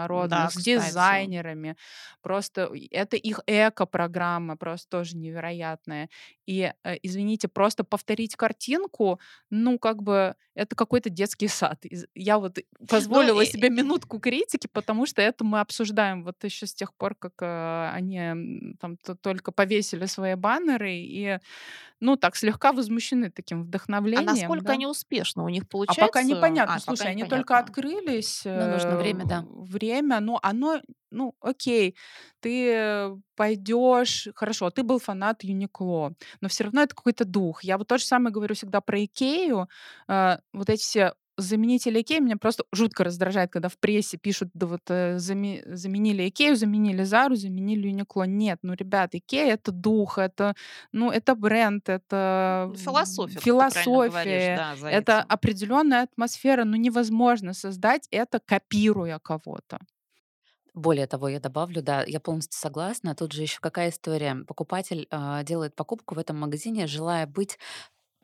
Да, 0.09 0.51
международных 0.51 0.53
с 0.53 0.57
кстати. 0.57 1.17
дизайнерами, 1.17 1.77
просто 2.23 2.65
и- 2.75 2.89
это 2.91 3.17
их 3.17 3.41
эко-программа, 3.47 4.57
просто 4.57 4.89
тоже 4.89 5.17
невероятная. 5.17 6.09
И, 6.47 6.73
э, 6.85 6.97
извините, 7.03 7.49
просто 7.49 7.85
повторить 7.85 8.37
картинку, 8.37 9.21
ну, 9.51 9.79
как 9.79 10.03
бы, 10.03 10.35
это 10.55 10.77
какой-то 10.77 11.11
детский 11.11 11.49
сад. 11.49 11.85
Я 12.15 12.39
вот 12.39 12.59
Ну, 12.81 12.89
позволила 12.89 13.45
и- 13.45 13.47
себе 13.47 13.71
минутку 13.71 14.19
критики, 14.21 14.69
потому 14.73 15.07
что 15.07 15.23
это 15.23 15.45
мы 15.45 15.61
обсуждаем 15.61 16.25
вот 16.25 16.43
еще 16.45 16.62
с 16.67 16.75
тех 16.75 16.95
пор, 16.95 17.15
как 17.15 17.35
э, 17.41 17.91
они 17.93 18.75
там 18.81 18.97
только 19.21 19.53
повесили 19.53 20.07
свои 20.07 20.35
баннеры 20.35 20.93
и, 20.95 21.39
ну, 22.01 22.17
так 22.17 22.37
слегка 22.37 22.73
возмущены 22.73 23.31
таким 23.31 23.65
а 24.17 24.25
вдохновлением, 24.25 24.25
насколько 24.25 24.67
да. 24.67 24.73
они 24.75 24.87
успешны? 24.87 25.43
У 25.45 25.49
них 25.49 25.67
А 25.87 25.95
пока 25.95 26.21
получается? 26.21 26.23
непонятно. 26.23 26.75
А, 26.77 26.81
Слушай, 26.81 26.99
пока 26.99 27.09
они 27.11 27.25
только 27.25 27.55
непонятно. 27.55 27.59
открылись, 27.59 28.43
Но 28.55 28.67
нужно 28.67 28.97
время, 28.97 29.25
э, 29.25 29.27
да. 29.27 29.47
время, 29.49 30.21
но 30.21 30.39
оно, 30.43 30.81
ну, 31.11 31.35
окей, 31.41 31.97
ты 32.41 33.13
пойдешь, 33.37 34.29
хорошо, 34.35 34.71
ты 34.71 34.83
был 34.83 34.99
фанат 34.99 35.45
Юникло, 35.45 36.15
но 36.41 36.49
все 36.49 36.65
равно 36.65 36.83
это 36.83 36.95
какой-то 36.95 37.25
дух. 37.25 37.65
Я 37.65 37.79
вот 37.79 37.89
то 37.89 37.99
же 37.99 38.05
самое 38.05 38.33
говорю 38.33 38.55
всегда 38.55 38.81
про 38.81 39.05
Икею. 39.05 39.69
Э, 40.09 40.39
вот 40.53 40.69
эти 40.71 40.81
все 40.83 41.15
заменители 41.37 42.01
Икеи 42.01 42.21
меня 42.21 42.37
просто 42.37 42.65
жутко 42.73 43.05
раздражает, 43.05 43.51
когда 43.51 43.69
в 43.69 43.79
прессе 43.79 44.19
пишут, 44.19 44.51
да 44.55 44.67
вот 44.67 44.83
э, 44.89 45.17
заме- 45.17 45.63
заменили 45.75 46.29
Икею, 46.29 46.57
заменили 46.57 47.05
Зару, 47.05 47.37
заменили 47.37 47.89
Юникло. 47.89 48.25
Нет, 48.25 48.59
ну, 48.63 48.75
ребят, 48.75 49.15
Икея— 49.15 49.55
это 49.55 49.73
дух, 49.73 50.19
это, 50.19 50.55
ну, 50.93 51.11
это 51.11 51.35
бренд, 51.35 51.89
это 51.89 52.73
Философия, 53.39 53.41
правильно 53.69 53.99
говоришь, 53.99 54.45
философия, 54.45 54.57
да, 54.57 54.77
за 54.77 54.89
это 54.89 55.19
этим. 55.21 55.27
определенная 55.29 56.03
атмосфера, 56.03 56.65
ну 56.65 56.77
невозможно 56.77 57.55
создать 57.55 58.09
это, 58.11 58.41
копируя 58.41 59.19
кого-то. 59.19 59.79
Более 60.75 61.07
того, 61.07 61.29
я 61.29 61.39
добавлю, 61.39 61.83
да, 61.83 62.03
я 62.05 62.19
полностью 62.19 62.59
согласна. 62.59 63.15
Тут 63.15 63.33
же 63.33 63.43
еще 63.43 63.61
какая 63.61 63.91
история. 63.91 64.37
Покупатель 64.47 65.07
а, 65.11 65.43
делает 65.43 65.75
покупку 65.75 66.15
в 66.15 66.19
этом 66.19 66.39
магазине, 66.41 66.87
желая 66.87 67.27
быть 67.27 67.59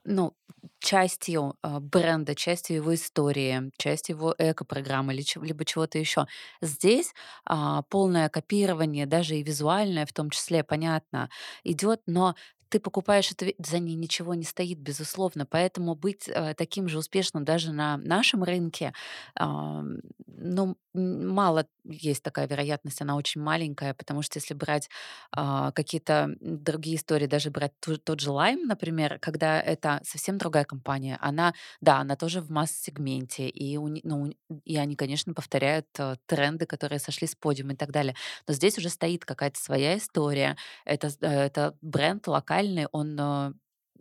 ну, 0.08 0.34
частью 0.80 1.54
а, 1.62 1.80
бренда, 1.80 2.34
частью 2.34 2.76
его 2.76 2.94
истории, 2.94 3.70
частью 3.78 4.16
его 4.16 4.34
эко-программы 4.38 5.12
либо 5.42 5.64
чего-то 5.64 5.98
еще. 5.98 6.26
Здесь 6.62 7.12
а, 7.44 7.82
полное 7.82 8.28
копирование, 8.28 9.06
даже 9.06 9.36
и 9.36 9.42
визуальное 9.42 10.06
в 10.06 10.12
том 10.12 10.30
числе, 10.30 10.64
понятно, 10.64 11.30
идет, 11.64 12.00
но 12.06 12.34
ты 12.70 12.80
покупаешь 12.80 13.32
это, 13.32 13.46
за 13.58 13.78
ней 13.78 13.94
ничего 13.96 14.34
не 14.34 14.44
стоит, 14.44 14.78
безусловно. 14.78 15.46
Поэтому 15.46 15.94
быть 15.94 16.28
э, 16.28 16.52
таким 16.54 16.86
же 16.88 16.98
успешным 16.98 17.44
даже 17.44 17.72
на 17.72 17.96
нашем 17.96 18.44
рынке, 18.44 18.92
ам, 19.34 19.98
ну, 20.26 20.76
мало 20.98 21.66
есть 21.84 22.22
такая 22.22 22.46
вероятность, 22.46 23.00
она 23.02 23.16
очень 23.16 23.40
маленькая, 23.40 23.94
потому 23.94 24.22
что 24.22 24.38
если 24.38 24.54
брать 24.54 24.88
а, 25.32 25.72
какие-то 25.72 26.34
другие 26.40 26.96
истории, 26.96 27.26
даже 27.26 27.50
брать 27.50 27.72
ту- 27.80 27.96
тот 27.98 28.20
же 28.20 28.30
Lime, 28.30 28.64
например, 28.66 29.18
когда 29.20 29.60
это 29.60 30.00
совсем 30.04 30.38
другая 30.38 30.64
компания, 30.64 31.18
она, 31.20 31.54
да, 31.80 31.98
она 31.98 32.16
тоже 32.16 32.40
в 32.40 32.50
масс-сегменте, 32.50 33.48
и, 33.48 33.76
у 33.76 33.88
ни- 33.88 34.00
ну, 34.04 34.32
и 34.64 34.76
они, 34.76 34.96
конечно, 34.96 35.34
повторяют 35.34 35.86
э, 35.98 36.16
тренды, 36.26 36.66
которые 36.66 36.98
сошли 36.98 37.26
с 37.26 37.34
подиума 37.34 37.72
и 37.74 37.76
так 37.76 37.90
далее. 37.92 38.14
Но 38.46 38.54
здесь 38.54 38.78
уже 38.78 38.88
стоит 38.90 39.24
какая-то 39.24 39.60
своя 39.60 39.96
история, 39.96 40.56
это, 40.84 41.08
э, 41.20 41.26
это 41.28 41.76
бренд 41.82 42.26
локальный, 42.26 42.86
он, 42.92 43.16
э, 43.20 43.52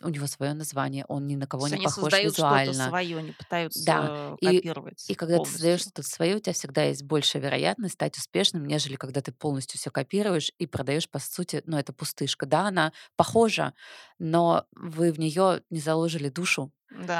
у 0.01 0.09
него 0.09 0.27
свое 0.27 0.53
название, 0.53 1.05
он 1.07 1.27
ни 1.27 1.35
на 1.35 1.47
кого 1.47 1.67
не 1.67 1.77
они 1.77 1.77
похож 1.77 2.21
создают 2.21 2.35
что-то 2.37 2.73
визуально. 2.73 2.73
свое, 2.73 3.21
не 3.21 3.33
Да, 3.75 4.11
пытаются 4.11 4.37
и, 4.41 4.65
копировать 4.65 5.07
и 5.07 5.15
когда 5.15 5.39
ты 5.39 5.49
создаешь 5.49 5.81
что-то 5.81 6.03
свое, 6.03 6.35
у 6.37 6.39
тебя 6.39 6.53
всегда 6.53 6.83
есть 6.85 7.03
большая 7.03 7.41
вероятность 7.43 7.95
стать 7.95 8.17
успешным, 8.17 8.65
нежели 8.65 8.95
когда 8.97 9.21
ты 9.21 9.31
полностью 9.33 9.79
все 9.79 9.91
копируешь 9.91 10.51
и 10.59 10.67
продаешь, 10.67 11.09
по 11.09 11.19
сути, 11.19 11.63
ну, 11.65 11.77
это 11.77 11.93
пустышка. 11.93 12.45
Да, 12.45 12.67
она 12.67 12.93
похожа, 13.15 13.73
но 14.19 14.65
вы 14.73 15.11
в 15.13 15.19
нее 15.19 15.63
не 15.69 15.79
заложили 15.79 16.29
душу, 16.29 16.71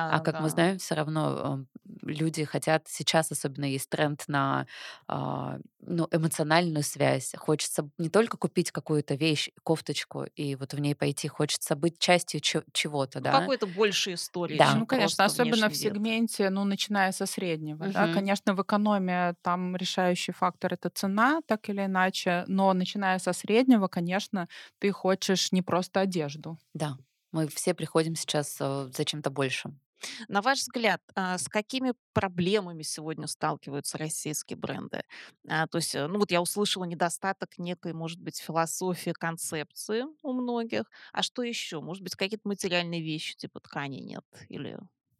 А 0.07 0.21
как 0.21 0.39
мы 0.39 0.49
Да-да. 0.49 0.49
знаем, 0.49 0.77
всё 0.79 0.95
равно, 0.95 1.65
э, 1.83 2.07
люди 2.07 2.43
хотят 2.45 2.87
сейчас 2.87 3.31
особенно 3.31 3.65
есть 3.65 3.89
тренд 3.89 4.23
на, 4.27 4.67
а, 5.07 5.59
ну, 5.81 6.07
эмоциональную 6.11 6.83
связь. 6.83 7.33
Хочется 7.37 7.89
не 7.97 8.09
только 8.09 8.37
купить 8.37 8.71
какую-то 8.71 9.15
вещь, 9.15 9.49
кофточку 9.63 10.23
и 10.35 10.55
вот 10.55 10.73
в 10.73 10.79
ней 10.79 10.95
пойти, 10.95 11.27
хочется 11.27 11.75
быть 11.75 11.99
частью 11.99 12.41
чего-то, 12.41 13.19
Ну, 13.19 13.29
да. 13.29 13.31
какой-то 13.31 13.65
большей 13.67 14.13
истории, 14.13 14.59
Да. 14.59 14.75
Ну, 14.75 14.85
конечно, 14.85 15.25
особенно 15.25 15.69
в 15.69 15.75
вид. 15.75 15.97
сегменте, 15.97 16.49
ну, 16.49 16.63
начиная 16.65 17.11
со 17.11 17.25
среднего, 17.25 17.87
да. 17.87 18.07
Мгм. 18.07 18.07
Конечно, 18.07 18.53
в 18.53 18.61
экономии 18.61 19.33
там 19.41 19.75
решающий 19.75 20.31
фактор- 20.33 20.73
это 20.73 20.89
цена, 20.89 21.41
так 21.47 21.67
или 21.69 21.85
иначе, 21.85 22.43
но 22.47 22.73
начиная 22.73 23.17
со 23.19 23.33
среднего, 23.33 23.87
конечно, 23.87 24.47
ты 24.79 24.91
хочешь 24.91 25.51
не 25.51 25.61
просто 25.63 26.01
одежду. 26.01 26.57
Да, 26.75 26.97
мы 27.31 27.47
все 27.47 27.73
приходим 27.73 28.15
сейчас, 28.15 28.57
э, 28.59 28.89
за 28.93 29.05
чем-то 29.05 29.29
большим. 29.29 29.79
На 30.27 30.41
ваш 30.41 30.59
взгляд, 30.59 31.01
а, 31.15 31.37
с 31.37 31.47
какими 31.47 31.93
проблемами 32.13 32.83
сегодня 32.83 33.27
сталкиваются 33.27 33.97
российские 33.97 34.57
бренды? 34.57 35.01
А, 35.47 35.67
то 35.67 35.77
есть, 35.77 35.95
э, 35.95 36.07
ну, 36.07 36.19
вот 36.19 36.31
я 36.31 36.41
услышала 36.41 36.83
недостаток 36.85 37.57
некой, 37.57 37.93
может 37.93 38.19
быть, 38.19 38.37
философии, 38.39 39.11
концепции 39.11 40.03
у 40.23 40.33
многих. 40.33 40.83
А 41.13 41.21
что 41.23 41.41
еще? 41.43 41.81
Может 41.81 42.03
быть, 42.03 42.15
какие-то 42.15 42.47
материальные 42.47 43.01
вещи, 43.01 43.35
типа 43.35 43.59
ткани 43.59 43.97
нет 43.99 44.25
или 44.49 44.77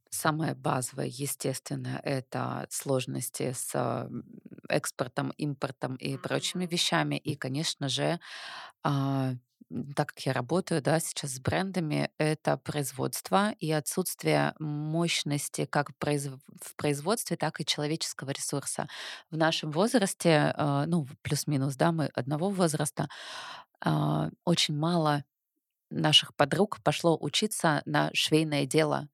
Самое 0.10 0.56
базовое, 0.56 1.08
естественно, 1.08 2.00
это 2.02 2.66
сложности 2.70 3.52
с, 3.52 3.76
м, 3.76 4.24
экспортом, 4.70 5.32
импортом 5.38 5.96
и 5.98 6.18
прочими 6.18 6.66
вещами. 6.66 7.16
И, 7.18 7.36
конечно 7.36 7.90
же, 7.90 8.20
а, 8.84 9.34
так 9.96 10.08
как 10.10 10.20
я 10.26 10.34
работаю, 10.34 10.82
да, 10.82 11.00
сейчас 11.00 11.32
с 11.34 11.40
брендами, 11.40 12.10
это 12.18 12.58
производство 12.58 13.52
и 13.60 13.72
отсутствие 13.72 14.54
мощности 14.60 15.66
как 15.66 15.92
в 15.92 16.76
производстве, 16.76 17.38
так 17.38 17.60
и 17.62 17.66
человеческого 17.66 18.32
ресурса. 18.32 18.88
В 19.32 19.38
нашем 19.38 19.72
возрасте, 19.72 20.54
э, 20.58 20.86
ну, 20.88 21.06
плюс-минус, 21.22 21.76
да, 21.76 21.92
мы 21.92 22.06
одного 22.14 22.50
возраста, 22.50 23.10
а, 23.82 24.30
очень 24.46 24.78
мало 24.78 25.24
наших 25.90 26.36
подруг 26.36 26.80
пошло 26.84 27.18
учиться 27.20 27.82
на 27.86 28.10
швейное 28.14 28.66
дело, 28.66 29.10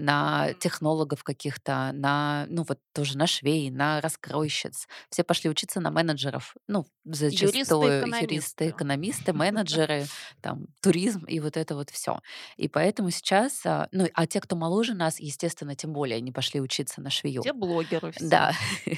на 0.00 0.52
технологов 0.54 1.22
каких-то, 1.22 1.92
на, 1.92 2.46
ну, 2.48 2.64
вот 2.68 2.78
тоже 2.92 3.16
на 3.16 3.26
швей, 3.26 3.70
на 3.70 4.00
раскройщиц. 4.00 4.88
Все 5.10 5.24
пошли 5.24 5.50
учиться 5.50 5.80
на 5.80 5.90
менеджеров. 5.90 6.56
Ну, 6.68 6.86
зачастую 7.04 7.52
юристы, 7.92 8.70
экономисты, 8.70 9.32
менеджеры, 9.32 10.06
там, 10.40 10.66
туризм 10.80 11.24
и 11.24 11.40
вот 11.40 11.56
это 11.56 11.74
вот 11.74 11.90
всё. 11.90 12.20
И 12.56 12.68
поэтому 12.68 13.10
сейчас, 13.10 13.64
а, 13.66 13.88
ну, 13.92 14.08
а 14.14 14.26
те, 14.26 14.40
кто 14.40 14.56
моложе 14.56 14.94
нас, 14.94 15.20
естественно, 15.20 15.74
тем 15.74 15.92
более 15.92 16.16
они 16.16 16.32
пошли 16.32 16.60
учиться 16.60 17.00
на 17.00 17.10
швею. 17.10 17.42
Те 17.42 17.52
блогеры 17.52 18.12
все. 18.12 18.28
Да. 18.28 18.52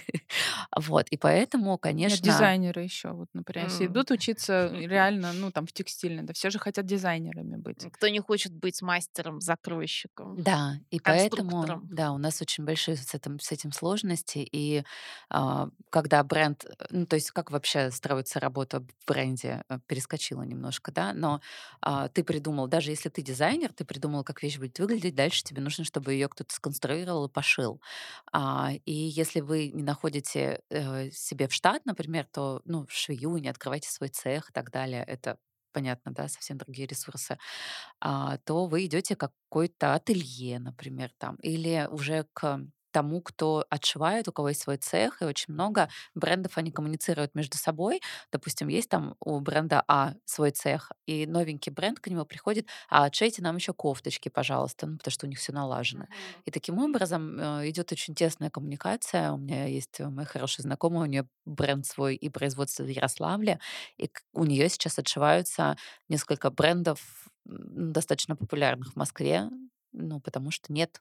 Вот, 0.75 1.09
и 1.09 1.19
поэтому, 1.19 1.77
конечно 1.77 2.25
дизайнеры 2.25 2.83
еще, 2.83 3.11
вот, 3.11 3.29
например, 3.35 3.69
если 3.69 3.87
идут 3.87 4.11
учиться 4.11 4.73
реально, 4.73 5.33
ну, 5.35 5.51
там, 5.51 5.67
в 5.67 5.73
текстильный, 5.73 6.23
да 6.23 6.33
все 6.33 6.49
же 6.49 6.59
хотят 6.59 6.87
дизайнерами 6.87 7.57
быть. 7.57 7.85
Кто 7.93 8.09
не 8.09 8.21
хочет 8.21 8.55
быть 8.55 8.81
мастером-закройщиком, 8.81 10.41
Да, 10.43 10.77
и 10.93 11.01
поэтому, 11.01 11.81
да, 11.91 12.13
у 12.13 12.19
нас 12.19 12.41
очень 12.43 12.65
большие 12.65 12.97
с 12.97 13.15
этим 13.15 13.41
с 13.41 13.51
этим 13.53 13.73
сложности. 13.73 14.47
И, 14.53 14.85
а, 15.31 15.69
когда 15.91 16.23
бренд, 16.23 16.65
э, 16.67 16.85
ну, 16.91 17.07
то 17.07 17.17
есть 17.17 17.31
как 17.33 17.51
вообще 17.51 17.91
строится 17.91 18.41
работа 18.41 18.81
в 18.81 18.87
бренде? 19.09 19.65
Э, 19.69 19.79
перескочила 19.87 20.43
немножко, 20.43 20.93
да, 20.93 21.13
но, 21.15 21.41
а, 21.81 22.09
ты 22.09 22.25
придумал, 22.25 22.69
даже 22.69 22.91
если 22.91 23.09
ты 23.09 23.23
дизайнер, 23.23 23.73
ты 23.73 23.85
придумал, 23.85 24.25
как 24.25 24.43
вещь 24.43 24.59
будет 24.59 24.79
выглядеть, 24.79 25.15
дальше 25.15 25.43
тебе 25.45 25.63
нужно, 25.63 25.85
чтобы 25.85 26.13
ее 26.15 26.29
кто-то 26.29 26.55
сконструировал 26.55 27.27
и 27.27 27.33
пошил. 27.33 27.81
А, 28.33 28.71
и 28.85 28.93
если 28.93 29.41
вы 29.41 29.71
не 29.73 29.83
находите, 29.83 30.61
э, 30.71 31.11
себе 31.11 31.49
в 31.49 31.53
штат, 31.55 31.85
например, 31.87 32.27
то, 32.31 32.61
ну, 32.65 32.87
швею, 32.89 33.37
не 33.39 33.49
открывайте 33.49 33.91
свой 33.91 34.09
цех 34.11 34.51
и 34.51 34.53
так 34.53 34.71
далее. 34.71 35.05
Это 35.07 35.39
понятно, 35.73 36.13
да, 36.13 36.29
совсем 36.29 36.59
другие 36.59 36.87
ресурсы. 36.87 37.39
А, 38.01 38.39
то 38.39 38.67
вы 38.67 38.87
идете 38.87 39.15
в 39.17 39.19
какое-то 39.19 39.95
ателье, 39.95 40.59
например, 40.61 41.11
там, 41.19 41.37
или 41.37 41.89
уже 41.91 42.27
к 42.35 42.61
тому, 42.93 43.21
кто 43.23 43.65
отшивает, 43.71 44.29
у 44.29 44.33
кого 44.33 44.51
есть 44.51 44.63
свой 44.63 44.77
цех. 44.79 45.23
И 45.23 45.25
очень 45.25 45.55
много 45.55 45.89
брендов, 46.15 46.59
они 46.59 46.71
коммуницируют 46.73 47.35
между 47.35 47.59
собой. 47.59 48.01
Допустим, 48.33 48.69
есть 48.69 48.89
там 48.91 49.17
у 49.21 49.41
бренда 49.41 49.83
А 49.89 50.15
свой 50.25 50.51
цех, 50.53 50.93
и 51.07 51.27
новенький 51.27 51.73
бренд 51.73 52.01
к 52.01 52.09
нему 52.09 52.25
приходит: 52.27 52.69
"А 52.91 53.05
отшейте 53.07 53.43
нам 53.43 53.57
еще 53.57 53.73
кофточки, 53.75 54.29
пожалуйста". 54.29 54.87
Ну, 54.87 54.99
потому 54.99 55.13
что 55.13 55.27
у 55.27 55.29
них 55.31 55.39
всё 55.39 55.53
налажено. 55.53 56.07
И 56.45 56.51
таким 56.51 56.79
образом, 56.79 57.39
э, 57.41 57.71
идет 57.71 57.93
очень 57.93 58.15
тесная 58.15 58.51
коммуникация. 58.51 59.33
У 59.33 59.39
меня 59.39 59.67
есть, 59.67 60.01
э, 60.01 60.09
моя 60.09 60.27
хорошая 60.27 60.63
знакомая, 60.65 61.03
у 61.05 61.07
нее 61.07 61.27
бренд 61.47 61.87
свой 61.87 62.17
и 62.17 62.29
производство 62.29 62.85
в 62.85 62.89
Ярославле, 62.89 63.59
и 63.99 64.11
у 64.35 64.45
нее 64.45 64.69
сейчас 64.69 64.99
отшиваются 64.99 65.77
несколько 66.09 66.51
брендов, 66.51 67.01
достаточно 67.45 68.37
популярных 68.37 68.93
в 68.93 68.97
Москве, 68.97 69.49
ну, 69.93 70.21
потому 70.21 70.51
что 70.51 70.73
нет 70.73 71.01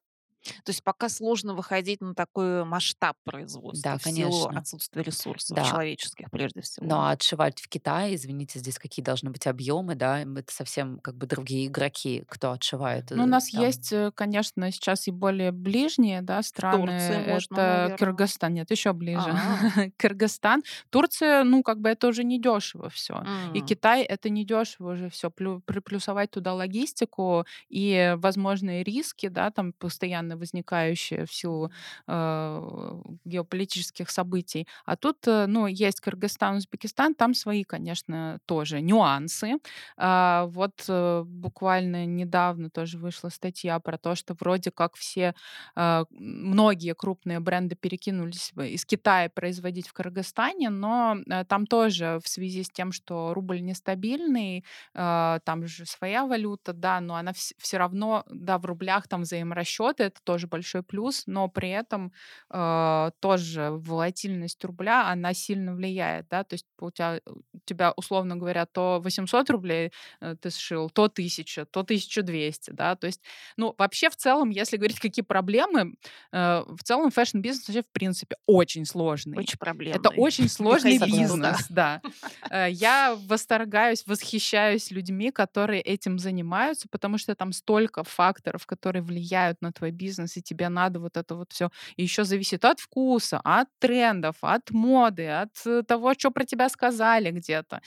То 0.64 0.70
есть 0.70 0.84
пока 0.84 1.10
сложно 1.10 1.54
выходить 1.54 2.02
на 2.02 2.14
такой 2.16 2.64
масштаб 2.66 3.16
производства 3.24 3.92
Да, 3.94 3.98
в 3.98 4.04
силу 4.04 4.48
отсутствия 4.48 5.04
ресурсов 5.04 5.56
Да. 5.56 5.64
человеческих, 5.64 6.30
прежде 6.32 6.60
Ну, 6.60 6.62
всего. 6.64 6.96
а 7.02 7.12
отшивать 7.12 7.60
в 7.62 7.68
Китае, 7.70 8.16
извините, 8.16 8.60
здесь 8.60 8.78
какие 8.80 9.04
должны 9.04 9.30
быть 9.32 9.48
объемы, 9.48 9.96
да? 9.96 10.22
Это 10.22 10.52
совсем 10.54 11.00
как 11.00 11.16
бы 11.16 11.28
другие 11.28 11.68
игроки, 11.68 12.24
кто 12.28 12.52
отшивает, 12.52 13.12
Ну, 13.12 13.24
у 13.24 13.26
э, 13.26 13.30
нас 13.30 13.50
там. 13.50 13.62
есть, 13.62 13.92
э, 13.94 14.12
конечно, 14.16 14.72
сейчас 14.72 15.08
и 15.08 15.12
более 15.12 15.52
ближние, 15.52 16.22
да, 16.22 16.42
страны. 16.44 16.80
можно, 17.28 17.54
Это 17.56 17.62
наверно. 17.62 17.98
Кыргызстан. 17.98 18.54
Нет, 18.54 18.72
еще 18.72 18.94
ближе. 18.94 19.30
А. 19.30 19.32
Кыргызстан. 19.98 20.64
Турция, 20.90 21.44
ну, 21.44 21.64
как 21.64 21.80
бы 21.82 21.90
это 21.90 22.08
уже 22.08 22.24
недешево 22.24 22.90
всё. 22.90 23.24
И 23.54 23.60
М. 23.60 23.66
Китай- 23.66 24.04
это 24.04 24.30
недешево 24.30 24.94
уже 24.94 25.10
всё. 25.10 25.30
Плю 25.32 25.62
приплюсовать 25.66 26.32
туда 26.32 26.54
логистику 26.54 27.46
и 27.70 28.16
возможные 28.18 28.84
риски, 28.84 29.28
да, 29.28 29.52
там 29.52 29.74
постоянно 29.74 30.31
возникающие 30.38 31.26
в 31.26 31.34
силу, 31.34 31.72
э, 32.08 33.02
геополитических 33.26 34.10
событий. 34.10 34.68
А 34.86 34.96
тут, 34.96 35.28
э, 35.28 35.46
ну, 35.48 35.68
есть 35.68 36.02
Кыргызстан, 36.02 36.58
Узбекистан, 36.58 37.16
там 37.16 37.34
свои, 37.34 37.64
конечно, 37.64 38.40
тоже 38.46 38.82
нюансы. 38.82 39.54
А, 39.98 40.46
вот, 40.48 40.86
э, 40.88 41.24
буквально 41.26 42.06
недавно 42.06 42.70
тоже 42.70 42.98
вышла 42.98 43.30
статья 43.30 43.80
про 43.80 43.98
то, 43.98 44.16
что 44.16 44.36
вроде 44.40 44.72
как 44.72 44.96
все, 44.96 45.34
а, 45.76 46.06
многие 46.12 46.94
крупные 46.96 47.40
бренды 47.40 47.76
перекинулись 47.76 48.52
из 48.58 48.86
Китая 48.86 49.30
производить 49.34 49.88
в 49.88 49.94
Кыргызстане, 49.94 50.70
но, 50.70 51.18
э, 51.30 51.46
там 51.46 51.66
тоже 51.68 52.20
в 52.24 52.28
связи 52.30 52.64
с 52.64 52.70
тем, 52.70 52.92
что 52.92 53.34
рубль 53.34 53.62
нестабильный, 53.62 54.64
а, 54.94 55.40
там 55.46 55.68
же 55.68 55.86
своя 55.86 56.26
валюта, 56.26 56.74
да, 56.74 57.00
но 57.02 57.16
она 57.16 57.34
вс 57.34 57.54
всё 57.60 57.78
равно, 57.78 58.24
да, 58.30 58.58
в 58.58 58.66
рублях 58.66 59.08
там 59.08 59.22
взаиморасчеты- 59.24 60.04
это 60.06 60.20
тоже 60.24 60.48
большой 60.48 60.84
плюс, 60.84 61.24
но 61.28 61.48
при 61.48 61.70
этом, 61.70 62.12
а, 62.50 63.12
тоже 63.20 63.70
волатильность 63.72 64.64
рубля, 64.64 65.08
она 65.10 65.34
сильно 65.34 65.74
влияет, 65.74 66.28
да. 66.30 66.44
То 66.44 66.56
есть 66.56 66.66
у 66.80 66.92
тя 66.92 67.20
у 67.54 67.60
тебя, 67.66 67.94
условно 67.96 68.36
говоря, 68.36 68.66
то 68.66 69.00
800 69.04 69.50
рублей, 69.50 69.92
э, 70.22 70.36
ты 70.42 70.50
сшил, 70.50 70.90
то 70.90 71.08
1000, 71.08 71.66
то 71.66 71.84
1200, 71.84 72.72
да. 72.72 72.96
То 72.96 73.08
есть, 73.08 73.22
ну, 73.58 73.76
вообще, 73.78 74.10
в 74.10 74.16
целом, 74.16 74.50
если 74.50 74.78
говорить, 74.78 75.00
какие 75.00 75.24
проблемы, 75.24 75.96
э, 76.32 76.64
в 76.68 76.84
целом 76.84 77.12
фэшн-бизнес 77.12 77.68
вообще, 77.68 77.82
в 77.84 77.92
принципе, 77.92 78.36
очень 78.46 78.86
сложный. 78.86 79.38
Очень 79.38 79.54
Это 79.54 79.58
проблемный. 79.58 80.14
очень 80.18 80.44
Не 80.44 80.50
сложный 80.50 80.98
бизнес, 81.00 81.68
да. 81.70 82.02
Э, 82.50 82.68
я 82.70 83.16
восторгаюсь, 83.28 84.04
восхищаюсь 84.06 84.92
людьми, 84.92 85.32
которые 85.32 85.82
этим 85.82 86.20
занимаются, 86.20 86.88
потому 86.90 87.18
что 87.18 87.36
там 87.36 87.54
столько 87.54 88.04
факторов, 88.04 88.66
которые 88.66 89.04
влияют 89.04 89.62
на 89.62 89.72
твой 89.72 89.92
бизнес, 89.92 90.11
и 90.20 90.42
тебе 90.42 90.70
надо 90.70 91.00
вот 91.00 91.18
это 91.18 91.36
вот 91.36 91.52
всё. 91.54 91.70
И 91.98 92.04
еще 92.04 92.24
зависит 92.24 92.66
от 92.66 92.80
вкуса, 92.80 93.40
от 93.44 93.68
трендов, 93.80 94.36
от 94.42 94.72
моды, 94.72 95.28
от 95.30 95.54
того, 95.88 96.14
чё 96.16 96.32
про 96.32 96.46
тебя 96.46 96.70
сказали 96.70 97.32
где-то, 97.32 97.82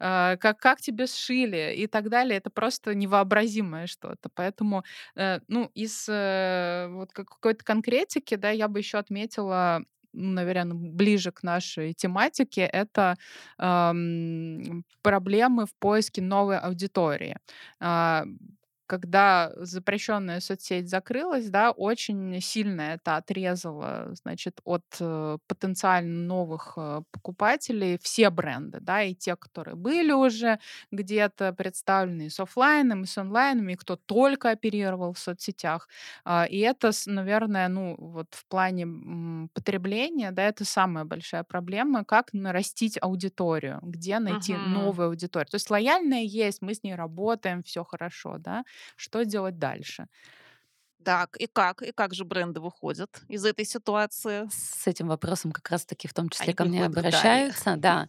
э, 0.00 0.36
как 0.38 0.58
как 0.60 0.80
тебе 0.80 1.06
сшили 1.06 1.74
и 1.76 1.86
так 1.88 2.08
далее. 2.10 2.38
Это 2.38 2.50
просто 2.50 2.94
невообразимое 2.94 3.86
что-то. 3.86 4.28
Поэтому, 4.34 4.84
э, 5.16 5.40
ну, 5.48 5.70
из, 5.74 6.06
э, 6.10 6.88
вот 6.92 7.12
как 7.12 7.28
какой-то 7.30 7.64
конкретики, 7.64 8.36
да, 8.36 8.50
я 8.50 8.68
бы 8.68 8.78
еще 8.80 8.98
отметила, 8.98 9.82
наверно, 10.14 10.74
ближе 10.74 11.32
к 11.32 11.42
нашей 11.44 11.94
тематике- 11.94 12.62
это, 12.72 13.16
ам, 13.58 14.84
проблемы 15.02 15.66
в 15.66 15.74
поиске 15.80 16.22
новой 16.22 16.58
аудитории. 16.58 17.36
А 17.80 18.24
когда 18.88 19.52
запрещенная 19.56 20.40
соцсеть 20.40 20.88
закрылась, 20.90 21.48
да, 21.50 21.70
очень 21.70 22.40
сильно 22.40 22.80
это 22.82 23.16
отрезало, 23.16 24.08
значит, 24.14 24.60
от 24.64 24.84
э, 25.00 25.38
потенциально 25.46 26.24
новых 26.26 26.74
э, 26.76 27.02
покупателей 27.12 27.98
все 28.02 28.30
бренды, 28.30 28.78
да, 28.80 29.02
и 29.04 29.14
те, 29.14 29.36
которые 29.36 29.76
были 29.76 30.12
уже 30.12 30.58
где-то 30.90 31.52
представлены 31.52 32.26
и 32.26 32.30
с 32.30 32.40
оффлайном, 32.40 33.04
и 33.04 33.06
с 33.06 33.18
онлайном, 33.18 33.68
и 33.68 33.76
кто 33.76 33.96
только 33.96 34.50
оперировал 34.50 35.12
в 35.12 35.18
соцсетях. 35.18 35.88
А, 36.24 36.46
И 36.50 36.58
это, 36.58 36.90
наверное, 37.06 37.68
ну, 37.68 37.94
вот 37.98 38.28
в 38.34 38.46
плане 38.48 38.86
потребления, 39.54 40.30
да, 40.32 40.44
это 40.48 40.64
самая 40.64 41.04
большая 41.04 41.44
проблема, 41.44 42.04
как 42.04 42.32
нарастить 42.32 42.98
аудиторию, 43.00 43.78
где 43.82 44.18
найти 44.18 44.56
Мгм. 44.56 44.58
новую 44.58 45.08
аудиторию. 45.08 45.48
То 45.50 45.56
есть 45.56 45.70
лояльная 45.70 46.22
есть, 46.22 46.62
мы 46.62 46.74
с 46.74 46.82
ней 46.82 46.94
работаем, 46.94 47.62
все 47.62 47.84
хорошо, 47.84 48.38
да, 48.38 48.64
что 48.96 49.24
делать 49.24 49.58
дальше? 49.58 50.06
Так, 51.04 51.36
и 51.36 51.46
как? 51.46 51.82
И 51.82 51.92
как 51.92 52.12
же 52.12 52.24
бренды 52.24 52.60
выходят 52.60 53.22
из 53.28 53.44
этой 53.44 53.64
ситуации? 53.64 54.48
С 54.50 54.86
этим 54.86 55.08
вопросом 55.08 55.52
как 55.52 55.70
раз-таки 55.70 56.08
в 56.08 56.12
том 56.12 56.28
числе 56.28 56.46
Они 56.46 56.54
ко 56.54 56.64
мне 56.64 56.84
обращаются, 56.84 57.76
да. 57.76 58.08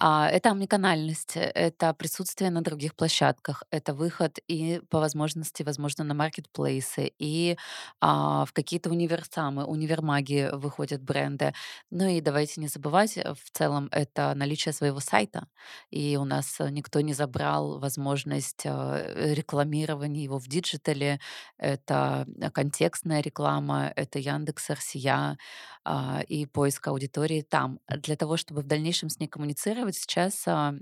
А, 0.00 0.28
это 0.30 0.50
омниканальность, 0.50 1.36
э, 1.36 1.50
это 1.54 1.92
присутствие 1.92 2.50
на 2.50 2.62
других 2.62 2.94
площадках, 2.94 3.64
это 3.72 3.94
выход 3.94 4.38
и 4.46 4.80
по 4.90 5.00
возможности, 5.00 5.64
возможно, 5.64 6.04
на 6.04 6.14
маркетплейсы, 6.14 7.12
и 7.18 7.56
а, 8.00 8.44
в 8.44 8.52
какие-то 8.52 8.90
универсамы, 8.90 9.64
универмаги 9.64 10.50
выходят 10.52 11.02
бренды. 11.02 11.52
Ну 11.90 12.06
и 12.08 12.20
давайте 12.20 12.60
не 12.60 12.68
забывать, 12.68 13.16
э, 13.16 13.34
в 13.34 13.50
целом, 13.52 13.88
это 13.90 14.34
наличие 14.36 14.72
своего 14.72 15.00
сайта. 15.00 15.48
И 15.90 16.16
у 16.16 16.24
нас 16.24 16.60
э, 16.60 16.68
никто 16.70 17.00
не 17.00 17.12
забрал 17.14 17.78
возможность 17.80 18.64
рекламирования 18.64 20.22
его 20.24 20.38
в 20.38 20.46
диджитале. 20.48 21.20
Это 21.58 22.26
контекстная 22.54 23.20
реклама, 23.20 23.92
это 23.96 24.18
Яндекс, 24.18 24.70
РСЯ, 24.70 25.38
а, 25.84 26.20
и 26.28 26.46
поиск 26.46 26.86
аудитории 26.88 27.42
там. 27.42 27.80
Для 27.88 28.16
того, 28.16 28.36
чтобы 28.36 28.62
в 28.62 28.66
дальнейшем 28.66 29.08
с 29.08 29.18
ней 29.18 29.26
коммуницировать, 29.28 29.87
сейчас 29.92 30.42
а, 30.46 30.74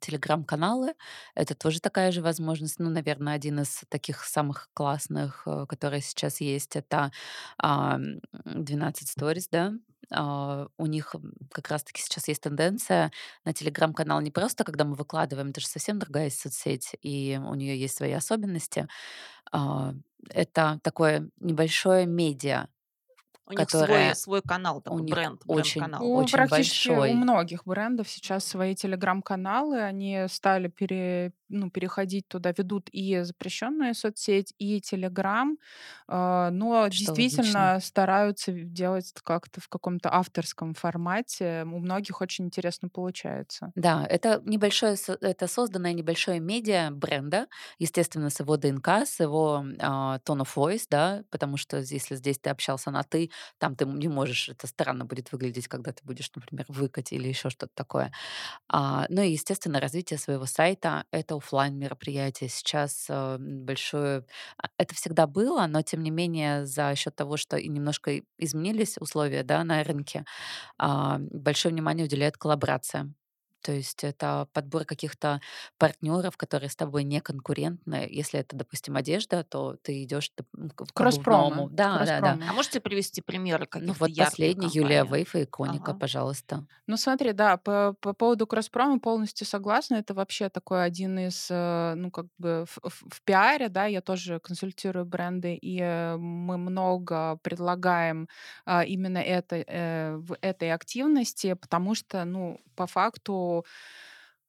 телеграм-каналы— 0.00 0.94
это 1.34 1.54
тоже 1.54 1.80
такая 1.80 2.12
же 2.12 2.22
возможность. 2.22 2.78
Ну, 2.78 2.90
наверное, 2.90 3.34
один 3.34 3.60
из 3.60 3.82
таких 3.88 4.24
самых 4.24 4.68
классных, 4.74 5.42
э, 5.46 5.66
которые 5.68 6.02
сейчас 6.02 6.40
есть, 6.40 6.76
это 6.76 7.10
а, 7.58 7.96
м, 7.96 8.20
12 8.44 9.12
Stories, 9.16 9.48
да. 9.50 9.72
А, 10.10 10.66
У 10.78 10.86
них 10.86 11.14
как 11.52 11.68
раз-таки 11.70 12.02
сейчас 12.02 12.28
есть 12.28 12.42
тенденция 12.42 13.10
на 13.44 13.52
телеграм-канал 13.54 14.20
не 14.20 14.30
просто, 14.30 14.64
когда 14.64 14.84
мы 14.84 14.94
выкладываем, 14.94 15.50
это 15.50 15.60
же 15.60 15.66
совсем 15.68 15.98
другая 15.98 16.30
соцсеть, 16.30 16.94
и 17.02 17.40
у 17.42 17.54
нее 17.54 17.78
есть 17.80 17.96
свои 17.96 18.12
особенности. 18.12 18.88
А, 19.52 19.94
Это 20.30 20.80
такое 20.82 21.28
небольшое 21.40 22.06
медиа, 22.06 22.68
У 23.46 23.52
них 23.52 23.68
свой, 23.68 24.14
свой 24.14 24.42
канал, 24.42 24.78
у 24.78 24.80
такой 24.80 25.02
них 25.02 25.14
бренд, 25.14 25.42
очень 25.46 25.80
бренд-канал. 25.80 26.06
У 26.06 26.16
очень 26.16 26.32
практически 26.32 26.88
у 26.88 26.96
большой. 26.96 27.14
многих 27.14 27.64
брендов 27.64 28.08
сейчас 28.08 28.44
свои 28.44 28.74
телеграм-каналы, 28.74 29.82
они 29.82 30.24
стали 30.28 30.68
пере, 30.68 31.32
ну, 31.54 31.70
переходить 31.70 32.28
туда, 32.28 32.52
ведут 32.56 32.88
и 32.92 33.20
запрещенную 33.22 33.94
соцсеть, 33.94 34.54
и 34.58 34.80
телеграм, 34.80 35.58
а, 36.08 36.50
но 36.50 36.88
Что 36.88 37.12
логично. 37.12 37.68
действительно 37.68 37.78
стараются 37.82 38.52
в- 38.52 38.72
делать 38.72 39.12
как-то 39.24 39.60
в 39.60 39.68
каком-то 39.68 40.12
авторском 40.12 40.74
формате. 40.74 41.62
У 41.64 41.78
многих 41.78 42.20
очень 42.20 42.46
интересно 42.46 42.88
получается. 42.88 43.72
Да, 43.76 44.06
это 44.08 44.40
небольшое, 44.44 44.96
это 45.20 45.48
созданное 45.48 45.92
небольшое 45.94 46.38
медиа 46.38 46.90
бренда, 46.92 47.48
естественно, 47.80 48.30
с 48.30 48.38
его 48.38 48.56
ДНК, 48.56 49.04
с 49.04 49.18
его 49.18 49.64
а, 49.80 50.18
tone 50.24 50.42
of 50.44 50.48
voice, 50.54 50.86
да, 50.88 51.24
потому 51.30 51.56
что 51.56 51.78
если 51.78 52.14
здесь 52.14 52.38
ты 52.38 52.50
общался 52.50 52.92
на 52.92 53.02
«ты», 53.02 53.32
там 53.58 53.74
ты 53.74 53.84
не 53.84 54.06
можешь, 54.06 54.48
это 54.48 54.68
странно 54.68 55.04
будет 55.06 55.32
выглядеть, 55.32 55.66
когда 55.66 55.90
ты 55.92 56.04
будешь, 56.04 56.30
например, 56.36 56.66
выкать 56.68 57.12
или 57.12 57.26
еще 57.26 57.50
что-то 57.50 57.72
такое. 57.74 58.12
А, 58.68 59.06
ну 59.10 59.22
и, 59.22 59.30
естественно, 59.32 59.80
развитие 59.80 60.18
своего 60.18 60.46
сайта— 60.46 61.04
это 61.12 61.36
оффлайн 61.44 61.78
мероприятие. 61.78 62.48
Сейчас 62.50 63.06
м, 63.10 63.64
большое... 63.66 64.24
а, 64.62 64.68
Это 64.78 64.94
всегда 64.94 65.26
было, 65.26 65.66
но, 65.66 65.82
тем 65.82 66.02
не 66.02 66.10
менее, 66.10 66.66
за 66.66 66.94
счет 66.96 67.14
того, 67.16 67.36
что 67.36 67.56
и 67.56 67.68
немножко 67.68 68.20
изменились 68.38 68.96
условия 68.98 69.42
да, 69.44 69.64
на 69.64 69.82
рынке, 69.84 70.24
а, 70.78 71.18
большое 71.20 71.74
внимание 71.74 72.06
уделяют 72.06 72.36
коллаборациям. 72.38 73.16
То 73.64 73.72
есть 73.72 74.04
это 74.04 74.48
подбор 74.52 74.84
каких-то 74.84 75.40
партнеров, 75.78 76.36
которые 76.36 76.68
с 76.70 76.76
тобой 76.76 77.04
не 77.04 77.20
конкурентны. 77.20 78.06
Если 78.10 78.40
это, 78.40 78.56
допустим, 78.56 78.96
одежда, 78.96 79.42
то 79.44 79.76
ты 79.82 80.02
идешь 80.04 80.30
т- 80.30 80.44
м, 80.56 80.70
к 80.70 80.86
к 80.94 81.00
Кросс-промо. 81.00 81.60
обувному. 81.60 81.68
Да, 81.70 82.02
да, 82.02 82.20
да. 82.20 82.38
А 82.46 82.52
можете 82.52 82.80
привести 82.80 83.20
примеры 83.22 83.66
Ну 83.78 83.94
каких-то 83.94 83.98
вот 83.98 84.10
ярких 84.10 84.16
последний 84.16 84.68
Юлия 84.68 85.04
компаний? 85.04 85.04
Вейфа, 85.04 85.42
иконика, 85.42 85.94
Ага. 85.94 86.02
пожалуйста. 86.02 86.66
Ну 86.86 86.96
смотри, 86.98 87.32
да, 87.32 87.56
по, 87.58 87.94
по 88.00 88.12
поводу 88.14 88.46
кросс-промо 88.46 89.00
полностью 89.00 89.46
согласна. 89.46 89.96
Это 89.96 90.14
вообще 90.14 90.48
такой 90.50 90.84
один 90.84 91.18
из, 91.18 91.48
э, 91.50 91.94
ну 91.96 92.10
как 92.10 92.26
бы 92.38 92.64
в, 92.68 92.78
в- 92.82 93.04
в 93.14 93.22
пиаре, 93.24 93.68
да, 93.68 93.86
я 93.86 94.00
тоже 94.02 94.40
консультирую 94.40 95.06
бренды, 95.06 95.54
и 95.56 95.80
э, 95.80 96.16
мы 96.16 96.58
много 96.58 97.38
предлагаем 97.42 98.28
а, 98.66 98.84
именно 98.84 99.18
это, 99.18 99.56
э, 99.56 100.16
в 100.16 100.36
этой 100.40 100.72
активности, 100.72 101.54
потому 101.54 101.94
что, 101.94 102.24
ну, 102.24 102.60
по 102.76 102.86
факту 102.86 103.53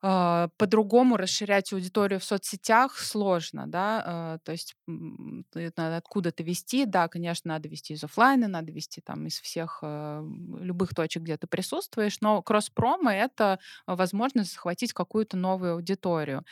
а, 0.08 0.50
по-другому 0.58 1.18
расширять 1.18 1.74
аудиторию 1.74 2.20
в 2.20 2.24
соцсетях 2.24 3.00
сложно, 3.00 3.66
да, 3.66 4.04
а, 4.06 4.38
то 4.44 4.52
есть 4.52 4.76
надо 4.88 5.98
откуда-то 5.98 6.44
вести, 6.44 6.86
да, 6.86 7.08
конечно, 7.08 7.50
надо 7.54 7.70
вести 7.70 7.94
из 7.94 8.04
оффлайна, 8.04 8.48
надо 8.48 8.72
вести 8.72 9.02
там 9.02 9.26
из 9.26 9.40
всех 9.40 9.80
а, 9.82 10.22
любых 10.60 10.94
точек, 10.94 11.24
где 11.24 11.38
ты 11.38 11.48
присутствуешь, 11.48 12.22
но 12.22 12.44
кросс-промо— 12.44 13.12
это 13.14 13.58
возможность 13.88 14.54
захватить 14.54 14.94
какую-то 14.94 15.38
новую 15.38 15.74
аудиторию. 15.74 16.44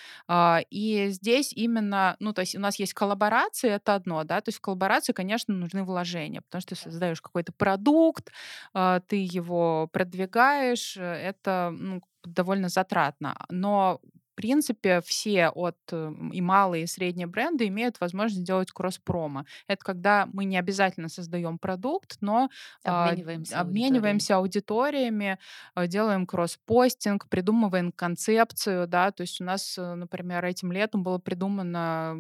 И 0.72 1.08
здесь 1.10 1.54
именно, 1.54 2.16
ну, 2.20 2.34
то 2.34 2.42
есть 2.42 2.56
у 2.56 2.60
нас 2.60 2.80
есть 2.80 2.94
коллаборации, 2.94 3.70
это 3.70 3.94
одно, 3.96 4.24
да, 4.24 4.42
то 4.42 4.50
есть 4.50 4.58
в 4.60 4.62
коллаборации, 4.62 5.14
конечно, 5.14 5.54
нужны 5.54 5.84
вложения, 5.84 6.42
потому 6.42 6.62
что 6.62 6.76
ты 6.76 6.82
создаешь 6.82 7.22
какой-то 7.22 7.52
продукт, 7.54 8.32
ты 8.74 9.16
его 9.18 9.88
продвигаешь, 9.92 10.98
э, 10.98 11.02
это, 11.04 11.70
ну, 11.78 12.02
довольно 12.26 12.70
затратно. 12.70 13.36
Но, 13.50 14.00
в 14.34 14.36
принципе, 14.36 15.02
все 15.02 15.48
от 15.50 15.78
э, 15.92 16.12
и 16.32 16.42
малые, 16.42 16.84
и 16.84 16.88
средние 16.88 17.28
бренды 17.28 17.68
имеют 17.68 18.00
возможность 18.02 18.44
делать 18.46 18.72
кросс-промо. 18.72 19.46
Это 19.68 19.84
когда 19.86 20.28
мы 20.34 20.46
не 20.46 20.58
обязательно 20.58 21.10
создаем 21.10 21.58
продукт, 21.60 22.18
но 22.22 22.50
а, 22.84 23.10
Обмениваемся 23.10 23.60
обмениваемся 23.60 24.36
аудиториями, 24.38 25.38
а, 25.76 25.88
делаем 25.88 26.26
кросс-постинг, 26.26 27.28
придумываем 27.30 27.92
концепцию, 27.92 28.88
да, 28.88 29.12
то 29.12 29.22
есть 29.22 29.40
у 29.42 29.44
нас, 29.44 29.78
э, 29.78 29.94
например, 29.96 30.44
этим 30.46 30.72
летом 30.72 31.04
было 31.04 31.18
придумано, 31.18 32.16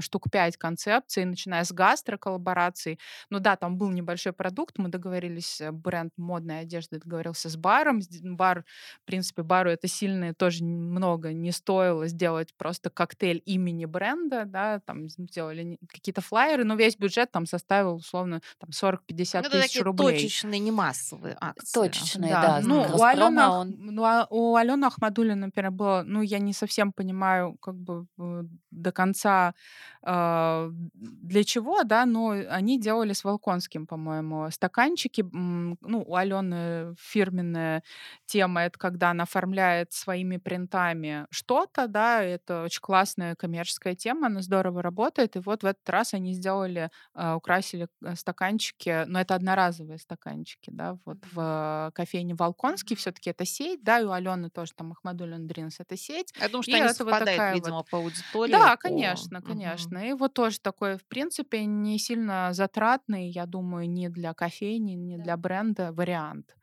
штук 0.00 0.30
5 0.30 0.56
концепций, 0.56 1.24
начиная 1.24 1.64
с 1.64 1.72
гастро-коллабораций. 1.72 2.98
Ну 3.30 3.38
да, 3.40 3.56
там 3.56 3.76
был 3.78 3.90
небольшой 3.90 4.32
продукт, 4.32 4.78
мы 4.78 4.88
договорились, 4.88 5.60
э, 5.60 5.72
бренд 5.72 6.12
модной 6.16 6.60
одежды 6.60 6.98
договорился 6.98 7.48
с 7.48 7.56
баром, 7.56 8.00
с- 8.02 8.08
бар 8.22 8.64
в 9.02 9.06
принципе, 9.06 9.42
бару 9.42 9.70
это 9.70 9.88
сильно 9.88 10.34
тоже 10.34 10.64
н- 10.64 10.92
не 11.32 11.52
стоило 11.52 12.06
сделать 12.08 12.54
просто 12.56 12.90
коктейль 12.90 13.42
имени 13.44 13.84
бренда, 13.86 14.44
да, 14.46 14.80
там 14.80 15.08
сделали 15.08 15.78
какие-то 15.88 16.20
флайеры, 16.20 16.64
но 16.64 16.74
весь 16.74 16.96
бюджет 16.96 17.30
там 17.32 17.46
составил 17.46 17.96
условно 17.96 18.40
там 18.58 18.70
40-50 18.70 19.42
Ну, 19.44 19.50
тысяч 19.50 19.66
такие 19.68 19.82
рублей. 19.82 20.12
точечные, 20.16 20.60
не 20.60 20.70
массовые 20.70 21.36
акции. 21.40 21.74
Точечные, 21.74 22.32
Да, 22.32 22.60
да. 22.60 22.60
ну, 22.66 22.80
у 22.96 23.02
Алены, 23.02 23.42
он 23.46 23.74
ну, 23.78 24.04
а 24.04 24.26
у 24.30 24.56
Алены 24.56 24.84
Ахмадуллиной, 24.86 25.36
например, 25.46 25.70
было, 25.70 26.02
ну, 26.06 26.22
я 26.22 26.38
не 26.38 26.52
совсем 26.52 26.92
понимаю, 26.92 27.56
как 27.60 27.76
бы 27.76 28.06
э, 28.18 28.42
до 28.70 28.92
конца 28.92 29.54
а, 30.02 30.68
для 30.94 31.44
чего, 31.44 31.82
да, 31.84 32.06
но 32.06 32.30
они 32.30 32.80
делали 32.80 33.12
с 33.12 33.24
Волконским, 33.24 33.86
по-моему, 33.86 34.50
стаканчики. 34.50 35.24
Ну, 35.32 35.76
у 36.06 36.14
Алены 36.16 36.94
фирменная 36.98 37.82
тема, 38.26 38.62
это 38.62 38.78
когда 38.78 39.10
она 39.10 39.24
оформляет 39.24 39.92
своими 39.92 40.38
принтами 40.38 41.21
что-то, 41.30 41.86
да, 41.88 42.22
это 42.22 42.62
очень 42.64 42.80
классная 42.80 43.34
коммерческая 43.36 43.94
тема, 43.94 44.26
она 44.28 44.42
здорово 44.42 44.82
работает, 44.82 45.36
и 45.36 45.40
вот 45.40 45.62
в 45.62 45.66
этот 45.66 45.88
раз 45.88 46.14
они 46.14 46.32
сделали, 46.34 46.90
а, 47.14 47.36
украсили 47.36 47.88
э, 48.04 48.14
стаканчики, 48.16 49.04
но 49.06 49.20
это 49.20 49.34
одноразовые 49.34 49.98
стаканчики, 49.98 50.70
да, 50.70 50.98
вот 51.04 51.18
в 51.32 51.90
кофейне 51.94 52.34
Волконский, 52.34 52.96
все-таки 52.96 53.30
это 53.30 53.44
сеть, 53.44 53.82
да, 53.82 54.00
и 54.00 54.04
у 54.04 54.10
Алены 54.12 54.50
тоже 54.50 54.72
там 54.74 54.92
Ахмадуллин 54.92 55.46
Дринс 55.46 55.80
это 55.80 55.96
сеть, 55.96 56.34
Я 56.34 56.48
думаю, 56.48 56.62
что 56.62 56.76
и 56.76 56.78
они 56.78 56.88
это 56.88 57.04
вот 57.04 57.18
совпадают, 57.18 57.18
такая 57.18 57.58
вот 57.58 57.74
видимо, 57.74 57.82
по 57.84 57.98
аудитории. 57.98 58.70
да, 58.70 58.76
по- 58.82 59.28
конечно, 59.32 59.42
конечно. 59.42 59.98
И 59.98 60.12
вот 60.14 60.34
тоже 60.34 60.60
такой, 60.60 60.96
в 60.98 61.06
принципе, 61.06 61.64
не 61.64 61.98
сильно 61.98 62.50
затратный, 62.52 63.28
я 63.30 63.46
думаю, 63.46 63.88
ни 63.90 64.08
для 64.08 64.34
кофейни, 64.34 64.92
ни 64.92 65.16
Да. 65.16 65.22
для 65.22 65.36
бренда 65.36 65.92
вариант. 65.92 66.56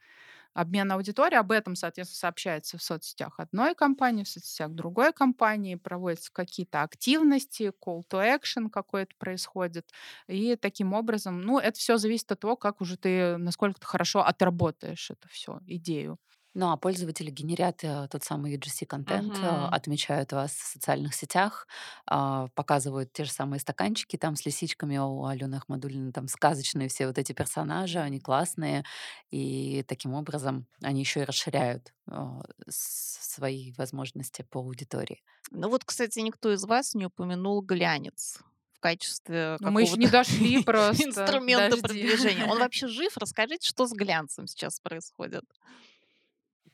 Обмен 0.60 0.92
аудиторией. 0.92 1.40
Об 1.40 1.52
этом, 1.52 1.76
соответственно, 1.76 2.20
сообщается 2.20 2.78
в 2.78 2.84
соцсетях 2.84 3.40
одной 3.40 3.76
компании, 3.76 4.24
в 4.24 4.30
соцсетях 4.30 4.72
другой 4.72 5.14
компании, 5.14 5.76
проводятся 5.76 6.32
какие-то 6.34 6.84
активности, 6.84 7.72
call 7.86 8.02
to 8.10 8.20
action 8.40 8.70
какой-то 8.70 9.14
происходит. 9.18 9.90
И 10.28 10.56
таким 10.56 10.94
образом, 10.94 11.42
ну, 11.42 11.60
это 11.60 11.78
все 11.80 11.98
зависит 11.98 12.32
от 12.32 12.40
того, 12.40 12.56
как 12.56 12.82
уже 12.82 12.98
ты, 12.98 13.38
насколько 13.38 13.80
ты 13.80 13.86
хорошо 13.88 14.22
отработаешь 14.26 15.12
это 15.12 15.28
все, 15.30 15.60
идею. 15.68 16.18
Ну, 16.60 16.72
а 16.72 16.78
пользователи 16.78 17.30
генерят 17.32 17.84
э, 17.86 18.08
тот 18.12 18.24
самый 18.26 18.54
UGC-контент, 18.58 19.38
э, 19.42 19.46
Мгм. 19.48 19.66
отмечают 19.74 20.34
вас 20.34 20.52
в 20.52 20.68
социальных 20.74 21.16
сетях, 21.16 21.68
а, 22.06 22.48
показывают 22.54 23.14
те 23.14 23.24
же 23.24 23.32
самые 23.32 23.62
стаканчики 23.62 24.18
там 24.18 24.36
с 24.36 24.46
лисичками. 24.46 24.98
У 24.98 25.24
Алены 25.26 25.56
Ахмадуллиной 25.56 26.12
там 26.12 26.28
сказочные 26.28 26.90
все 26.90 27.08
вот 27.08 27.18
эти 27.18 27.32
персонажи, 27.32 28.00
они 28.00 28.20
классные. 28.20 28.84
И 29.32 29.84
таким 29.88 30.14
образом 30.14 30.68
они 30.84 31.00
еще 31.00 31.22
и 31.22 31.24
расширяют 31.24 31.94
а, 32.12 32.42
с- 32.68 33.36
свои 33.36 33.72
возможности 33.78 34.42
по 34.50 34.60
аудитории. 34.60 35.24
Ну 35.52 35.70
вот, 35.70 35.86
кстати, 35.86 36.20
никто 36.20 36.52
из 36.52 36.64
вас 36.66 36.94
не 36.94 37.06
упомянул 37.06 37.62
глянец 37.62 38.40
в 38.74 38.80
качестве 38.82 39.58
Но 39.62 39.72
мы 39.72 39.82
еще 39.84 39.98
не 39.98 40.08
какого-то 40.08 40.12
дошли 40.12 40.64
просто. 40.66 41.04
инструмента 41.06 41.78
Подожди. 41.78 41.82
продвижения. 41.82 42.46
Он 42.46 42.60
вообще 42.60 42.88
жив? 42.88 43.16
Расскажите, 43.18 43.68
что 43.68 43.88
с 43.88 43.94
глянцем 43.94 44.46
сейчас 44.48 44.80
происходит? 44.82 45.44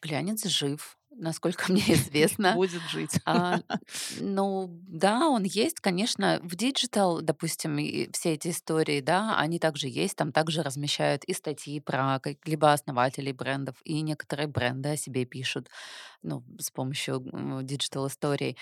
Глянец 0.05 0.45
жив, 0.45 0.97
насколько 1.09 1.65
мне 1.71 1.81
известно. 1.93 2.53
Будет 2.53 2.81
жить. 2.83 3.19
А, 3.25 3.59
ну 4.19 4.69
да, 4.87 5.27
он 5.29 5.43
есть, 5.43 5.79
конечно, 5.79 6.39
в 6.43 6.55
digital, 6.55 7.21
допустим, 7.21 7.79
и 7.79 8.09
все 8.11 8.33
эти 8.33 8.49
истории, 8.49 9.01
да, 9.01 9.37
они 9.39 9.57
также 9.59 9.87
есть, 9.87 10.15
там 10.15 10.31
также 10.31 10.61
размещают 10.61 11.23
и 11.23 11.33
статьи 11.33 11.79
про 11.79 12.21
либо 12.45 12.71
основателей 12.71 13.33
брендов, 13.33 13.75
и 13.83 14.01
некоторые 14.01 14.47
бренды 14.47 14.89
о 14.89 14.97
себе 14.97 15.25
пишут, 15.25 15.69
ну, 16.21 16.43
с 16.59 16.69
помощью 16.69 17.23
digital 17.63 18.07
историй. 18.07 18.57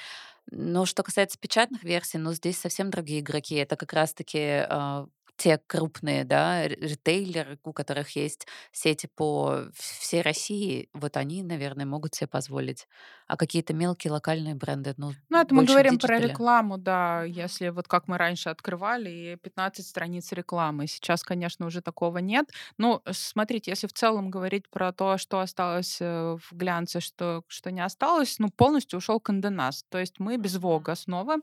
Но 0.51 0.85
что 0.85 1.03
касается 1.03 1.37
печатных 1.39 1.83
версий, 1.83 2.17
ну, 2.17 2.33
здесь 2.33 2.57
совсем 2.57 2.89
другие 2.89 3.19
игроки. 3.21 3.55
Это 3.55 3.75
как 3.75 3.93
раз-таки 3.93 4.39
а, 4.69 5.07
те 5.37 5.57
крупные, 5.57 6.23
да, 6.25 6.67
ритейлеры, 6.67 7.59
у 7.63 7.73
которых 7.73 8.15
есть 8.15 8.47
сети 8.71 9.07
по 9.15 9.65
всей 9.75 10.21
России, 10.21 10.89
вот 10.93 11.17
они, 11.17 11.43
наверное, 11.43 11.85
могут 11.85 12.15
себе 12.15 12.27
позволить. 12.27 12.87
А 13.27 13.37
какие-то 13.37 13.73
мелкие 13.73 14.11
локальные 14.13 14.55
бренды, 14.55 14.93
ну, 14.97 15.15
Ну, 15.29 15.39
это 15.39 15.55
мы 15.55 15.63
говорим 15.65 15.99
про 15.99 16.19
digital. 16.19 16.27
рекламу, 16.29 16.77
да. 16.77 17.23
Если 17.23 17.69
вот 17.69 17.87
как 17.87 18.07
мы 18.07 18.17
раньше 18.17 18.49
открывали, 18.49 19.09
и 19.09 19.35
15 19.37 19.85
страниц 19.87 20.31
рекламы. 20.31 20.87
Сейчас, 20.87 21.23
конечно, 21.23 21.65
уже 21.65 21.81
такого 21.81 22.19
нет. 22.19 22.49
Ну, 22.77 23.01
смотрите, 23.11 23.71
если 23.71 23.87
в 23.87 23.93
целом 23.93 24.29
говорить 24.29 24.69
про 24.69 24.91
то, 24.93 25.17
что 25.17 25.39
осталось 25.39 25.97
э, 26.01 26.37
в 26.39 26.53
глянце, 26.55 26.99
что, 26.99 27.43
что 27.47 27.71
не 27.71 27.81
осталось, 27.81 28.37
ну, 28.39 28.49
полностью 28.49 28.97
ушел 28.99 29.19
Канденас. 29.19 29.83
То 29.89 29.97
есть 29.99 30.19
мы 30.19 30.37
без. 30.37 30.53
Вога 30.53 30.95
снова, 30.95 31.37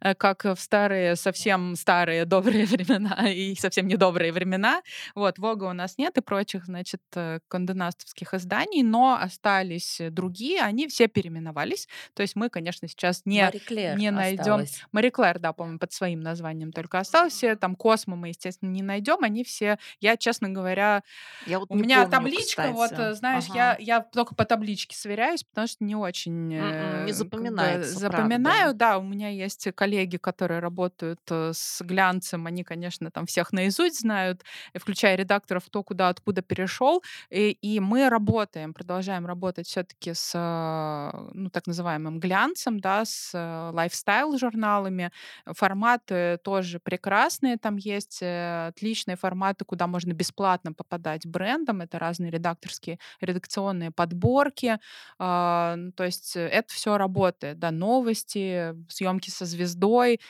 э, 0.00 0.14
как 0.14 0.44
в 0.44 0.56
старые, 0.56 1.16
совсем 1.16 1.76
старые 1.76 2.24
добрые 2.24 2.66
времена 2.66 3.27
и 3.52 3.54
совсем 3.56 3.86
недобрые 3.86 4.32
времена. 4.32 4.82
Вот, 5.14 5.38
Вога 5.38 5.64
у 5.64 5.72
нас 5.72 5.98
нет 5.98 6.16
и 6.18 6.20
прочих, 6.20 6.66
значит, 6.66 7.02
э, 7.14 7.40
канденастовских 7.48 8.34
изданий, 8.34 8.82
но 8.82 9.18
остались 9.20 10.00
э, 10.00 10.10
другие, 10.10 10.60
они 10.62 10.88
все 10.88 11.08
переименовались. 11.08 11.88
То 12.14 12.22
есть 12.22 12.36
мы, 12.36 12.48
конечно, 12.50 12.88
сейчас 12.88 13.22
не 13.24 13.52
не 13.86 14.10
найдем. 14.10 14.68
Мари 14.92 15.10
Клэр, 15.10 15.38
да, 15.38 15.52
по-моему, 15.52 15.78
под 15.78 15.92
своим 15.92 16.20
названием 16.20 16.72
только 16.72 16.98
осталось. 16.98 17.32
Все 17.34 17.56
там 17.56 17.74
Космо 17.76 18.16
мы, 18.16 18.28
естественно, 18.28 18.70
не 18.70 18.82
найдем. 18.82 19.22
Они 19.24 19.44
все, 19.44 19.78
я, 20.00 20.16
честно 20.16 20.48
говоря, 20.50 21.02
Я 21.40 21.58
вот 21.58 21.70
у 21.70 21.76
меня 21.76 21.98
помню, 21.98 22.10
табличка, 22.10 22.70
вот, 22.72 22.92
кстати. 22.92 23.00
э, 23.00 23.14
знаешь, 23.14 23.44
Ага. 23.44 23.54
я, 23.54 23.76
я 23.78 24.00
только 24.00 24.34
по 24.34 24.44
табличке 24.44 24.96
сверяюсь, 24.96 25.44
потому 25.44 25.66
что 25.68 25.84
не 25.84 25.94
очень 25.96 26.52
М-м, 26.56 27.04
э, 27.04 27.04
Не 27.04 27.12
как 27.34 27.48
бы 27.50 27.92
запоминается, 27.92 27.98
запоминаю. 27.98 28.72
правда. 28.72 28.74
Да, 28.74 28.98
у 28.98 29.02
меня 29.02 29.28
есть 29.28 29.68
коллеги, 29.74 30.16
которые 30.16 30.60
работают 30.60 31.20
э, 31.30 31.52
с 31.54 31.82
глянцем, 31.82 32.46
они, 32.46 32.64
конечно, 32.64 33.10
там 33.18 33.26
всех 33.26 33.52
наизусть 33.52 34.00
знают, 34.00 34.44
включая 34.76 35.16
редакторов, 35.16 35.66
кто 35.66 35.82
куда, 35.82 36.08
откуда 36.08 36.40
перешел. 36.40 37.02
И, 37.30 37.50
и 37.50 37.80
мы 37.80 38.08
работаем, 38.08 38.72
продолжаем 38.72 39.26
работать 39.26 39.66
все-таки 39.66 40.14
с, 40.14 40.30
э, 40.36 41.28
ну, 41.34 41.50
так 41.50 41.66
называемым 41.66 42.20
глянцем, 42.20 42.78
да, 42.78 43.04
с 43.04 43.32
э, 43.34 43.70
лайфстайл-журналами. 43.74 45.10
Форматы 45.46 46.38
тоже 46.44 46.78
прекрасные 46.78 47.56
там 47.56 47.74
есть, 47.74 48.20
э, 48.22 48.68
отличные 48.68 49.16
форматы, 49.16 49.64
куда 49.64 49.88
можно 49.88 50.12
бесплатно 50.12 50.72
попадать 50.72 51.26
брендам. 51.26 51.80
Это 51.80 51.98
разные 51.98 52.30
редакторские, 52.30 53.00
редакционные 53.20 53.90
подборки. 53.90 54.78
А, 55.18 55.74
ну, 55.76 55.90
то 55.90 56.04
есть 56.04 56.36
э, 56.36 56.46
это 56.46 56.72
все 56.72 56.96
работает, 56.96 57.58
да, 57.58 57.72
новости, 57.72 58.76
съемки 58.88 59.30
со 59.30 59.44
звездой, 59.44 60.20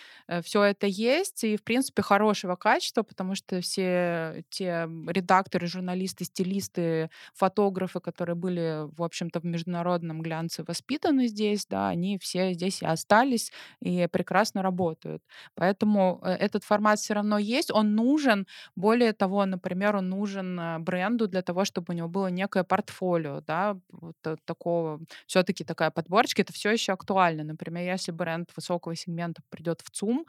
все 0.43 0.62
это 0.62 0.86
есть, 0.86 1.45
и, 1.45 1.57
в 1.57 1.64
принципе, 1.64 2.03
хорошего 2.03 2.57
качества, 2.57 2.78
потому 3.05 3.35
что 3.35 3.61
все 3.61 4.45
те 4.51 4.89
редакторы, 5.09 5.66
журналисты, 5.66 6.24
стилисты, 6.24 7.11
фотографы, 7.35 8.01
которые 8.01 8.37
были, 8.37 8.89
в 8.97 9.03
общем-то, 9.03 9.41
в 9.41 9.45
международном 9.45 10.22
глянце 10.22 10.64
воспитаны 10.66 11.26
здесь, 11.29 11.66
да, 11.66 11.89
они 11.89 12.18
все 12.18 12.53
здесь 12.53 12.83
и 12.83 12.87
остались, 12.87 13.53
и 13.81 14.07
прекрасно 14.11 14.62
работают. 14.62 15.22
Поэтому 15.55 16.20
э, 16.22 16.33
этот 16.33 16.64
формат 16.64 16.99
все 16.99 17.14
равно 17.14 17.39
есть, 17.39 17.70
он 17.70 17.95
нужен. 17.95 18.47
Более 18.76 19.12
того, 19.12 19.45
например, 19.47 19.97
он 19.97 20.09
нужен 20.09 20.59
э, 20.59 20.79
бренду 20.79 21.29
для 21.29 21.43
того, 21.43 21.64
чтобы 21.64 21.93
у 21.93 21.97
него 21.97 22.09
было 22.09 22.29
некое 22.29 22.64
портфолио, 22.64 23.41
да, 23.41 23.76
вот 23.91 24.16
такого, 24.45 25.01
все-таки 25.26 25.64
такая 25.64 25.91
подборочка, 25.91 26.43
это 26.43 26.53
все 26.53 26.70
еще 26.70 26.93
актуально. 26.93 27.45
Например, 27.45 27.85
если 27.85 28.12
бренд 28.12 28.51
высокого 28.57 28.95
сегмента 28.97 29.43
придет 29.51 29.81
в 29.83 29.91
ЦУМ, 29.91 30.26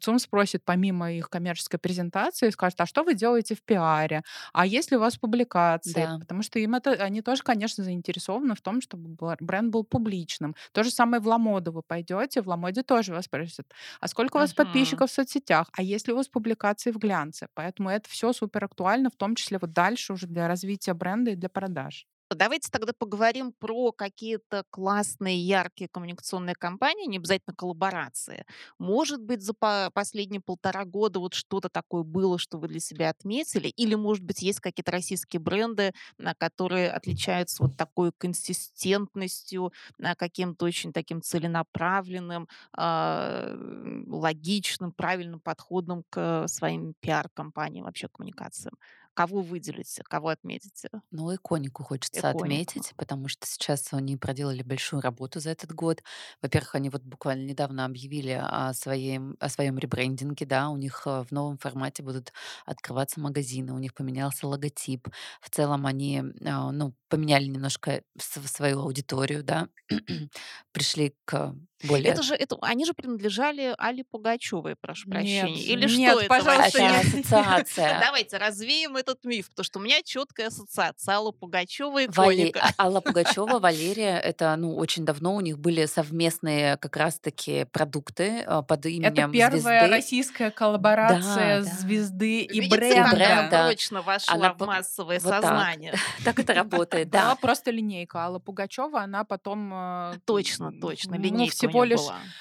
ЦУМ 0.00 0.18
спросит 0.18 0.62
помимо 0.64 1.12
их 1.12 1.28
коммерческой 1.30 1.78
презентации, 1.90 2.50
скажет, 2.50 2.80
а 2.80 2.86
что 2.86 3.02
вы 3.02 3.14
делаете 3.14 3.54
в 3.54 3.62
пиаре? 3.64 4.22
А 4.52 4.66
есть 4.66 4.90
ли 4.90 4.96
у 4.96 5.00
вас 5.00 5.16
публикации? 5.16 6.08
Да. 6.08 6.20
Потому 6.20 6.42
что 6.42 6.58
им 6.58 6.74
это, 6.74 6.92
они 6.92 7.22
тоже, 7.22 7.42
конечно, 7.42 7.84
заинтересованы 7.84 8.54
в 8.54 8.60
том, 8.62 8.80
чтобы 8.80 9.08
бр- 9.08 9.36
бренд 9.40 9.70
был 9.72 9.84
публичным. 9.84 10.54
То 10.72 10.82
же 10.82 10.90
самое 10.90 11.20
в 11.22 11.26
Ламоду 11.26 11.72
вы 11.72 11.82
пойдете, 11.82 12.42
в 12.42 12.48
Ламоде 12.48 12.82
тоже 12.82 13.12
вас 13.12 13.24
спросят, 13.26 13.66
а 14.00 14.08
сколько 14.08 14.36
у 14.36 14.40
вас 14.40 14.54
Мгм. 14.54 14.54
подписчиков 14.54 15.10
в 15.10 15.14
соцсетях, 15.14 15.68
а 15.76 15.82
есть 15.82 16.06
ли 16.08 16.12
у 16.12 16.16
вас 16.16 16.28
публикации 16.28 16.90
в 16.90 16.98
глянце? 16.98 17.48
Поэтому 17.54 17.90
это 17.90 18.08
все 18.08 18.32
супер 18.32 18.64
актуально, 18.64 19.10
в 19.10 19.16
том 19.16 19.34
числе 19.34 19.58
вот 19.60 19.72
дальше 19.72 20.12
уже 20.12 20.26
для 20.26 20.48
развития 20.48 20.94
бренда 20.94 21.32
и 21.32 21.36
для 21.36 21.48
продаж. 21.48 22.06
Давайте 22.32 22.70
тогда 22.70 22.92
поговорим 22.96 23.52
про 23.52 23.90
какие-то 23.90 24.64
классные, 24.70 25.36
яркие 25.44 25.88
коммуникационные 25.88 26.54
кампании, 26.54 27.08
не 27.08 27.16
обязательно 27.16 27.54
коллаборации. 27.56 28.44
Может 28.78 29.20
быть, 29.20 29.42
за 29.42 29.52
по- 29.52 29.90
последние 29.92 30.40
полтора 30.40 30.84
года 30.84 31.18
вот 31.18 31.34
что-то 31.34 31.68
такое 31.68 32.04
было, 32.04 32.38
что 32.38 32.58
вы 32.58 32.68
для 32.68 32.78
себя 32.78 33.10
отметили? 33.10 33.66
Или, 33.68 33.96
может 33.96 34.22
быть, 34.24 34.42
есть 34.42 34.60
какие-то 34.60 34.92
российские 34.92 35.40
бренды, 35.40 35.92
которые 36.38 36.90
отличаются 36.92 37.64
вот 37.64 37.76
такой 37.76 38.12
консистентностью, 38.16 39.72
каким-то 40.16 40.66
очень 40.66 40.92
таким 40.92 41.22
целенаправленным, 41.22 42.48
а, 42.76 43.56
логичным, 44.06 44.92
правильным 44.92 45.40
подходом 45.40 46.04
к 46.10 46.46
своим 46.46 46.94
пиар-компаниям, 47.00 47.86
вообще 47.86 48.06
коммуникациям? 48.08 48.74
Кого 49.14 49.42
выделите, 49.42 50.02
кого 50.02 50.28
отметите? 50.30 50.88
Ну, 51.12 51.34
иконику 51.34 51.82
хочется 51.82 52.30
Иконику. 52.30 52.30
отметить, 52.30 52.92
потому 52.96 53.26
что 53.26 53.44
сейчас 53.44 53.92
они 53.92 54.16
проделали 54.16 54.62
большую 54.62 55.02
работу 55.02 55.40
за 55.40 55.50
этот 55.50 55.72
год. 55.72 56.04
Во-первых, 56.40 56.76
они 56.76 56.88
вот 56.88 57.02
буквально 57.02 57.46
недавно 57.46 57.84
объявили 57.84 58.30
о 58.40 58.72
своем, 58.74 59.36
о 59.40 59.48
своем 59.48 59.76
ребрендинге, 59.76 60.46
да, 60.46 60.68
у 60.70 60.76
них 60.76 61.02
э, 61.06 61.24
в 61.28 61.32
новом 61.32 61.58
формате 61.58 62.04
будут 62.04 62.32
открываться 62.64 63.18
магазины, 63.18 63.72
у 63.72 63.78
них 63.78 63.92
поменялся 63.92 64.46
логотип. 64.46 65.08
В 65.40 65.50
целом 65.50 65.84
они, 65.86 66.22
а, 66.44 66.70
ну, 66.70 66.94
поменяли 67.08 67.46
немножко 67.46 68.02
свою 68.18 68.78
аудиторию, 68.82 69.42
да, 69.42 69.68
пришли 70.72 71.16
к 71.24 71.56
более 71.82 72.12
Это 72.12 72.22
же, 72.22 72.34
это, 72.34 72.56
они 72.62 72.84
же 72.84 72.92
принадлежали 72.94 73.74
Али 73.78 74.02
Пугачевой, 74.02 74.76
прошу 74.76 75.08
Нет, 75.08 75.12
прощения. 75.18 75.62
Или 75.62 75.96
нет, 75.96 76.10
что 76.12 76.20
это 76.20 76.28
пожалуйста, 76.28 76.78
вообще? 76.78 76.84
Это 76.86 77.00
ассоциация. 77.40 78.00
Давайте 78.00 78.36
развеем 78.36 78.96
этот 78.96 79.24
миф, 79.24 79.48
потому 79.50 79.64
что 79.64 79.78
у 79.78 79.82
меня 79.82 80.02
четкая 80.02 80.48
ассоциация. 80.48 81.14
Алла 81.14 81.32
Пугачева 81.32 82.00
Вале- 82.06 82.06
иконика. 82.50 82.60
А- 82.76 82.84
Алла 82.86 83.00
Пугачева, 83.00 83.58
Валерия, 83.60 84.18
это, 84.18 84.54
ну, 84.56 84.76
очень 84.76 85.04
давно 85.04 85.34
у 85.34 85.40
них 85.40 85.58
были 85.58 85.86
совместные 85.86 86.76
как 86.76 86.96
раз-таки 86.96 87.64
продукты 87.72 88.42
а, 88.46 88.62
под 88.62 88.80
Это 88.80 88.88
именем 88.90 89.32
первая 89.32 89.50
звезды. 89.50 89.86
российская 89.88 90.50
коллаборация 90.50 91.62
Да, 91.62 91.64
да. 91.64 91.76
звезды 91.76 92.40
и 92.42 92.60
Видите, 92.60 92.76
бренда. 92.76 93.10
бренда. 93.16 93.64
прочно 93.66 94.02
вошла 94.02 94.34
Она 94.34 94.52
в 94.54 94.60
массовое 94.66 95.20
вот 95.20 95.30
так. 95.30 95.42
сознание. 95.42 95.94
Так 96.24 96.38
это 96.38 96.54
работает, 96.54 97.10
Да, 97.10 97.30
да. 97.30 97.36
просто 97.36 97.70
линейка. 97.70 98.24
Алла 98.24 98.38
Пугачева, 98.38 99.00
она 99.00 99.24
потом... 99.24 99.70
э, 99.72 100.14
Точно, 100.26 100.72
точно, 100.72 101.16
ну, 101.16 101.22
линейка 101.22 101.54
у 101.66 101.69
всего 101.70 101.84
лишь 101.84 102.10
была. 102.10 102.32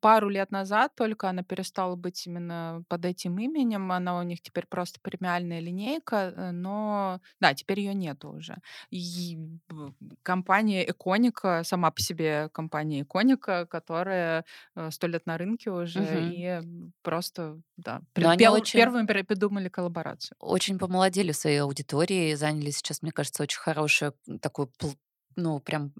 пару 0.00 0.28
лет 0.28 0.50
назад 0.50 0.94
только 0.96 1.28
она 1.30 1.42
перестала 1.42 1.96
быть 1.96 2.26
именно 2.26 2.82
под 2.88 3.04
этим 3.04 3.38
именем. 3.38 3.90
Она 3.92 4.18
у 4.18 4.22
них 4.22 4.40
теперь 4.42 4.66
просто 4.66 5.00
премиальная 5.02 5.60
линейка, 5.60 6.32
э, 6.36 6.50
но 6.52 7.20
да, 7.40 7.54
теперь 7.54 7.80
ее 7.80 7.94
нету 7.94 8.30
уже. 8.30 8.56
И 8.90 9.38
компания 10.22 10.88
"Эконика", 10.90 11.62
сама 11.64 11.90
по 11.90 12.00
себе 12.00 12.48
компания 12.52 13.02
"Эконика", 13.02 13.66
которая, 13.66 14.44
э, 14.76 14.90
100 14.90 15.06
лет 15.06 15.26
на 15.26 15.38
рынке 15.38 15.70
уже 15.70 16.22
Мгм. 16.22 16.24
и, 16.24 16.60
просто, 17.02 17.60
да, 17.76 18.02
Но 18.16 18.28
пре 18.28 18.30
они 18.30 18.46
пел 18.46 18.48
очень 18.48 18.92
первыми 18.98 19.06
придумали 19.22 19.68
коллаборацию. 19.68 20.36
очень 20.40 20.78
помолодели 20.78 21.32
в 21.32 21.36
своей 21.36 21.58
аудитории, 21.58 22.34
заняли 22.34 22.70
сейчас, 22.70 23.02
мне 23.02 23.12
кажется, 23.12 23.42
очень 23.42 23.58
хорошую, 23.60 24.14
такую 24.42 24.70
ну, 25.36 25.60
прям 25.60 25.92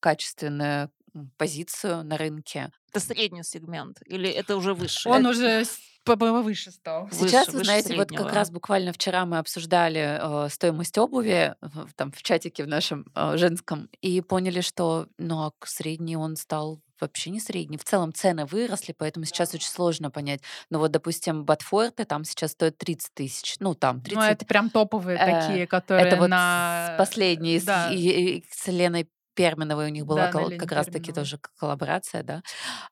качественную, 0.00 0.90
позицию 1.36 2.04
на 2.04 2.16
рынке. 2.16 2.70
Это 2.90 3.00
средний 3.00 3.42
сегмент 3.42 3.98
или 4.06 4.30
это 4.30 4.56
уже 4.56 4.74
высший? 4.74 5.12
Он 5.12 5.26
Эт 5.26 5.32
уже 5.32 5.64
с 5.64 5.78
по 6.06 6.16
повыше 6.16 6.70
стал. 6.70 7.08
Сейчас, 7.10 7.48
Выше 7.48 7.50
вы 7.50 7.58
выше 7.58 7.64
знаете, 7.64 7.96
вот 7.96 8.08
как 8.08 8.18
среднего. 8.18 8.34
раз 8.34 8.50
буквально 8.50 8.92
вчера 8.92 9.26
мы 9.26 9.38
обсуждали, 9.38 10.44
э, 10.46 10.48
стоимость 10.50 10.96
обуви 10.98 11.56
в 11.60 11.92
там 11.94 12.12
в 12.12 12.22
чатике 12.22 12.62
в 12.62 12.68
нашем, 12.68 13.06
э, 13.16 13.36
женском 13.36 13.90
и 14.00 14.20
поняли, 14.20 14.60
что, 14.60 15.08
ну, 15.18 15.40
а 15.46 15.50
средний 15.64 16.16
он 16.16 16.36
стал 16.36 16.80
вообще 17.00 17.30
не 17.30 17.40
средний. 17.40 17.76
В 17.76 17.84
целом 17.84 18.14
цены 18.14 18.46
выросли, 18.46 18.94
поэтому 18.96 19.26
сейчас 19.26 19.52
очень 19.52 19.68
сложно 19.68 20.10
понять. 20.10 20.40
Но 20.70 20.78
вот, 20.78 20.92
допустим, 20.92 21.44
ботфорты 21.44 22.04
там 22.04 22.24
сейчас 22.24 22.52
стоят 22.52 22.78
30 22.78 23.12
тысяч. 23.12 23.56
Ну, 23.58 23.74
там 23.74 23.96
Ну, 23.96 24.20
это 24.20 24.36
30 24.36 24.48
прям 24.48 24.70
топовые 24.70 25.18
Э, 25.18 25.40
такие, 25.40 25.64
это 25.64 25.70
которые 25.70 26.16
вот 26.16 26.26
с 26.26 26.30
на 26.30 26.94
последние, 26.98 27.60
с 27.60 27.64
да. 27.64 27.92
и 27.92 27.98
и 27.98 28.44
с 28.50 28.68
Леной 28.68 29.08
Перминовой 29.36 29.86
у 29.86 29.90
них 29.90 30.06
была 30.06 30.26
Да, 30.26 30.28
кол 30.28 30.52
как 30.56 30.72
раз 30.72 30.88
таки 30.88 31.12
Перминовой. 31.12 31.12
тоже 31.12 31.38
коллаборация, 31.58 32.24
да. 32.24 32.42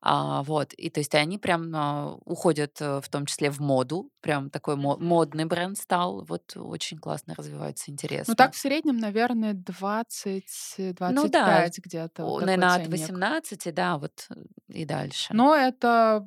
А, 0.03 0.42
вот, 0.45 0.74
и 0.74 0.90
то 0.90 1.01
есть 1.01 1.14
они 1.16 1.38
прям, 1.38 1.72
а, 1.74 2.16
уходят, 2.24 2.80
э, 2.80 3.01
в 3.03 3.09
том 3.11 3.26
числе 3.26 3.51
в 3.51 3.61
моду. 3.61 4.11
Прям 4.24 4.48
такой 4.48 4.76
модный 4.76 5.44
бренд 5.44 5.76
стал. 5.76 6.24
Вот 6.24 6.56
очень 6.56 6.96
классно 6.96 7.34
развивается, 7.34 7.90
Ну, 8.26 8.34
так 8.34 8.52
интересно. 8.52 8.54
в 8.54 8.56
среднем, 8.58 8.96
наверное, 8.96 9.52
20, 9.54 10.74
э, 10.78 10.92
Ну 11.06 11.28
да, 11.28 11.68
где-то 11.78 12.24
вот 12.24 12.36
о, 12.36 12.38
такой 12.38 12.64
наверно, 12.64 12.74
от 12.74 12.86
ценник. 12.86 12.90
18, 12.90 13.72
да, 13.72 13.98
вот, 13.98 14.26
э, 14.30 14.34
и 14.68 14.84
дальше. 14.86 15.34
Но 15.34 15.54
это, 15.54 16.26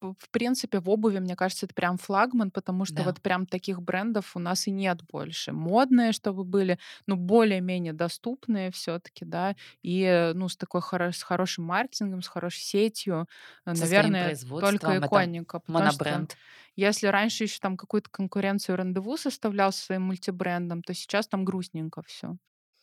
в 0.00 0.30
принципе, 0.30 0.78
в 0.80 0.90
обуви, 0.90 1.18
мне 1.18 1.34
кажется, 1.34 1.64
это 1.66 1.74
прям 1.74 1.96
флагман, 1.96 2.50
потому 2.50 2.84
что 2.84 3.02
Да. 3.02 3.04
вот 3.04 3.20
прям 3.22 3.46
таких 3.46 3.80
брендов 3.82 4.36
у 4.36 4.38
нас 4.38 4.66
и 4.66 4.70
нет 4.70 5.02
больше. 5.10 5.52
Модные, 5.52 6.12
чтобы 6.12 6.44
были, 6.44 6.78
ну, 7.06 7.16
более-менее 7.16 7.92
доступные 7.94 8.70
всё-таки, 8.70 9.24
да, 9.24 9.56
и, 9.82 10.02
э, 10.02 10.32
ну, 10.34 10.48
с 10.48 10.56
такой 10.56 10.82
хоро 10.82 11.10
с 11.12 11.22
хорошим 11.22 11.64
маркетингом, 11.64 12.22
с 12.22 12.28
хорошей 12.28 12.60
сетью. 12.62 13.26
Со 13.72 13.86
наверное, 13.86 14.36
только 14.58 14.98
"Эконика", 14.98 15.58
потому 15.60 15.90
что 15.90 16.04
монобренд. 16.06 16.38
если 16.76 17.06
раньше 17.08 17.33
еще 17.40 17.58
там 17.60 17.76
какую-то 17.76 18.08
конкуренцию 18.10 18.76
"Рандеву" 18.76 19.16
составлял 19.16 19.72
со 19.72 19.84
своим 19.84 20.02
мультибрендом, 20.02 20.82
то 20.82 20.94
сейчас 20.94 21.26
там 21.28 21.44
грустненько 21.44 22.02
всё. 22.02 22.36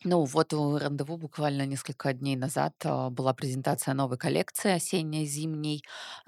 Ну, 0.04 0.24
вот 0.24 0.52
у 0.52 0.78
"Рандеву" 0.78 1.16
буквально 1.16 1.64
несколько 1.66 2.12
дней 2.12 2.34
назад, 2.36 2.74
а, 2.84 3.10
была 3.10 3.34
презентация 3.34 3.94
новой 3.94 4.18
коллекции 4.18 4.72
осенне-зимней. 4.72 5.84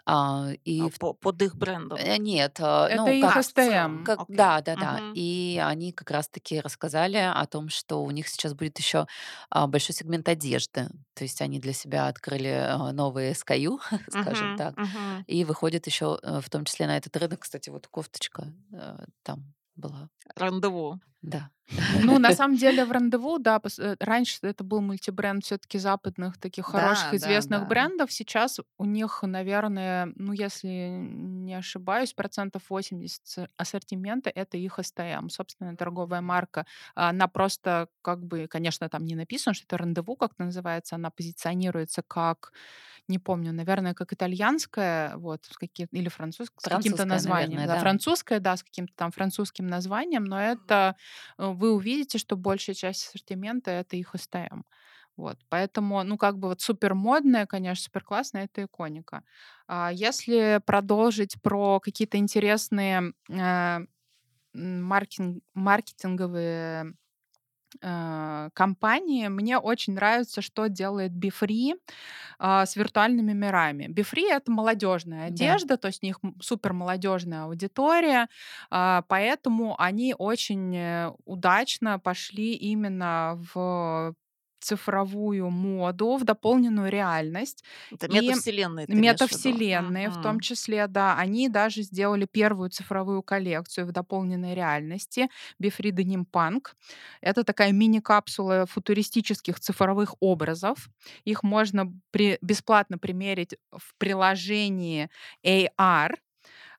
А, 0.07 0.51
А, 0.79 0.87
и 0.87 0.91
в 0.91 1.01
по 1.01 1.15
под 1.15 1.43
их 1.43 1.57
брендом? 1.57 2.05
Э, 2.05 2.17
нет, 2.19 2.59
а, 2.61 2.89
Это 2.89 3.11
ну, 3.11 3.13
их 3.13 3.37
как 3.37 3.37
А, 3.37 3.43
в 3.55 3.61
целом, 3.61 4.01
STM. 4.01 4.05
как 4.05 4.23
окей. 4.23 4.29
да-да-да. 4.29 5.01
Мгм. 5.01 5.15
И 5.15 5.61
они 5.65 5.93
как 5.93 6.11
раз 6.11 6.29
таки 6.29 6.61
рассказали 6.61 7.17
о 7.19 7.47
том, 7.47 7.69
что 7.69 8.03
у 8.05 8.11
них 8.13 8.29
сейчас 8.29 8.55
будет 8.55 8.79
еще, 8.79 9.07
а, 9.51 9.67
большой 9.69 9.95
сегмент 9.95 10.29
одежды. 10.29 10.89
То 11.15 11.25
есть 11.25 11.41
они 11.43 11.61
для 11.61 11.73
себя 11.73 12.09
открыли, 12.09 12.49
а, 12.49 12.93
новые 12.93 13.33
SKU, 13.33 13.79
скажем 14.11 14.53
Мгм, 14.53 14.55
так, 14.55 14.77
мгм. 14.77 15.27
и 15.27 15.45
выходят 15.45 15.87
еще, 15.87 16.19
э, 16.23 16.41
в 16.41 16.51
том 16.51 16.65
числе 16.65 16.87
на 16.87 16.97
этот 16.97 17.17
рынок. 17.17 17.41
Кстати, 17.43 17.71
вот 17.71 17.87
кофточка, 17.89 18.53
э, 18.73 19.05
там 19.23 19.55
была. 19.77 20.11
"Рандеву". 20.41 21.01
Да. 21.25 21.51
Ну, 22.03 22.19
на 22.19 22.33
самом 22.33 22.57
деле 22.57 22.85
в 22.85 22.93
"Рандеву", 22.93 23.39
да, 23.39 23.61
э, 23.79 23.97
раньше 24.01 24.39
это 24.43 24.63
был 24.65 24.81
мультибренд 24.81 25.45
всё-таки 25.45 25.79
западных 25.79 26.39
таких 26.39 26.67
Да, 26.67 27.13
хороших 27.13 27.15
да, 27.15 27.43
известных 27.43 27.67
да. 27.67 27.67
брендов. 27.67 28.13
Сейчас 28.13 28.61
у 28.79 28.85
них, 28.85 29.23
наверное, 29.23 30.13
ну, 30.17 30.33
если 30.33 30.69
не 31.49 31.55
ошибаюсь, 31.55 32.13
процентов 32.15 32.63
80 32.71 33.49
ассортимента- 33.57 34.31
это 34.35 34.57
их 34.59 34.79
STM, 34.79 35.29
собственная 35.31 35.77
торговая 35.77 36.21
марка. 36.21 36.67
Она 36.95 37.27
просто 37.29 37.89
как 38.03 38.25
бы, 38.25 38.47
конечно, 38.49 38.89
там 38.89 39.05
не 39.05 39.15
написано, 39.17 39.55
что 39.55 39.65
это 39.67 39.79
"Рандеву" 39.79 40.17
как-то 40.17 40.45
называется. 40.45 40.97
Она 40.97 41.11
позиционируется 41.11 42.03
как, 42.07 42.53
не 43.09 43.19
помню, 43.21 43.53
наверное, 43.53 43.95
как 43.95 44.13
итальянская, 44.13 45.17
вот, 45.19 45.47
с 45.47 45.57
каким 45.59 45.89
или 45.93 46.09
французск 46.11 46.53
с 46.61 46.69
каким-то 46.69 47.05
Французская, 47.05 47.07
названием. 47.07 47.65
наверное, 47.65 47.67
Да, 47.67 47.77
да? 47.79 47.79
французская, 47.79 48.41
да, 48.41 48.57
с 48.57 48.63
каким-то 48.65 48.95
там 48.97 49.11
французским 49.13 49.67
названием, 49.67 50.25
но 50.25 50.41
это, 50.41 50.97
вы 51.39 51.73
увидите, 51.75 52.19
что 52.19 52.37
большая 52.37 52.75
часть 52.77 53.07
ассортимента- 53.09 53.71
это 53.73 53.97
их 53.97 54.15
STM. 54.15 54.65
Вот, 55.17 55.39
поэтому, 55.49 56.03
ну, 56.05 56.19
как 56.19 56.39
бы 56.39 56.49
вот 56.49 56.61
супер 56.63 56.95
модная, 56.95 57.47
конечно, 57.47 57.85
супер 57.85 58.03
классная- 58.05 58.45
это 58.47 58.65
"Эконика". 58.65 59.23
А 59.69 59.91
если 59.93 60.61
продолжить 60.67 61.41
про 61.43 61.81
какие-то 61.81 62.19
интересные, 62.19 63.13
э, 63.31 63.81
м, 64.55 64.83
маркин 64.85 65.43
маркетинговые, 65.55 66.95
э, 67.83 68.51
кампании, 68.55 69.29
мне 69.29 69.59
очень 69.59 69.95
нравится, 69.95 70.43
что 70.43 70.69
делает 70.69 71.13
Beefree, 71.13 71.75
а, 72.39 72.67
с 72.67 72.77
виртуальными 72.77 73.33
мирами. 73.33 73.87
Beefree- 73.89 74.31
это 74.33 74.53
молодежная 74.53 75.29
Да. 75.29 75.29
одежда, 75.29 75.77
то 75.79 75.89
есть 75.89 76.03
у 76.03 76.07
них, 76.07 76.19
супер 76.43 76.73
молодежная 76.75 77.45
аудитория, 77.45 78.29
а, 78.71 79.03
поэтому 79.09 79.77
они 79.81 80.15
очень, 80.19 80.77
э, 80.77 81.13
удачно 81.27 81.99
пошли 82.01 82.55
именно 82.55 83.39
в 83.55 84.15
цифровую 84.65 85.51
моду, 85.51 86.17
в 86.17 86.25
дополненную 86.25 86.91
реальность 86.91 87.65
Это 87.91 88.09
и 88.09 88.09
метавселенные 88.09 88.87
ты 88.89 88.99
имеешь 88.99 89.31
в 89.31 89.35
метавселенные 89.35 90.11
в 90.11 90.17
том 90.19 90.41
числе, 90.41 90.87
да. 90.87 91.17
Они 91.19 91.49
даже 91.49 91.83
сделали 91.83 92.27
первую 92.31 92.71
цифровую 92.71 93.23
коллекцию 93.23 93.87
в 93.87 93.93
дополненной 93.93 94.55
реальности 94.55 95.29
Beefree 95.63 95.91
Denim 95.93 96.25
Punk. 96.33 96.69
Это 97.21 97.45
такая 97.45 97.73
мини-капсула 97.73 98.67
футуристических 98.67 99.61
цифровых 99.61 100.15
образов. 100.21 100.89
Их 101.25 101.43
можно 101.43 101.93
при 102.11 102.39
бесплатно 102.43 102.99
примерить 102.99 103.57
в 103.73 103.95
приложении 103.99 105.11
AR. 105.45 106.17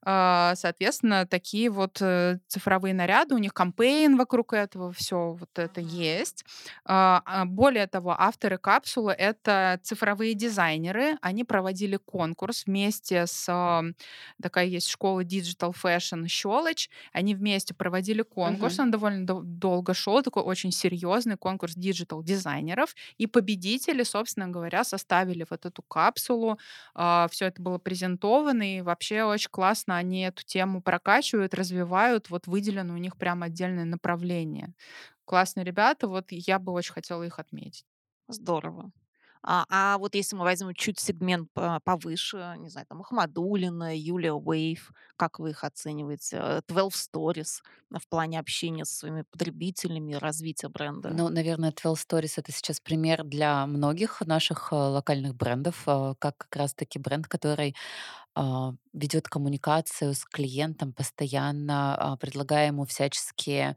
А, 0.07 0.53
соответственно, 0.55 1.25
такие 1.25 1.69
вот, 1.71 1.97
э, 1.99 2.37
цифровые 2.47 2.93
наряды, 2.93 3.33
у 3.33 3.39
них 3.39 3.53
кампейн 3.53 4.17
вокруг 4.17 4.53
этого, 4.53 4.91
всё 4.93 5.31
вот 5.33 5.49
это 5.57 5.81
есть. 5.81 6.45
А, 6.85 7.21
а, 7.25 7.45
более 7.45 7.87
того, 7.87 8.15
авторы 8.17 8.59
капсулы- 8.59 9.13
это 9.13 9.79
цифровые 9.83 10.35
дизайнеры. 10.35 11.17
Они 11.21 11.43
проводили 11.43 11.97
конкурс 11.97 12.65
вместе 12.67 13.25
с 13.25 13.45
такая 14.41 14.65
есть 14.67 14.87
школа 14.89 15.23
Digital 15.23 15.73
Fashion 15.73 16.27
"Щелочь". 16.27 16.89
Они 17.11 17.33
вместе 17.33 17.73
проводили 17.73 18.21
конкурс, 18.21 18.77
Мгм. 18.77 18.79
он 18.79 18.91
довольно 18.91 19.25
дол 19.25 19.41
долго 19.43 19.93
шел, 19.95 20.21
такой 20.21 20.43
очень 20.43 20.71
серьезный 20.71 21.37
конкурс 21.37 21.73
digital-дизайнеров, 21.75 22.93
и 23.17 23.25
победители, 23.27 24.03
собственно 24.03 24.47
говоря, 24.49 24.83
составили 24.83 25.45
вот 25.49 25.65
эту 25.65 25.81
капсулу. 25.81 26.59
Всё 26.93 27.45
это 27.47 27.59
было 27.61 27.79
презентовано, 27.79 28.77
и 28.77 28.81
вообще 28.81 29.23
очень 29.23 29.49
классно 29.49 29.94
они 29.97 30.21
эту 30.23 30.43
тему 30.45 30.81
прокачивают, 30.81 31.53
развивают. 31.53 32.29
Вот 32.29 32.47
выделено 32.47 32.93
у 32.93 32.97
них 32.97 33.17
прям 33.17 33.43
отдельное 33.43 33.85
направление. 33.85 34.73
Классные 35.25 35.63
ребята, 35.65 36.07
вот 36.07 36.27
я 36.31 36.59
бы 36.59 36.71
очень 36.71 36.93
хотела 36.93 37.23
их 37.23 37.39
отметить. 37.39 37.85
Здорово. 38.27 38.91
А, 39.43 39.65
а 39.69 39.97
вот 39.99 40.15
если 40.15 40.35
мы 40.35 40.43
возьмем 40.43 40.73
чуть 40.73 40.99
сегмент 40.99 41.51
по 41.53 41.79
повыше, 41.83 42.55
не 42.57 42.69
знаю, 42.69 42.87
там 42.87 43.01
Ахмадуллина, 43.01 43.95
Юлия 43.95 44.33
Уэйф, 44.33 44.91
как 45.17 45.39
вы 45.39 45.51
их 45.51 45.63
оцениваете? 45.63 46.37
Э, 46.37 46.61
Twelve 46.67 46.91
Stories 46.93 47.61
в 47.91 48.07
плане 48.09 48.39
общения 48.39 48.85
со 48.85 48.95
своими 48.95 49.21
потребителями 49.21 50.13
развития 50.13 50.69
бренда? 50.69 51.17
Ну, 51.17 51.29
наверное, 51.29 51.71
Twelve 51.71 51.95
Stories- 51.97 52.33
это 52.37 52.51
сейчас 52.51 52.79
пример 52.79 53.23
для 53.23 53.65
многих 53.67 54.21
наших, 54.21 54.69
э, 54.71 54.75
локальных 54.75 55.35
брендов, 55.35 55.83
э, 55.87 56.15
как 56.19 56.37
как 56.37 56.55
раз 56.55 56.73
таки 56.73 56.97
бренд, 56.97 57.27
который, 57.27 57.75
ведет 58.93 59.27
коммуникацию 59.29 60.13
с 60.13 60.25
клиентом 60.25 60.93
постоянно, 60.93 61.95
а, 61.95 62.17
предлагая 62.17 62.67
ему 62.67 62.86
всяческие 62.86 63.71
а, 63.71 63.75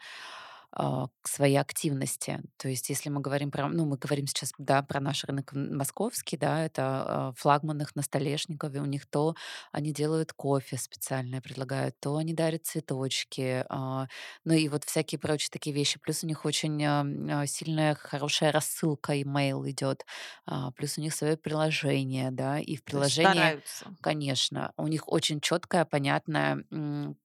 к 0.72 1.28
своей 1.28 1.56
активности. 1.56 2.40
То 2.56 2.68
есть, 2.68 2.88
если 2.90 3.08
мы 3.08 3.20
говорим 3.20 3.50
про, 3.50 3.68
ну, 3.68 3.86
мы 3.86 3.96
говорим 3.96 4.26
сейчас, 4.26 4.52
да, 4.58 4.82
про 4.82 5.00
наш 5.00 5.24
рынок 5.24 5.52
московский, 5.54 6.36
да, 6.36 6.64
это 6.64 6.82
а, 6.82 7.32
флагман 7.36 7.80
их 7.80 7.96
на 7.96 8.02
Столешникове, 8.02 8.80
у 8.80 8.84
них 8.84 9.06
то 9.06 9.34
они 9.72 9.92
делают 9.92 10.32
кофе 10.32 10.76
специальное, 10.76 11.40
предлагают, 11.40 11.98
то 12.00 12.16
они 12.16 12.34
дарят 12.34 12.66
цветочки, 12.66 13.64
а, 13.68 14.08
ну 14.44 14.52
и 14.52 14.68
вот 14.68 14.84
всякие 14.84 15.18
прочие 15.18 15.48
такие 15.50 15.74
вещи. 15.74 15.98
Плюс 15.98 16.22
у 16.22 16.26
них 16.26 16.44
очень 16.44 16.84
а, 16.84 17.04
а, 17.30 17.46
сильная, 17.46 17.94
хорошая 17.94 18.52
рассылка, 18.52 19.20
имейл 19.22 19.66
идет, 19.66 20.04
а, 20.46 20.70
плюс 20.72 20.98
у 20.98 21.00
них 21.00 21.14
свое 21.14 21.36
приложение, 21.36 22.30
да, 22.30 22.58
и 22.58 22.76
в 22.76 22.84
приложении 22.84 23.32
стараются. 23.32 23.86
Конечно, 24.02 24.72
у 24.76 24.86
них 24.86 25.08
очень 25.08 25.40
четкая, 25.40 25.84
понятная, 25.84 26.64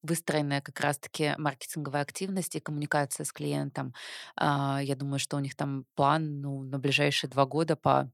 выстроенная 0.02 0.62
как 0.62 0.80
раз-таки 0.80 1.34
маркетинговая 1.38 2.02
активность 2.02 2.56
и 2.56 2.60
коммуникация 2.60 3.26
с 3.26 3.33
клиентом. 3.34 3.94
А, 4.38 4.80
Я 4.84 4.96
думаю, 4.96 5.20
что 5.20 5.38
у 5.38 5.40
них 5.40 5.56
там 5.56 5.86
план 5.96 6.42
ну, 6.42 6.64
на 6.64 6.80
ближайшие 6.80 7.30
два 7.30 7.46
года 7.46 7.76
по 7.76 8.10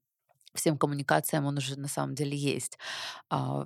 всем 0.56 0.78
коммуникациям 0.78 1.46
он 1.46 1.58
уже 1.58 1.80
на 1.80 1.88
самом 1.88 2.16
деле 2.16 2.38
есть. 2.38 2.78
А, 3.30 3.66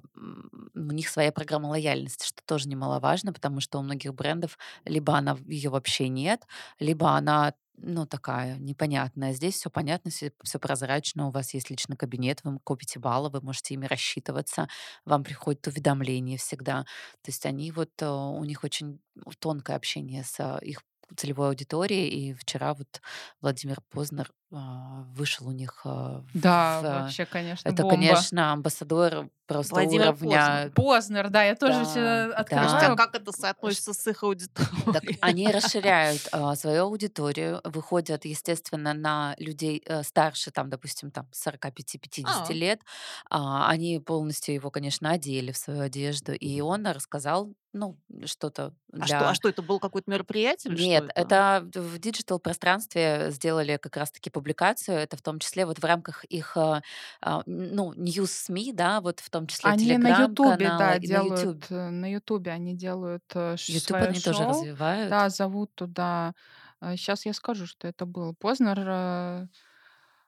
У 0.75 0.79
них 0.91 1.09
своя 1.09 1.31
программа 1.31 1.67
лояльности, 1.67 2.25
что 2.27 2.43
тоже 2.45 2.67
немаловажно, 2.69 3.33
потому 3.33 3.59
что 3.59 3.79
у 3.79 3.83
многих 3.83 4.13
брендов 4.13 4.57
либо 4.85 5.15
она 5.17 5.37
ее 5.47 5.69
вообще 5.69 6.09
нет, 6.09 6.43
либо 6.79 7.11
она 7.11 7.53
ну, 7.77 8.05
такая 8.05 8.57
непонятная. 8.59 9.33
Здесь 9.33 9.55
все 9.55 9.69
понятно, 9.69 10.11
все, 10.11 10.31
прозрачно. 10.59 11.27
У 11.27 11.31
вас 11.31 11.53
есть 11.55 11.69
личный 11.71 11.97
кабинет, 11.97 12.41
вы 12.43 12.59
копите 12.63 12.99
баллы, 12.99 13.29
вы 13.29 13.41
можете 13.41 13.73
ими 13.73 13.87
рассчитываться, 13.87 14.67
вам 15.05 15.23
приходят 15.23 15.65
уведомления 15.67 16.37
всегда. 16.37 16.83
То 17.23 17.29
есть 17.31 17.45
они 17.47 17.71
вот, 17.71 17.89
э, 18.01 18.07
у 18.07 18.43
них 18.43 18.63
очень 18.63 18.99
тонкое 19.39 19.75
общение 19.75 20.23
с 20.23 20.39
э, 20.39 20.59
их 20.63 20.81
целевой 21.15 21.49
аудиторией. 21.49 22.09
И 22.09 22.33
вчера 22.33 22.73
вот 22.73 23.01
Владимир 23.41 23.79
Познер 23.89 24.31
вышел 24.53 25.47
у 25.47 25.51
них 25.51 25.81
а, 25.83 26.21
в... 26.21 26.39
Да, 26.39 26.79
э, 26.83 27.01
вообще, 27.03 27.25
конечно, 27.25 27.67
Это, 27.67 27.83
бомба. 27.83 27.95
конечно, 27.95 28.53
амбассадор 28.53 29.29
просто 29.47 29.73
Владимир 29.73 30.11
Познер. 30.13 30.27
уровня... 30.29 30.71
Познер, 30.75 31.29
да, 31.29 31.43
я 31.43 31.55
тоже 31.55 31.79
Да, 31.79 31.85
себе 31.85 32.01
да. 32.03 32.23
Слушайте, 32.25 32.35
а 32.35 32.39
открываю. 32.41 32.97
как 32.97 33.15
это 33.15 33.31
соотносится 33.31 33.93
с 33.93 34.07
их 34.07 34.15
Так 34.15 34.23
аудиторией? 34.23 35.17
они 35.21 35.47
расширяют 35.51 36.21
а, 36.31 36.55
свою 36.55 36.83
аудиторию, 36.83 37.61
выходят, 37.63 38.25
естественно, 38.25 38.93
на 38.93 39.35
людей 39.39 39.81
э, 39.85 40.03
старше, 40.03 40.51
там, 40.51 40.69
допустим, 40.69 41.09
там 41.11 41.27
45-50 41.33 42.23
А, 42.25 42.53
лет. 42.53 42.81
А, 43.29 43.69
они 43.69 43.99
полностью 43.99 44.53
его, 44.55 44.69
конечно, 44.69 45.09
одели 45.09 45.51
в 45.51 45.57
свою 45.57 45.81
одежду, 45.81 46.31
и 46.33 46.61
он 46.61 46.85
рассказал, 46.87 47.53
ну, 47.73 47.97
что-то 48.25 48.73
а 48.91 49.05
что, 49.07 49.17
а 49.17 49.19
для 49.19 49.33
что 49.33 49.49
это 49.49 49.63
было 49.63 49.79
какое-то 49.79 50.09
мероприятие 50.11 50.73
нет, 50.75 51.05
это? 51.15 51.65
это 51.73 51.81
в 51.81 51.97
диджитал-пространстве 51.97 53.27
сделали 53.31 53.77
как 53.77 53.97
раз-таки 53.97 54.29
публикацию. 54.43 54.97
Это 54.97 55.17
в 55.17 55.21
том 55.21 55.39
числе 55.39 55.65
вот 55.65 55.79
в 55.79 55.85
рамках 55.85 56.23
их, 56.25 56.57
а, 56.57 56.81
а, 57.21 57.43
ну, 57.45 57.93
ньюс-СМИ, 57.95 58.73
да, 58.73 59.01
вот 59.01 59.19
в 59.21 59.29
том 59.29 59.47
числе 59.47 59.71
Они 59.71 59.97
на 59.97 60.09
Ютубе, 60.09 60.71
да, 60.71 60.97
и 60.97 61.07
на 61.07 61.17
делают, 61.17 61.51
YouTube. 61.51 61.65
э, 61.69 61.89
на 61.89 62.11
Ютубе 62.11 62.51
они 62.51 62.75
делают 62.75 63.23
э, 63.33 63.55
YouTube 63.67 64.01
свое 64.01 64.03
они 64.03 64.21
тоже 64.21 64.45
шоу. 64.45 64.45
развивают. 64.45 65.07
Да, 65.07 65.29
зовут 65.29 65.73
туда. 65.75 66.33
Сейчас 66.81 67.25
я 67.25 67.33
скажу, 67.33 67.65
что 67.65 67.87
это 67.87 68.05
был 68.05 68.35
Познер. 68.35 68.77
э, 68.85 69.47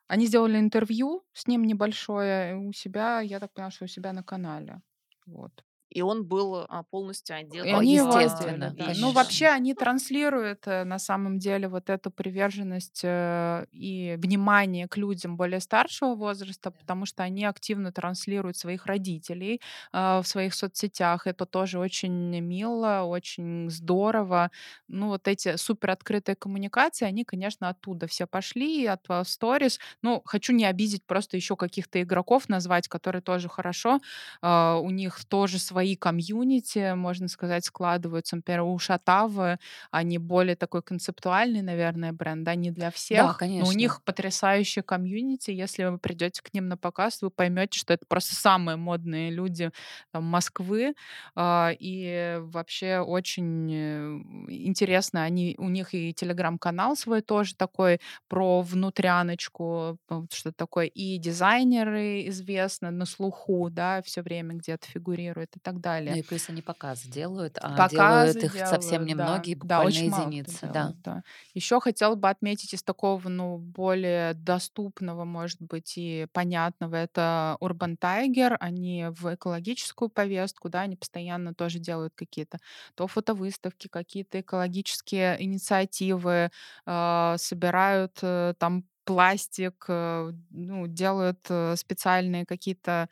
Они 0.10 0.28
сделали 0.28 0.60
интервью 0.60 1.26
с 1.34 1.48
ним 1.48 1.66
небольшое 1.66 2.58
у 2.58 2.74
себя, 2.74 3.22
я 3.22 3.42
так 3.42 3.54
поняла, 3.54 3.72
что 3.72 3.86
у 3.86 3.90
себя 3.90 4.14
на 4.14 4.24
канале. 4.24 4.82
Вот. 5.28 5.65
И 5.96 6.02
он 6.02 6.26
был 6.26 6.66
а, 6.68 6.84
полностью 6.84 7.38
одет 7.38 7.66
И 7.66 7.70
они 7.70 7.96
его 7.96 8.20
естественно, 8.20 8.68
одели, 8.68 8.88
да. 8.88 8.94
Ну, 8.98 9.12
вообще 9.12 9.48
они 9.48 9.74
транслируют 9.74 10.68
э, 10.68 10.84
на 10.84 11.00
самом 11.00 11.40
деле 11.40 11.70
вот 11.70 11.90
эту 11.90 12.12
приверженность 12.12 13.02
э, 13.04 13.66
и 13.72 14.16
внимание 14.18 14.90
к 14.90 14.98
людям 14.98 15.38
более 15.38 15.62
старшего 15.62 16.16
возраста, 16.16 16.72
потому 16.72 17.06
что 17.06 17.24
они 17.24 17.46
активно 17.46 17.94
транслируют 17.94 18.58
своих 18.58 18.86
родителей 18.88 19.62
э, 19.94 20.20
в 20.22 20.28
своих 20.28 20.54
соцсетях. 20.54 21.28
Это 21.28 21.46
тоже 21.46 21.80
очень 21.80 22.42
мило, 22.42 23.04
очень 23.04 23.70
здорово. 23.70 24.52
Ну, 24.90 25.08
вот 25.08 25.30
эти 25.30 25.56
супер 25.56 25.92
открытые 25.92 26.36
коммуникации, 26.36 27.06
они, 27.06 27.24
конечно, 27.24 27.70
оттуда 27.70 28.08
все 28.08 28.28
пошли, 28.28 28.86
от 28.86 29.06
сторис. 29.26 29.80
Ну, 30.02 30.22
хочу 30.26 30.52
не 30.52 30.66
обидеть 30.66 31.06
просто 31.06 31.38
еще 31.38 31.56
каких-то 31.56 32.02
игроков 32.02 32.50
назвать, 32.50 32.90
которые 32.90 33.22
тоже 33.22 33.48
хорошо 33.48 34.02
а, 34.42 34.78
у 34.78 34.90
них 34.90 35.24
тоже 35.26 35.60
свои 35.60 35.85
комьюнити, 35.94 36.96
можно 36.96 37.28
сказать, 37.28 37.66
складываются. 37.66 38.36
Например, 38.36 38.62
у 38.64 38.80
Шатавы 38.80 39.60
они 39.92 40.18
более 40.18 40.56
такой 40.56 40.82
концептуальный, 40.82 41.62
наверное, 41.62 42.12
бренд, 42.12 42.44
да, 42.44 42.56
не 42.56 42.72
для 42.72 42.90
Да, 43.12 43.34
всех, 43.36 43.46
но 43.56 43.68
у 43.68 43.72
конечно. 43.72 43.74
них 43.74 44.04
потрясающее 44.04 44.82
комьюнити. 44.82 45.52
Если 45.52 45.84
вы 45.86 46.00
придете 46.00 46.42
к 46.42 46.52
ним 46.54 46.68
на 46.68 46.78
показ, 46.78 47.22
вы 47.22 47.30
поймете, 47.30 47.78
что 47.78 47.94
это 47.94 48.06
просто 48.08 48.36
самые 48.36 48.78
модные 48.78 49.30
люди 49.30 49.70
там, 50.12 50.24
Москвы. 50.26 50.96
А, 51.36 51.72
И 51.80 52.38
вообще 52.42 53.00
очень 53.00 53.72
э, 53.74 54.08
интересно. 54.50 55.24
Они, 55.24 55.56
у 55.58 55.70
них 55.70 55.94
и 55.94 56.14
телеграм-канал 56.14 56.96
свой 56.96 57.22
тоже 57.22 57.56
такой 57.56 58.00
про 58.28 58.62
внутряночку, 58.62 59.98
вот 60.10 60.34
что-то 60.34 60.56
такое. 60.58 60.86
И 60.88 61.18
дизайнеры 61.18 62.28
известны 62.30 62.92
на 62.92 63.06
слуху, 63.06 63.70
да, 63.70 64.02
все 64.04 64.22
время 64.22 64.56
где-то 64.56 64.88
фигурируют 64.88 65.56
и 65.56 65.60
так 65.60 65.75
Ну 65.78 65.82
далее. 65.82 66.18
и 66.18 66.24
плюс 66.24 66.50
они 66.50 66.62
показы 66.62 67.10
делают, 67.10 67.58
а 67.62 67.82
делают 67.82 68.44
Показы 68.44 68.44
их 68.44 68.62
совсем 68.64 69.04
делают, 69.04 69.16
да. 69.16 69.44
немногие, 69.44 69.56
Да, 69.62 69.82
буквально 69.82 69.84
очень 69.84 70.10
мало 70.10 70.32
кто 70.32 70.52
единицы, 70.52 70.68
да. 70.68 70.94
делает, 70.94 71.02
да. 71.02 71.24
Еще 71.54 71.80
хотела 71.82 72.16
бы 72.16 72.30
отметить 72.30 72.74
из 72.74 72.84
такого, 72.84 73.28
ну, 73.28 73.58
более 73.58 74.34
доступного, 74.36 75.26
может 75.26 75.62
быть, 75.62 75.94
и 75.98 76.28
понятного, 76.32 76.96
это 76.96 77.58
Urban 77.60 77.98
Tiger. 78.00 78.56
Они 78.60 79.08
в 79.10 79.34
экологическую 79.36 80.10
повестку, 80.10 80.70
да, 80.70 80.82
они 80.82 80.96
постоянно 80.96 81.54
тоже 81.54 81.80
делают 81.80 82.14
какие-то 82.16 82.60
то 82.96 83.08
фотовыставки, 83.08 83.88
какие-то 83.88 84.40
экологические 84.42 85.42
инициативы, 85.44 86.52
а, 86.86 87.36
собирают 87.38 88.20
э, 88.22 88.54
там 88.60 88.86
пластик, 89.06 89.86
э, 89.88 90.32
ну, 90.52 90.88
делают 90.88 91.40
э, 91.50 91.76
специальные 91.78 92.46
какие-то 92.46 93.10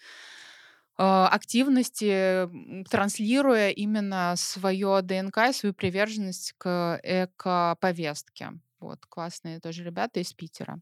активности, 0.98 2.44
м, 2.46 2.86
транслируя 2.86 3.70
именно 3.72 4.36
свое 4.38 5.02
ДНК 5.02 5.50
и 5.50 5.54
свою 5.54 5.74
приверженность 5.74 6.54
к 6.58 7.00
эко-повестке. 7.04 8.52
Вот, 8.80 9.06
классные 9.08 9.60
тоже 9.60 9.84
ребята 9.84 10.20
из 10.20 10.34
Питера. 10.34 10.80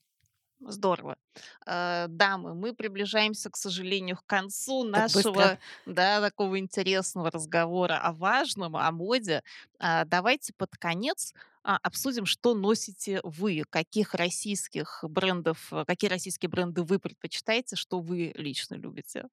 Здорово. 0.63 1.17
Э, 1.65 2.05
Дамы, 2.07 2.53
мы 2.53 2.73
приближаемся, 2.75 3.49
к 3.49 3.57
сожалению, 3.57 4.17
к 4.17 4.25
концу 4.27 4.83
Так 4.93 5.09
быстро. 5.11 5.49
нашего, 5.49 5.57
да, 5.87 6.21
такого 6.21 6.59
интересного 6.59 7.31
разговора 7.31 7.97
о 7.99 8.13
важном, 8.13 8.75
о 8.77 8.91
моде. 8.91 9.41
А, 9.79 10.05
Давайте 10.05 10.53
под 10.55 10.77
конец 10.77 11.33
а, 11.63 11.77
обсудим, 11.81 12.27
что 12.27 12.53
носите 12.53 13.21
вы, 13.23 13.63
каких 13.71 14.13
российских 14.13 14.99
брендов, 15.07 15.71
какие 15.87 16.09
российские 16.11 16.49
бренды 16.49 16.83
вы 16.83 16.99
предпочитаете, 16.99 17.75
что 17.75 17.99
вы 17.99 18.31
лично 18.35 18.75
любите. 18.75 19.25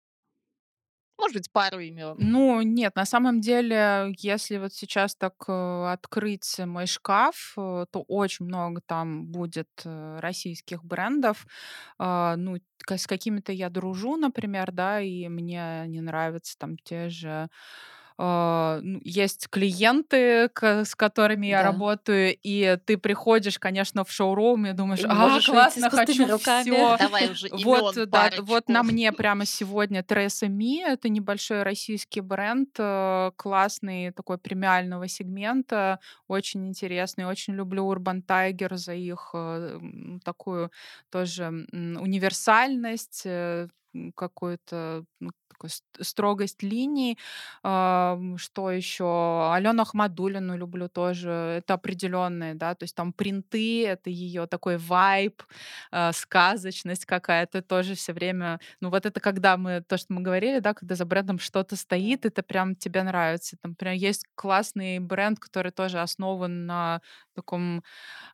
Может 1.29 1.37
быть, 1.37 1.53
пару 1.53 1.79
имен. 1.81 2.17
Ну, 2.19 2.63
нет, 2.63 2.97
на 2.97 3.05
самом 3.05 3.41
деле, 3.41 4.13
если 4.19 4.57
вот 4.57 4.73
сейчас 4.73 5.15
так 5.15 5.35
э, 5.47 5.87
открыть 5.93 6.59
мой 6.59 6.87
шкаф, 6.87 7.53
э, 7.59 7.85
то 7.91 8.03
очень 8.09 8.47
много 8.47 8.81
там 8.85 9.27
будет 9.27 9.69
э, 9.85 10.19
российских 10.21 10.83
брендов. 10.85 11.47
А, 11.99 12.37
ну, 12.37 12.57
с 12.89 13.07
какими-то 13.07 13.53
я 13.53 13.69
дружу, 13.69 14.17
например, 14.17 14.73
да, 14.73 15.01
и 15.01 15.29
мне 15.29 15.85
не 15.87 16.01
нравятся 16.01 16.57
там 16.59 16.77
те 16.79 17.11
же 17.11 17.49
есть 19.05 19.49
клиенты, 19.49 20.49
к- 20.49 20.85
с 20.85 20.95
которыми 20.97 21.47
я 21.47 21.63
работаю, 21.63 22.37
и 22.43 22.77
ты 22.85 22.99
приходишь, 22.99 23.59
конечно, 23.59 24.05
в 24.05 24.11
шоурум 24.11 24.67
и 24.67 24.73
думаешь, 24.73 25.05
а, 25.09 25.41
классно, 25.41 25.89
хочу 25.91 26.27
руками. 26.27 26.63
все. 26.63 26.97
Давай 26.99 27.31
уже 27.31 27.49
Вот, 27.53 27.95
да, 28.11 28.31
вот 28.39 28.69
на 28.69 28.83
мне 28.83 29.13
прямо 29.13 29.45
сегодня 29.45 30.03
Треса 30.03 30.49
Ми, 30.49 30.81
это 30.81 31.09
небольшой 31.09 31.63
российский 31.63 32.21
бренд, 32.21 32.71
э, 32.79 33.31
классный, 33.37 34.11
такой 34.13 34.39
премиального 34.39 35.07
сегмента, 35.07 36.01
очень 36.27 36.67
интересный, 36.67 37.25
очень 37.25 37.55
люблю 37.55 37.85
Urban 37.93 38.23
Tiger 38.27 38.77
за 38.77 38.95
их 38.95 39.31
э, 39.35 39.79
такую 40.25 40.71
тоже 41.11 41.67
универсальность, 41.73 43.23
э, 43.25 43.69
какую-то 44.15 45.05
ст- 45.67 45.85
строгость 46.01 46.63
линий. 46.63 47.19
Ам, 47.63 48.39
Что 48.39 48.71
еще? 48.71 49.51
Алену 49.53 49.83
Ахмадулину 49.83 50.57
люблю 50.57 50.89
тоже. 50.89 51.31
Это 51.59 51.75
определенные, 51.75 52.55
да, 52.55 52.75
то 52.75 52.85
есть 52.85 52.95
там 52.95 53.13
принты, 53.13 53.87
это 53.87 54.11
ее 54.11 54.47
такой 54.47 54.77
вайб, 54.79 55.43
а, 55.91 56.13
сказочность 56.13 57.05
какая-то 57.07 57.63
тоже 57.63 57.95
все 57.95 58.13
время. 58.13 58.61
Ну, 58.81 58.91
вот 58.91 59.07
это 59.07 59.21
когда 59.21 59.57
мы, 59.57 59.83
то, 59.87 59.97
что 59.97 60.13
мы 60.13 60.23
говорили, 60.23 60.59
да, 60.61 60.75
когда 60.75 60.95
за 60.95 61.05
брендом 61.05 61.39
что-то 61.39 61.77
стоит, 61.77 62.25
это 62.27 62.43
прям 62.43 62.75
тебе 62.77 63.03
нравится. 63.03 63.57
Там 63.61 63.75
прям 63.75 63.95
есть 63.95 64.27
классный 64.35 64.99
бренд, 65.01 65.39
который 65.39 65.73
тоже 65.73 66.01
основан 66.01 66.67
на 66.67 67.01
таком 67.39 67.85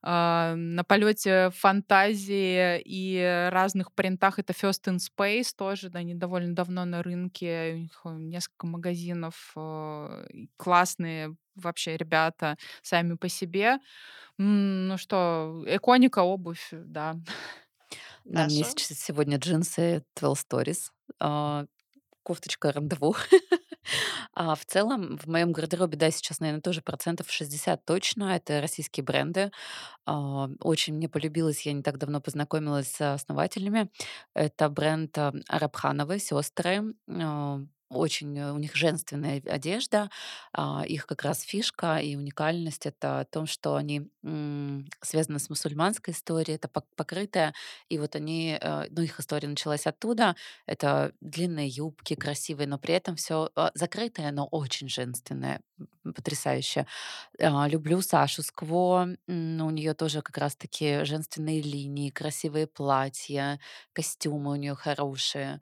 а, 0.02 0.54
на 0.56 0.82
полете 0.84 1.50
фантазии 1.54 2.80
и 2.84 3.48
разных 3.52 3.92
принтах. 3.92 4.38
Это 4.38 4.52
First 4.52 4.84
in 4.86 4.96
Space 4.98 5.50
тоже, 5.56 5.90
да, 5.90 5.98
они 5.98 6.14
довольно 6.14 6.54
давно 6.54 6.84
на 6.84 7.02
рынке, 7.02 7.74
у 7.74 7.78
них 7.78 8.00
э, 8.04 8.08
несколько 8.18 8.66
магазинов, 8.66 9.52
э, 9.56 10.24
классные 10.56 11.36
вообще 11.54 11.96
ребята 11.96 12.56
сами 12.82 13.14
по 13.14 13.28
себе. 13.28 13.78
Ну 14.38 14.96
что, 14.98 15.62
Эконика 15.66 16.20
обувь, 16.20 16.68
да. 16.72 17.16
На 18.24 18.46
мне 18.46 18.64
сегодня 18.64 19.36
джинсы 19.38 20.02
12 20.16 20.46
Stories, 20.46 20.90
а, 21.20 21.66
кофточка 22.22 22.72
рандеву. 22.72 23.14
А 24.34 24.54
в 24.54 24.64
целом 24.64 25.18
в 25.18 25.26
моем 25.26 25.52
гардеробе, 25.52 25.96
да, 25.96 26.10
сейчас, 26.10 26.40
наверное, 26.40 26.62
тоже 26.62 26.82
процентов 26.82 27.30
60 27.30 27.84
точно. 27.84 28.36
Это 28.36 28.60
российские 28.60 29.04
бренды. 29.04 29.50
А, 30.06 30.48
Очень 30.60 30.94
мне 30.94 31.08
полюбилось, 31.08 31.66
я 31.66 31.72
не 31.72 31.82
так 31.82 31.98
давно 31.98 32.20
познакомилась 32.20 32.88
с 32.92 33.14
основателями. 33.14 33.90
Это 34.34 34.68
бренд 34.68 35.16
а, 35.18 35.32
Арабхановы, 35.48 36.18
сестры. 36.18 36.94
А, 37.10 37.60
Очень 37.94 38.36
э, 38.38 38.52
у 38.52 38.58
них 38.58 38.74
женственная 38.76 39.42
одежда. 39.46 40.10
А, 40.52 40.84
Их 40.86 41.06
как 41.06 41.22
раз 41.22 41.42
фишка 41.42 41.98
и 41.98 42.16
уникальность 42.16 42.86
это 42.86 43.20
о 43.20 43.24
том, 43.24 43.46
что 43.46 43.76
они 43.76 44.10
связаны 45.02 45.38
с 45.38 45.50
мусульманской 45.50 46.12
историей, 46.14 46.56
это 46.56 46.68
пок- 46.68 46.86
покрытая, 46.96 47.54
и 47.88 47.98
вот 47.98 48.16
они, 48.16 48.58
э, 48.60 48.86
ну 48.90 49.02
их 49.02 49.20
история 49.20 49.48
началась 49.48 49.86
оттуда, 49.86 50.34
это 50.66 51.12
длинные 51.20 51.68
юбки, 51.68 52.14
красивые, 52.14 52.66
но 52.66 52.78
при 52.78 52.94
этом 52.94 53.16
все 53.16 53.50
закрытое, 53.74 54.30
но 54.32 54.46
очень 54.46 54.88
женственное, 54.88 55.60
потрясающе. 56.04 56.86
А, 57.40 57.68
люблю 57.68 58.00
Сашу 58.02 58.42
Скво. 58.42 59.08
У 59.28 59.32
нее 59.70 59.94
тоже 59.94 60.22
как 60.22 60.38
раз-таки 60.38 61.04
женственные 61.04 61.62
линии, 61.62 62.10
красивые 62.10 62.66
платья, 62.66 63.60
костюмы 63.92 64.52
у 64.52 64.56
нее 64.56 64.74
хорошие. 64.74 65.60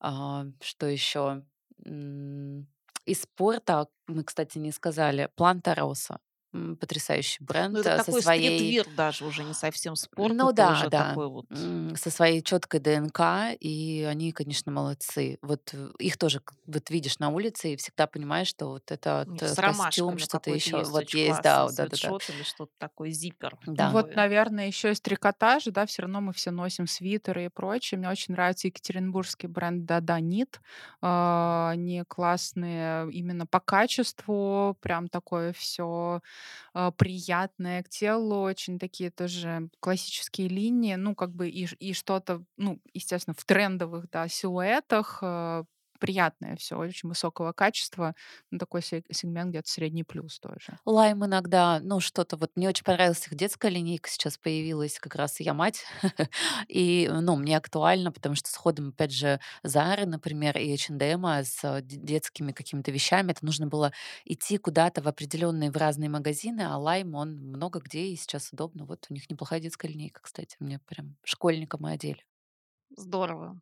А, 0.00 0.46
Что 0.62 0.86
еще? 0.86 1.42
Из 1.84 3.22
спорта 3.22 3.88
мы, 4.06 4.24
кстати, 4.24 4.58
не 4.58 4.72
сказали. 4.72 5.30
Планта 5.36 5.74
Роса. 5.74 6.18
Потрясающий 6.80 7.38
Ну, 7.40 7.46
бренд 7.46 7.78
это 7.78 7.90
э, 7.90 7.98
со 7.98 8.04
такой 8.04 8.22
своей 8.22 8.58
стритвир 8.58 8.86
даже 8.96 9.24
уже, 9.24 9.44
не 9.44 9.54
совсем 9.54 9.96
спорт, 9.96 10.34
ну 10.34 10.50
это 10.50 10.56
да, 10.56 10.72
уже 10.72 10.88
да. 10.90 11.08
такой 11.10 11.28
вот 11.28 11.46
Со 11.96 12.10
своей 12.10 12.42
четкой 12.42 12.80
ДНК, 12.80 13.20
и 13.60 14.06
они, 14.08 14.32
конечно, 14.32 14.72
молодцы. 14.72 15.38
Вот 15.42 15.70
э, 15.72 15.90
их 15.98 16.16
тоже 16.16 16.40
вот 16.66 16.90
видишь 16.90 17.18
на 17.18 17.30
улице 17.30 17.74
и 17.74 17.76
всегда 17.76 18.06
понимаешь, 18.06 18.48
что 18.48 18.68
вот 18.68 18.90
них 18.90 19.42
э, 19.42 19.48
с 19.48 19.56
костюм, 19.56 20.18
что-то 20.18 20.50
еще, 20.50 20.78
есть 20.78 20.90
вот 20.90 21.10
есть, 21.14 21.42
да, 21.42 21.68
да, 21.68 21.86
да, 21.86 21.86
да, 21.86 21.96
или 22.28 22.42
что-то 22.42 22.72
такое, 22.78 23.10
зиппер 23.10 23.56
Ну 23.66 23.74
да. 23.74 23.90
Вот, 23.90 24.02
такой. 24.02 24.16
наверное, 24.16 24.66
еще 24.66 24.90
из 24.92 25.00
трикотажа, 25.00 25.70
да, 25.70 25.86
все 25.86 26.02
равно 26.02 26.20
мы 26.20 26.32
все 26.32 26.50
носим 26.50 26.86
свитеры 26.86 27.46
и 27.46 27.48
прочее. 27.48 27.98
Мне 27.98 28.08
очень 28.08 28.34
нравится 28.34 28.68
екатеринбургский 28.68 29.48
бренд 29.48 29.88
Dada 29.88 30.20
Knit. 30.20 30.56
А, 31.00 31.70
Они 31.70 32.02
классные 32.06 33.10
именно 33.12 33.46
по 33.46 33.60
качеству, 33.60 34.76
прям 34.80 35.08
такое 35.08 35.52
все 35.52 36.20
приятное 36.96 37.82
к 37.82 37.88
телу, 37.88 38.40
очень 38.42 38.78
такие 38.78 39.10
тоже 39.10 39.68
классические 39.80 40.48
линии, 40.48 40.94
ну, 40.96 41.14
как 41.14 41.32
бы 41.34 41.48
и, 41.48 41.66
и 41.78 41.92
что-то, 41.92 42.42
ну, 42.56 42.80
естественно, 42.94 43.34
в 43.38 43.44
трендовых, 43.44 44.10
да, 44.10 44.28
силуэтах, 44.28 45.18
э, 45.22 45.64
приятное 45.98 46.56
все, 46.56 46.76
очень 46.76 47.08
высокого 47.08 47.52
качества, 47.52 48.14
ну, 48.50 48.58
такой 48.58 48.82
се- 48.82 49.04
сегмент 49.10 49.50
где-то 49.50 49.68
средний 49.70 50.04
плюс 50.04 50.38
тоже. 50.40 50.78
Лайм 50.84 51.24
иногда, 51.24 51.80
ну 51.82 51.98
что-то 51.98 52.36
вот 52.36 52.52
мне 52.54 52.68
очень 52.68 52.84
понравилась 52.84 53.26
их 53.26 53.34
детская 53.34 53.70
линейка 53.72 54.08
сейчас 54.08 54.38
появилась, 54.38 55.00
как 55.00 55.16
раз 55.16 55.40
я 55.40 55.52
мать, 55.52 55.84
и 56.68 57.10
ну 57.12 57.34
мне 57.34 57.56
актуально, 57.56 58.12
потому 58.12 58.36
что 58.36 58.48
с 58.48 58.54
ходом 58.54 58.90
опять 58.90 59.10
же 59.10 59.40
Зары, 59.64 60.06
например, 60.06 60.56
и 60.56 60.72
H&M 60.72 61.24
с 61.44 61.64
э, 61.64 61.80
детскими 61.82 62.52
какими-то 62.52 62.92
вещами, 62.92 63.32
это 63.32 63.44
нужно 63.44 63.66
было 63.66 63.92
идти 64.24 64.58
куда-то 64.58 65.02
в 65.02 65.08
определенные 65.08 65.72
в 65.72 65.76
разные 65.76 66.08
магазины, 66.08 66.60
а 66.60 66.78
Лайм 66.78 67.16
он 67.16 67.34
много 67.36 67.80
где 67.80 68.02
и 68.06 68.16
сейчас 68.16 68.52
удобно. 68.52 68.84
Вот 68.86 69.06
у 69.10 69.14
них 69.14 69.28
неплохая 69.28 69.58
детская 69.58 69.88
линейка, 69.88 70.20
кстати, 70.22 70.56
мне 70.60 70.78
прям 70.86 71.16
школьникам 71.24 71.80
мы 71.82 71.90
одели. 71.92 72.22
Здорово. 72.96 73.60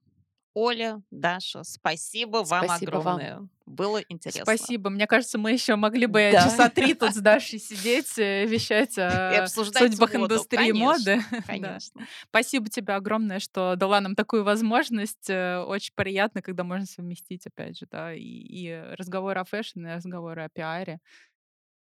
Оля, 0.54 1.02
Даша, 1.10 1.64
спасибо 1.64 2.44
вам 2.44 2.66
Спасибо 2.66 2.90
вам. 2.92 3.00
огромное. 3.00 3.48
Было 3.66 3.98
интересно. 4.08 4.42
Спасибо. 4.44 4.88
Мне 4.90 5.06
кажется, 5.08 5.36
мы 5.36 5.50
еще 5.52 5.74
могли 5.74 6.06
бы 6.06 6.30
Да. 6.32 6.44
часа 6.44 6.68
три 6.68 6.94
тут 6.94 7.12
с 7.14 7.16
Дашей 7.20 7.58
сидеть, 7.58 8.16
э, 8.18 8.46
вещать 8.46 8.96
о 8.98 9.42
обсуждать 9.42 9.90
судьбах 9.92 10.12
моду. 10.14 10.34
индустрии 10.34 10.70
моды. 10.72 11.20
Конечно, 11.46 12.02
Да. 12.02 12.06
Спасибо 12.28 12.68
тебе 12.68 12.94
огромное, 12.94 13.40
что 13.40 13.74
дала 13.76 14.00
нам 14.00 14.14
такую 14.14 14.44
возможность. 14.44 15.28
Э, 15.28 15.58
Очень 15.66 15.92
приятно, 15.96 16.40
когда 16.42 16.62
можно 16.62 16.86
совместить, 16.86 17.46
опять 17.46 17.78
же, 17.78 17.86
да, 17.90 18.14
и, 18.14 18.20
и 18.20 18.72
разговоры 18.96 19.40
о 19.40 19.44
фэшне, 19.44 19.82
и 19.82 19.94
разговоры 19.96 20.44
о 20.44 20.48
пиаре. 20.48 21.00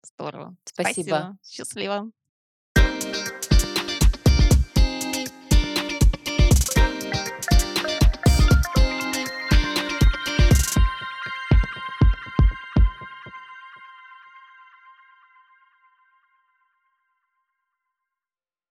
Здорово. 0.02 0.56
Спасибо. 0.64 1.06
Спасибо. 1.06 1.38
Счастливо. 1.44 2.10